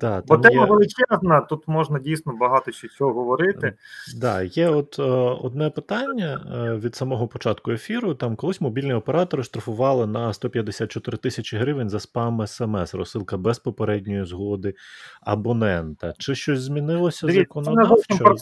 Да, 0.00 0.22
Бо 0.26 0.38
тема 0.38 0.62
є, 0.62 0.70
величезна, 0.70 1.40
тут 1.40 1.68
можна 1.68 1.98
дійсно 1.98 2.36
багато 2.36 2.72
ще 2.72 2.88
чого 2.88 3.12
говорити. 3.12 3.72
да, 4.16 4.42
є 4.42 4.68
от 4.68 4.98
е, 4.98 5.02
одне 5.42 5.70
питання 5.70 6.40
е, 6.54 6.76
від 6.76 6.94
самого 6.94 7.28
початку 7.28 7.70
ефіру. 7.70 8.14
Там 8.14 8.36
колись 8.36 8.60
мобільні 8.60 8.94
оператори 8.94 9.42
штрафували 9.42 10.06
на 10.06 10.32
154 10.32 11.18
тисячі 11.18 11.58
гривень 11.58 11.90
за 11.90 12.00
спам 12.00 12.46
смс, 12.46 12.94
розсилка 12.94 13.36
без 13.36 13.58
попередньої 13.58 14.24
згоди 14.24 14.74
абонента. 15.20 16.14
Чи 16.18 16.34
щось 16.34 16.60
змінилося 16.60 17.26
Дивіться, 17.26 17.54
це 17.54 17.70
не 17.70 17.84
законодавчо? 17.84 18.36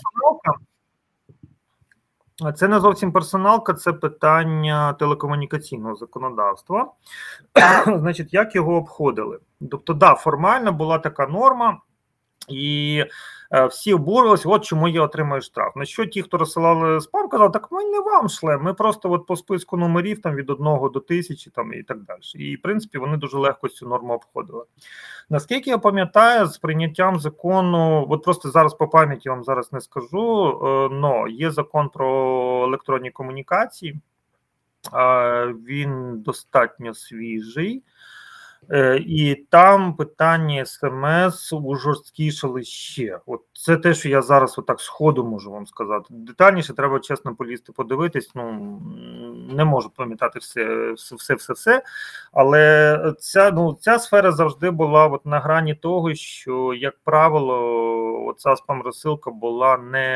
Це 2.57 2.69
не 2.69 2.81
зовсім 2.81 3.13
персоналка, 3.13 3.75
це 3.75 3.93
питання 3.93 4.93
телекомунікаційного 4.93 5.95
законодавства. 5.95 6.93
Значить, 7.87 8.35
як 8.35 8.55
його 8.55 8.77
обходили? 8.77 9.39
Тобто, 9.71 9.95
да, 9.95 10.15
формально 10.15 10.73
була 10.73 10.99
така 10.99 11.27
норма, 11.27 11.81
і 12.49 13.05
всі 13.63 13.95
обурилися, 13.95 14.49
от 14.49 14.65
чому 14.65 14.89
я 14.89 15.03
отримую 15.03 15.43
штраф. 15.43 15.77
На 15.77 15.85
що 15.85 16.07
ті, 16.07 16.23
хто 16.23 16.39
розсилали 16.39 17.01
спам, 17.01 17.29
казали, 17.29 17.51
так 17.51 17.73
ми 17.73 17.85
не 17.85 18.01
вам 18.01 18.29
шлем, 18.29 18.63
ми 18.63 18.75
просто 18.75 19.13
от 19.13 19.27
по 19.27 19.37
списку 19.37 19.77
номерів 19.77 20.23
там 20.23 20.35
від 20.35 20.51
1 20.51 20.65
до 20.65 21.01
тисячі 21.01 21.51
там 21.51 21.75
і 21.75 21.83
так 21.83 22.03
далі. 22.03 22.21
І 22.35 22.57
в 22.57 22.63
принципі 22.63 22.99
вони 22.99 23.17
дуже 23.17 23.39
легко 23.39 23.69
цю 23.69 23.89
норму 23.89 24.15
обходили. 24.15 24.65
Наскільки 25.31 25.71
я 25.71 25.79
пам'ятаю, 25.79 26.47
з 26.47 26.59
прийняттям 26.59 27.21
закону, 27.21 28.07
от 28.11 28.23
просто 28.23 28.51
зараз 28.51 28.75
по 28.75 28.89
пам'яті 28.89 29.29
вам 29.29 29.45
зараз 29.45 29.73
не 29.73 29.81
скажу, 29.81 30.59
але 30.63 31.31
є 31.31 31.51
закон 31.51 31.89
про 31.89 32.65
електронні 32.65 33.11
комунікації, 33.11 34.01
е, 34.95 35.47
він 35.47 36.21
достатньо 36.23 36.95
свіжий. 36.95 37.83
Е, 38.71 38.97
І 39.07 39.35
там 39.35 39.95
питання 39.97 40.65
смс 40.65 41.53
ужорсткішали 41.53 42.65
ще. 42.65 43.21
От 43.27 43.41
це 43.53 43.77
те, 43.77 43.95
що 43.95 44.09
я 44.09 44.23
зараз 44.23 44.59
отак 44.59 44.81
сходу 44.81 45.25
можу 45.25 45.51
вам 45.51 45.67
сказати. 45.67 46.05
Детальніше 46.11 46.75
треба 46.75 47.01
чесно 47.01 47.35
полізти, 47.35 47.73
подивитись. 47.73 48.31
Ну 48.35 48.53
не 49.55 49.65
можу 49.65 49.91
пам'ятати 49.91 50.39
все, 50.39 50.93
все, 50.93 51.35
все, 51.35 51.53
все. 51.53 51.83
Але 52.33 53.15
ця 53.19 53.51
ну 53.51 53.79
ця 53.81 53.99
сфера 53.99 54.33
завжди 54.33 54.71
була 54.71 55.07
от 55.07 55.27
на 55.27 55.41
грані 55.41 55.75
того, 55.75 56.15
що 56.15 56.75
як 56.75 56.95
правило, 57.05 58.04
оця 58.27 58.57
спам-розсилка 58.57 59.31
була 59.31 59.79
не 59.79 60.07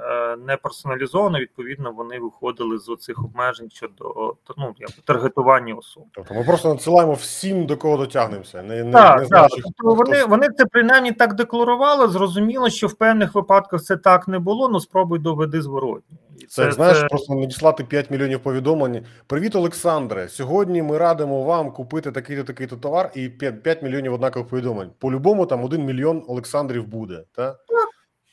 е, 0.00 0.36
не 0.36 0.56
персоналізована. 0.56 1.40
Відповідно, 1.40 1.92
вони 1.92 2.18
виходили 2.18 2.78
з 2.78 2.88
оцих 2.88 3.18
обмежень 3.24 3.70
щодо 3.70 4.34
ну, 4.56 4.74
як, 4.78 4.90
таргетування 4.90 5.74
особ. 5.74 6.04
Тобто 6.12 6.34
ми 6.34 6.44
просто 6.44 6.68
надсилаємо 6.68 7.12
всім, 7.12 7.66
до 7.66 7.76
кого 7.76 7.96
дотягнемося. 7.96 8.62
Не, 8.62 8.84
не, 8.84 8.92
Так, 8.92 9.20
не 9.20 9.28
так. 9.28 9.50
Тобто 9.50 9.94
вони, 9.94 10.24
вони 10.24 10.48
це 10.56 10.66
принаймні 10.66 11.12
так 11.12 11.34
декларували. 11.34 12.08
Зрозуміло, 12.08 12.70
що 12.70 12.86
в 12.86 12.94
певних 12.94 13.34
випадках 13.34 13.82
це 13.82 13.96
так 13.96 14.28
не 14.28 14.38
було, 14.38 14.68
ну 14.68 14.80
спробуй 14.80 15.18
доведи 15.18 15.62
зворотні. 15.62 16.18
І 16.38 16.46
Це, 16.46 16.72
знаєш, 16.72 17.04
просто 17.08 17.34
надіслати 17.34 17.84
5 17.84 18.10
мільйонів 18.10 18.40
повідомлень. 18.40 19.04
Привіт, 19.26 19.54
Олександре. 19.56 20.28
Сьогодні 20.28 20.82
ми 20.82 20.98
радимо 20.98 21.42
вам 21.44 21.72
купити 21.72 22.12
такий-то 22.12 22.44
такий-то 22.44 22.76
товар 22.76 23.10
і 23.14 23.28
5, 23.28 23.62
5 23.62 23.82
мільйонів 23.82 24.14
однакових 24.14 24.48
повідомлень. 24.48 24.90
По-любому 24.98 25.46
там 25.46 25.64
1 25.64 25.84
мільйон 25.84 26.22
Олександрів 26.28 26.86
буде. 26.86 27.22
Та? 27.32 27.56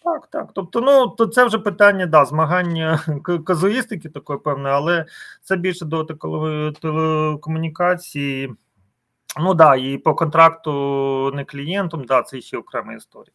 Так, 0.03 0.27
так. 0.27 0.49
Тобто, 0.53 0.81
ну 0.81 1.07
то 1.07 1.27
це 1.27 1.45
вже 1.45 1.59
питання, 1.59 2.05
да, 2.05 2.25
змагання 2.25 2.99
казуїстики 3.45 4.09
такої 4.09 4.39
певне, 4.39 4.69
але 4.69 5.05
це 5.41 5.55
більше 5.55 5.85
до 5.85 6.03
телеко- 6.03 6.79
телекомунікації. 6.79 8.53
Ну 9.39 9.53
да, 9.53 9.75
і 9.75 9.97
по 9.97 10.15
контракту 10.15 10.71
не 11.33 11.45
клієнтом, 11.45 12.03
да, 12.03 12.21
це 12.21 12.41
ще 12.41 12.57
окрема 12.57 12.93
історія. 12.93 13.33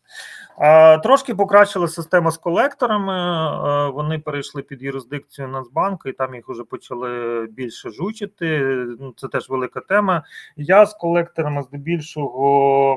А, 0.59 0.99
трошки 0.99 1.35
покращила 1.35 1.89
система 1.89 2.31
з 2.31 2.37
колекторами. 2.37 3.13
а, 3.13 3.89
вони 3.89 4.19
перейшли 4.19 4.63
під 4.63 4.83
юрисдикцію 4.83 5.49
Нацбанку, 5.49 6.09
і 6.09 6.13
там 6.13 6.35
їх 6.35 6.49
вже 6.49 6.65
почали 6.65 7.47
більше 7.51 7.91
жучити. 7.91 8.61
Ну, 9.01 9.15
це 9.17 9.29
теж 9.29 9.49
велика 9.49 9.81
тема. 9.81 10.23
Я 10.57 10.87
з 10.87 10.95
колекторами 10.95 11.63
здебільшого 11.63 12.97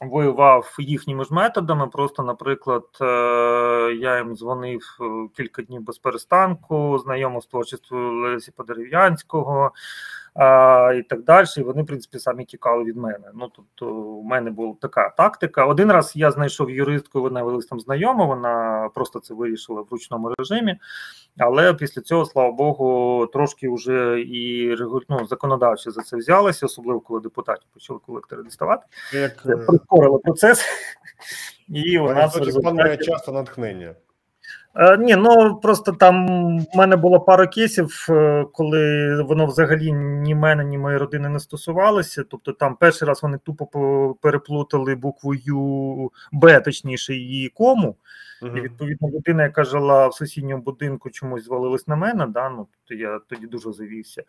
воював 0.00 0.76
їхніми 0.78 1.24
ж 1.24 1.34
методами. 1.34 1.86
Просто, 1.86 2.22
наприклад, 2.22 2.84
е, 3.00 3.04
я 4.00 4.18
їм 4.18 4.36
дзвонив 4.36 4.98
е, 5.00 5.04
кілька 5.36 5.62
днів 5.62 5.82
без 5.82 5.98
перестанку, 5.98 6.98
знайомив 6.98 7.42
з 7.42 7.46
творчістю 7.46 7.96
Лесі 7.96 8.52
Подерев'янського 8.56 9.72
а, 10.34 10.92
і 10.96 11.02
так 11.02 11.24
далі. 11.24 11.46
І 11.56 11.62
вони, 11.62 11.82
в 11.82 11.86
принципі, 11.86 12.18
самі 12.18 12.44
тікали 12.44 12.84
від 12.84 12.96
мене. 12.96 13.30
Ну 13.34 13.50
тобто, 13.56 13.94
у 13.94 14.22
мене 14.22 14.50
була 14.50 14.74
така 14.80 15.10
тактика. 15.10 15.66
Один 15.66 15.92
раз 15.92 16.12
я 16.14 16.30
знайшов 16.30 16.70
юристку, 16.70 17.20
вона 17.20 17.42
виявилась 17.42 17.66
там 17.66 17.80
знайома, 17.80 18.24
вона 18.24 18.88
просто 18.94 19.20
це 19.20 19.34
вирішила 19.34 19.82
в 19.82 19.86
ручному 19.90 20.34
режимі. 20.38 20.76
Але 21.38 21.74
після 21.74 22.02
цього, 22.02 22.24
слава 22.24 22.52
Богу, 22.52 23.26
трошки 23.26 23.68
вже 23.68 24.20
і 24.20 24.74
ну, 25.08 25.26
законодавчі 25.26 25.90
за 25.90 26.02
це 26.02 26.16
взялися, 26.16 26.66
особливо 26.66 27.00
коли 27.00 27.20
депутатів 27.20 27.68
почали 27.74 28.00
колектори 28.06 28.42
діставати. 28.42 28.86
Як 29.12 29.42
е, 29.46 29.56
прискорило 29.56 30.18
процес. 30.18 30.64
І 31.68 31.98
у 31.98 32.12
нас 32.12 32.36
результаті... 32.36 33.04
часто 33.04 33.32
натхнення. 33.32 33.94
Е, 34.76 34.96
Ні, 34.96 35.16
ну 35.16 35.60
просто 35.62 35.92
там 35.92 36.26
в 36.58 36.76
мене 36.76 36.96
було 36.96 37.20
пару 37.20 37.48
кейсів, 37.48 38.06
е, 38.10 38.44
коли 38.52 39.22
воно 39.22 39.46
взагалі 39.46 39.92
ні 39.92 40.34
мене, 40.34 40.64
ні 40.64 40.78
моєї 40.78 40.98
родини 40.98 41.28
не 41.28 41.40
стосувалося. 41.40 42.24
Тобто, 42.30 42.52
там 42.52 42.76
перший 42.76 43.08
раз 43.08 43.22
вони 43.22 43.38
тупо 43.38 44.14
переплутали 44.20 44.94
букву 44.94 45.34
Ю 45.34 46.12
Б, 46.32 46.60
точніше, 46.60 47.14
її 47.14 47.48
кому. 47.48 47.96
І 48.42 48.60
відповідно 48.60 49.08
людина, 49.08 49.42
яка 49.42 49.64
жила 49.64 50.08
в 50.08 50.14
сусідньому 50.14 50.62
будинку, 50.62 51.10
чомусь 51.10 51.44
звалилась 51.44 51.88
на 51.88 51.96
мене. 51.96 52.26
Да? 52.26 52.48
Ну, 52.48 52.66
тобто 52.72 53.02
я 53.02 53.20
тоді 53.28 53.46
дуже 53.46 53.72
завівся. 53.72 54.22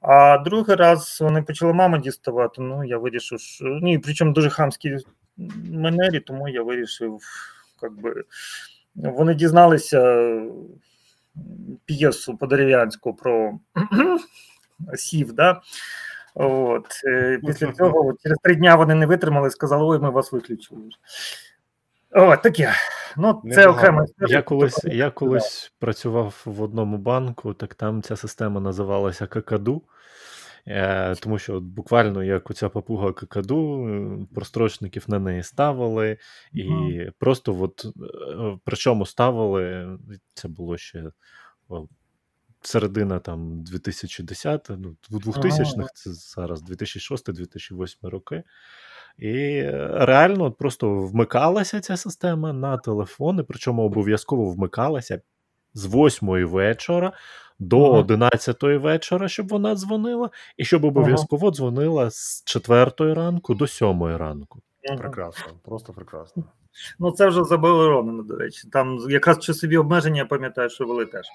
А 0.00 0.38
другий 0.38 0.76
раз 0.76 1.18
вони 1.20 1.42
почали 1.42 1.72
маму 1.72 1.98
діставати. 1.98 2.62
Ну, 2.62 2.84
я 2.84 2.98
вирішив, 2.98 3.40
що 3.40 3.64
ні, 3.64 3.98
причому 3.98 4.32
дуже 4.32 4.50
хамські 4.50 4.96
манері, 5.72 6.20
тому 6.20 6.48
я 6.48 6.62
вирішив, 6.62 7.18
як 7.82 7.92
би. 7.92 8.24
Вони 8.94 9.34
дізналися 9.34 10.30
п'єсу 11.84 12.36
по-дерев'янську 12.36 13.14
про 13.14 13.58
сів, 14.96 15.32
да? 15.32 15.60
От. 16.34 16.86
е, 17.04 17.38
Після 17.46 17.72
цього 17.72 18.12
через 18.22 18.38
три 18.42 18.54
дня 18.54 18.74
вони 18.74 18.94
не 18.94 19.06
витримали, 19.06 19.50
сказали, 19.50 19.84
ой, 19.84 19.98
ми 19.98 20.10
вас 20.10 20.32
виключили. 20.32 20.80
вже». 20.88 20.98
О, 22.10 22.36
таке. 22.36 22.72
Ну, 23.16 23.40
це 23.42 23.48
Непогано. 23.48 23.72
окрема. 23.78 24.04
Я 24.28 24.42
колись, 24.42 24.84
я 24.84 25.10
колись 25.10 25.72
працював 25.78 26.42
в 26.44 26.62
одному 26.62 26.98
банку, 26.98 27.54
так 27.54 27.74
там 27.74 28.02
ця 28.02 28.16
система 28.16 28.60
називалася 28.60 29.26
Какаду. 29.26 29.82
Е, 30.66 31.14
тому 31.14 31.38
що 31.38 31.54
от 31.54 31.64
буквально 31.64 32.24
як 32.24 32.50
оця 32.50 32.68
папуга 32.68 33.12
Какаду, 33.12 34.28
прострочників 34.34 35.04
на 35.08 35.18
неї 35.18 35.42
ставили, 35.42 36.18
і 36.52 36.64
Мгм. 36.64 37.12
просто 37.18 37.60
от 37.60 37.84
е, 37.84 38.58
причому 38.64 39.06
ставили, 39.06 39.98
це 40.34 40.48
було 40.48 40.76
ще 40.76 41.10
середина 42.66 43.18
там 43.18 43.62
2010, 43.62 44.70
ну, 44.78 44.96
2000-х, 45.10 45.88
це 45.94 46.12
зараз 46.12 46.62
2006-2008 46.62 48.08
роки. 48.08 48.42
І 49.18 49.32
е, 49.32 49.88
реально 49.92 50.44
от 50.44 50.58
просто 50.58 50.94
вмикалася 50.94 51.80
ця 51.80 51.96
система 51.96 52.52
на 52.52 52.78
телефони, 52.78 53.42
причому 53.42 53.82
обов'язково 53.82 54.50
вмикалася 54.50 55.20
з 55.74 55.86
8 55.94 56.46
вечора 56.46 57.12
до 57.58 57.84
Ага. 57.84 57.98
11 57.98 58.62
вечора, 58.62 59.28
щоб 59.28 59.48
вона 59.48 59.74
дзвонила, 59.74 60.30
і 60.56 60.64
щоб 60.64 60.84
обов'язково 60.84 61.50
дзвонила 61.50 62.10
з 62.10 62.42
4 62.44 63.14
ранку 63.14 63.54
до 63.54 63.66
7 63.66 64.16
ранку. 64.16 64.60
Ага. 64.88 64.98
Прекрасно, 64.98 65.52
просто 65.64 65.92
прекрасно. 65.92 66.44
Ну, 66.98 67.10
це 67.10 67.26
вже 67.28 67.44
заборонено, 67.44 68.22
до 68.22 68.36
речі. 68.36 68.68
Там 68.72 68.98
якраз 69.08 69.38
часові 69.38 69.76
обмеження, 69.76 70.16
я 70.16 70.26
пам'ятаю, 70.26 70.70
що 70.70 70.84
вели 70.86 71.06
теж. 71.06 71.26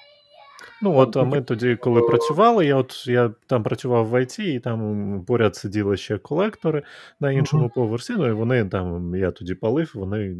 Ну, 0.82 0.98
от 0.98 1.18
а 1.18 1.24
ми 1.24 1.42
тоді, 1.42 1.76
коли 1.76 2.02
працювали, 2.02 2.66
я 2.66 2.76
от 2.76 3.08
я 3.08 3.32
там 3.48 3.64
працював 3.64 4.10
в 4.10 4.22
ІТ, 4.22 4.40
і 4.40 4.60
там 4.60 5.24
поряд 5.28 5.56
сиділи 5.56 5.98
ще 5.98 6.18
колектори 6.18 6.84
на 7.20 7.32
іншому 7.32 7.64
Мгм. 7.64 7.72
поверсі. 7.76 8.14
Ну 8.18 8.28
і 8.28 8.32
вони 8.32 8.66
там, 8.66 9.16
я 9.16 9.32
тоді 9.32 9.56
палив, 9.56 9.92
вони 9.96 10.36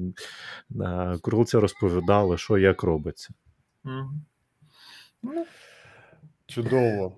на 0.70 1.18
курилці 1.22 1.58
розповідали, 1.58 2.38
що 2.38 2.58
як 2.58 2.84
робиться. 2.84 3.30
Ну, 5.24 5.46
Чудово. 6.48 7.16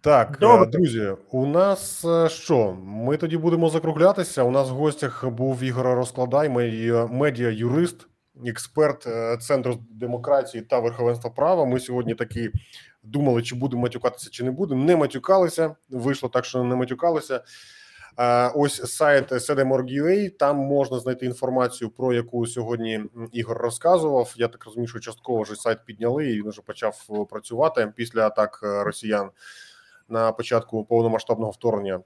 Так, 0.00 0.38
Добре. 0.40 0.66
е, 0.66 0.70
друзі, 0.70 1.12
у 1.30 1.46
нас 1.46 2.04
е, 2.04 2.28
що? 2.28 2.72
Ми 2.84 3.16
тоді 3.16 3.36
будемо 3.36 3.68
закруглятися. 3.68 4.42
У 4.42 4.50
нас 4.50 4.70
в 4.70 4.72
гостях 4.72 5.28
був 5.28 5.62
Ігор 5.62 5.86
Розкладай, 5.86 6.48
медіа, 6.48 7.06
медіа-юрист, 7.06 8.06
експерт 8.46 9.06
е, 9.06 9.36
Центру 9.36 9.78
демократії 9.90 10.62
та 10.62 10.78
верховенства 10.78 11.30
права. 11.30 11.64
Ми 11.64 11.80
сьогодні 11.80 12.14
такі 12.14 12.50
думали, 13.02 13.42
чи 13.42 13.54
будемо 13.54 13.82
матюкатися, 13.82 14.30
чи 14.30 14.44
не 14.44 14.50
будемо. 14.50 14.84
Не 14.84 14.96
матюкалися. 14.96 15.76
Вийшло 15.90 16.28
так, 16.28 16.44
що 16.44 16.64
не 16.64 16.74
матюкалися. 16.74 17.40
Ось 18.54 18.92
сайт 18.92 19.42
sedemorg.ua, 19.42 20.30
Там 20.30 20.56
можна 20.56 20.98
знайти 20.98 21.26
інформацію, 21.26 21.90
про 21.90 22.12
яку 22.12 22.46
сьогодні 22.46 23.04
Ігор 23.32 23.58
розказував. 23.58 24.34
Я 24.36 24.48
так 24.48 24.64
розумію, 24.64 24.88
що 24.88 25.00
частково 25.00 25.42
вже 25.42 25.54
сайт 25.54 25.78
підняли 25.86 26.26
і 26.26 26.42
він 26.42 26.50
вже 26.50 26.62
почав 26.62 27.26
працювати 27.30 27.92
після 27.96 28.26
атак 28.26 28.60
росіян 28.62 29.30
на 30.08 30.32
початку 30.32 30.84
повномасштабного 30.84 31.50
вторгнення. 31.50 32.00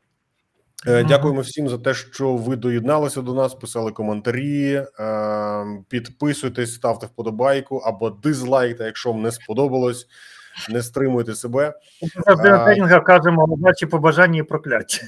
Е, 0.86 1.04
дякуємо 1.04 1.40
всім 1.40 1.68
за 1.68 1.78
те, 1.78 1.94
що 1.94 2.36
ви 2.36 2.56
доєдналися 2.56 3.22
до 3.22 3.34
нас, 3.34 3.54
писали 3.54 3.92
коментарі. 3.92 4.72
Е, 4.74 4.84
підписуйтесь, 5.88 6.74
ставте 6.74 7.06
вподобайку 7.06 7.76
або 7.76 8.10
дизлайкте, 8.10 8.84
якщо 8.84 9.12
вам 9.12 9.22
не 9.22 9.32
сподобалось. 9.32 10.06
Не 10.68 10.82
стримуйте 10.82 11.34
себе. 11.34 11.74
Завжди 12.26 12.48
на 12.50 12.64
тренінгах 12.64 13.04
кажемо 13.04 13.56
ваші 13.60 13.86
побажання 13.86 14.40
і 14.40 14.42
прокляття. 14.42 14.98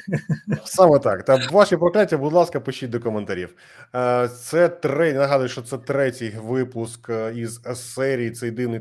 Саме 0.64 0.98
так. 0.98 1.24
Та 1.24 1.40
ваші 1.50 1.76
прокляття, 1.76 2.16
будь 2.16 2.32
ласка, 2.32 2.60
пишіть 2.60 2.90
до 2.90 3.00
коментарів. 3.00 3.54
Е, 3.94 4.28
це 4.28 4.68
третій, 4.68 5.18
нагадую, 5.18 5.48
що 5.48 5.62
це 5.62 5.78
третій 5.78 6.34
випуск 6.42 7.10
із 7.34 7.60
серії 7.74 8.30
цей 8.30 8.50
дивний 8.50 8.80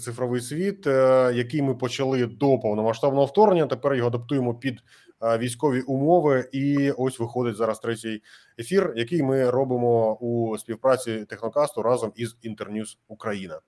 цифровий 0.00 0.40
світ, 0.40 0.86
який 1.34 1.62
ми 1.62 1.74
почали 1.74 2.26
до 2.26 2.58
повномасштабного 2.58 3.26
вторгнення. 3.26 3.66
Тепер 3.66 3.94
його 3.94 4.08
адаптуємо 4.08 4.54
під 4.54 4.80
військові 5.38 5.80
умови, 5.80 6.48
і 6.52 6.90
ось 6.90 7.18
виходить 7.18 7.56
зараз 7.56 7.78
третій 7.78 8.22
ефір, 8.58 8.92
який 8.96 9.22
ми 9.22 9.50
робимо 9.50 10.14
у 10.14 10.58
співпраці 10.58 11.24
технокасту 11.28 11.82
разом 11.82 12.12
із 12.16 12.36
Інтерньюз 12.42 12.98
Україна. 13.08 13.60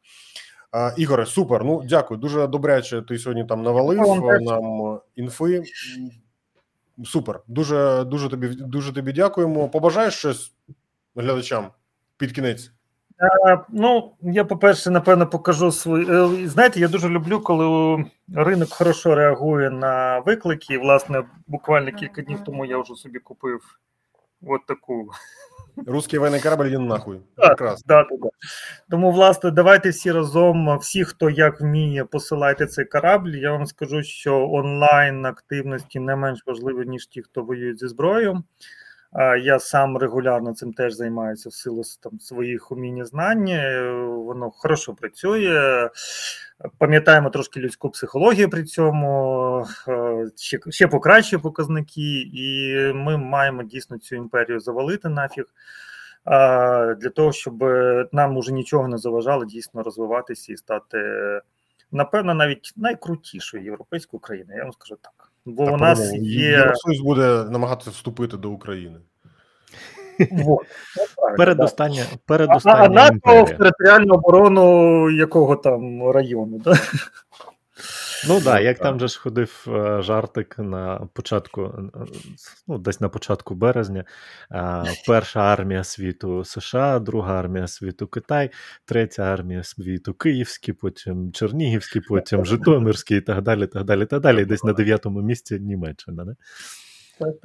Ігоре, 0.97 1.27
супер. 1.27 1.65
Ну 1.65 1.83
дякую. 1.85 2.21
Дуже 2.21 2.47
добряче. 2.47 3.03
Ти 3.03 3.19
сьогодні 3.19 3.45
там 3.45 3.63
навалив 3.63 3.99
нам 4.41 5.01
інфи. 5.17 5.63
Супер, 7.05 7.41
дуже 7.49 8.05
дуже 8.05 8.29
тобі 8.29 8.49
дуже 8.49 8.93
тобі 8.93 9.13
дякуємо. 9.13 9.69
Побажаєш 9.69 10.15
щось 10.15 10.53
глядачам 11.17 11.67
під 12.17 12.33
кінець. 12.33 12.73
Ну, 13.69 14.13
я 14.21 14.45
по-перше, 14.45 14.91
напевно, 14.91 15.27
покажу 15.27 15.73
свої. 15.73 16.07
Е, 16.11 16.49
знаєте, 16.49 16.81
я 16.81 16.89
дуже 16.89 17.09
люблю, 17.09 17.41
коли 17.41 18.05
ринок 18.35 18.73
хорошо 18.73 19.15
реагує 19.15 19.71
на 19.71 20.19
виклики. 20.19 20.75
І, 20.75 20.79
власне, 20.79 21.23
буквально 21.47 21.93
кілька 21.93 22.23
днів 22.23 22.45
тому 22.45 22.67
я 22.67 22.79
вже 22.79 22.95
собі 22.95 23.19
купив 23.19 23.61
от 24.47 24.67
таку. 24.67 25.11
Русський 25.87 26.19
воєнний 26.19 26.41
корабль 26.41 26.65
він 26.65 26.87
нахуй. 26.87 27.21
Да, 27.37 27.77
да. 27.87 28.07
Тому, 28.91 29.11
власне, 29.11 29.51
давайте 29.51 29.91
всі 29.91 30.13
разом, 30.13 30.79
всі, 30.79 31.05
хто 31.05 31.31
як 31.31 31.61
вміє, 31.61 32.05
посилайте 32.05 32.67
цей 32.67 32.85
корабль. 32.85 33.31
Я 33.31 33.53
вам 33.53 33.67
скажу, 33.67 34.03
що 34.03 34.51
онлайн 34.51 35.27
активності 35.27 36.01
не 36.01 36.17
менш 36.17 36.43
важливі, 36.47 36.87
ніж 36.87 37.07
ті, 37.07 37.23
хто 37.23 37.43
воює 37.43 37.75
зі 37.77 37.89
зброєю. 37.89 38.43
Я 39.43 39.59
сам 39.59 39.97
регулярно 39.97 40.55
цим 40.55 40.73
теж 40.73 40.93
займаюся 40.93 41.49
в 41.49 41.53
силу 41.53 41.83
там 42.03 42.21
своїх 42.21 42.73
умінь 42.73 42.99
і 42.99 43.05
знань. 43.05 43.49
Е, 43.49 43.93
воно 44.03 44.51
хорошо 44.51 44.95
працює. 44.95 45.89
Пам'ятаємо 46.79 47.31
трошки 47.31 47.61
людську 47.61 47.91
психологію 47.91 48.51
при 48.51 48.65
цьому, 48.65 49.67
е, 49.89 50.27
ще 50.37 50.59
ще 50.69 50.89
покращує 50.89 51.41
показники, 51.41 52.21
і 52.21 52.77
ми 52.95 53.17
маємо 53.17 53.63
дійсно 53.63 53.99
цю 53.99 54.17
імперію 54.17 54.61
завалити 54.61 55.09
нафіг. 55.09 55.45
Для 56.97 57.11
того, 57.15 57.33
щоб 57.33 57.65
нам 58.13 58.37
уже 58.37 58.53
нічого 58.53 58.89
не 58.89 58.99
заважало 58.99 59.45
дійсно 59.45 59.83
розвиватися 59.83 60.53
і 60.53 60.57
стати, 60.57 60.99
напевно, 61.93 62.35
навіть 62.35 62.73
найкрутішою 62.77 63.65
європейською 63.65 64.21
країною. 64.21 64.59
Я 64.59 64.65
вам 64.65 64.73
скажу 64.73 64.97
так. 65.03 65.33
Бо 65.45 65.65
у 65.65 65.77
нас 65.77 66.15
є 66.15 66.51
Євросоюз 66.51 67.01
буде 67.01 67.45
намагатися 67.45 67.91
вступити 67.91 68.37
до 68.37 68.51
України. 68.51 69.01
Вот. 70.31 70.67
Передостання, 71.37 72.05
передостання 72.27 72.81
а, 72.81 72.85
а 72.85 72.89
НАТО 72.89 73.45
в 73.45 73.51
територіальну 73.51 74.15
оборону 74.15 75.11
якого 75.11 75.57
там 75.57 76.11
району, 76.11 76.61
так? 76.61 76.79
Ну 78.29 78.41
так, 78.41 78.63
як 78.63 78.79
там 78.79 79.01
же 79.01 79.09
ж 79.09 79.21
ходив 79.21 79.67
е, 79.69 80.03
жартик 80.03 80.59
на 80.59 81.09
початку, 81.13 81.63
е, 81.95 82.05
ну, 82.69 82.79
десь 82.79 83.01
на 83.01 83.09
початку 83.09 83.55
березня. 83.55 84.05
Перша 85.07 85.41
армія 85.41 85.85
світу 85.85 86.45
США, 86.45 86.99
друга 86.99 87.39
армія 87.39 87.67
світу 87.67 88.07
Китай, 88.07 88.51
третя 88.85 89.23
армія 89.23 89.63
світу 89.63 90.15
Київський, 90.15 90.75
потім 90.75 91.33
Чернігівський, 91.33 92.03
потім 92.09 92.45
Житомирський 92.47 93.19
і 93.19 93.21
так 93.21 93.43
далі. 93.43 93.67
так 93.67 93.85
далі, 93.85 94.07
так 94.07 94.21
далі. 94.21 94.45
Десь 94.45 94.65
на 94.65 94.73
дев'ятому 94.73 95.21
місці 95.21 95.59
Німеччина. 95.59 96.25
Не? 96.25 96.35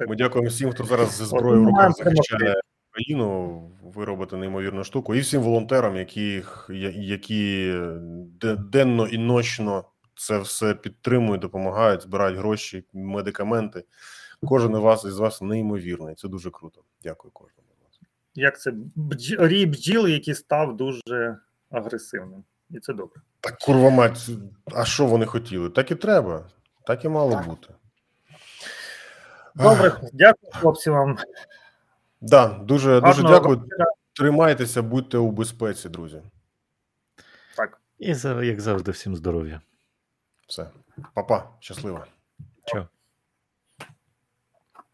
Ми 0.08 0.16
дякуємо 0.16 0.48
всім, 0.48 0.72
хто 0.72 0.84
зараз 0.84 1.16
зі 1.16 1.24
зброєю 1.24 1.64
в 1.64 1.66
руках 1.66 1.92
захищає 1.92 2.60
країну. 2.90 3.60
Ви 3.82 4.04
робите 4.04 4.36
неймовірну 4.36 4.84
штуку, 4.84 5.14
і 5.14 5.20
всім 5.20 5.42
волонтерам, 5.42 5.96
які 5.96 6.44
які 6.94 7.74
денно 8.72 9.06
і 9.06 9.18
ночно 9.18 9.84
це 10.16 10.38
все 10.38 10.74
підтримують, 10.74 11.42
допомагають, 11.42 12.02
збирають 12.02 12.38
гроші, 12.38 12.84
медикаменти. 12.92 13.84
Кожен 14.42 14.72
із 14.72 14.78
вас 14.78 15.04
із 15.04 15.18
вас 15.18 15.42
неймовірний. 15.42 16.14
Це 16.14 16.28
дуже 16.28 16.50
круто. 16.50 16.82
Дякую 17.02 17.32
кожному 17.32 17.68
вас. 17.84 18.00
Як 18.34 18.60
це 18.60 18.72
рій 19.38 19.66
бджіли, 19.66 20.10
який 20.10 20.34
став 20.34 20.76
дуже 20.76 21.38
агресивним, 21.70 22.44
і 22.70 22.80
це 22.80 22.92
добре. 22.92 23.20
Так 23.40 23.58
курва 23.58 23.90
мать, 23.90 24.30
а 24.74 24.84
що 24.84 25.06
вони 25.06 25.26
хотіли? 25.26 25.70
Так 25.70 25.90
і 25.90 25.94
треба, 25.94 26.50
так 26.86 27.04
і 27.04 27.08
мало 27.08 27.32
так. 27.32 27.46
бути. 27.46 27.68
Добре, 29.54 30.00
дякую, 30.12 30.52
хлопці. 30.52 30.90
Вам 30.90 31.18
да, 32.20 32.48
дуже 32.48 33.00
дуже 33.00 33.22
дякую. 33.22 33.56
Року. 33.56 33.96
Тримайтеся, 34.12 34.82
будьте 34.82 35.18
у 35.18 35.30
безпеці, 35.30 35.88
друзі. 35.88 36.22
Так. 37.56 37.80
І 37.98 38.14
як 38.46 38.60
завжди, 38.60 38.90
всім 38.90 39.16
здоров'я. 39.16 39.60
Все, 40.48 40.66
Па-па, 41.14 41.48
щасливо. 41.60 42.04
Чао. 42.64 42.86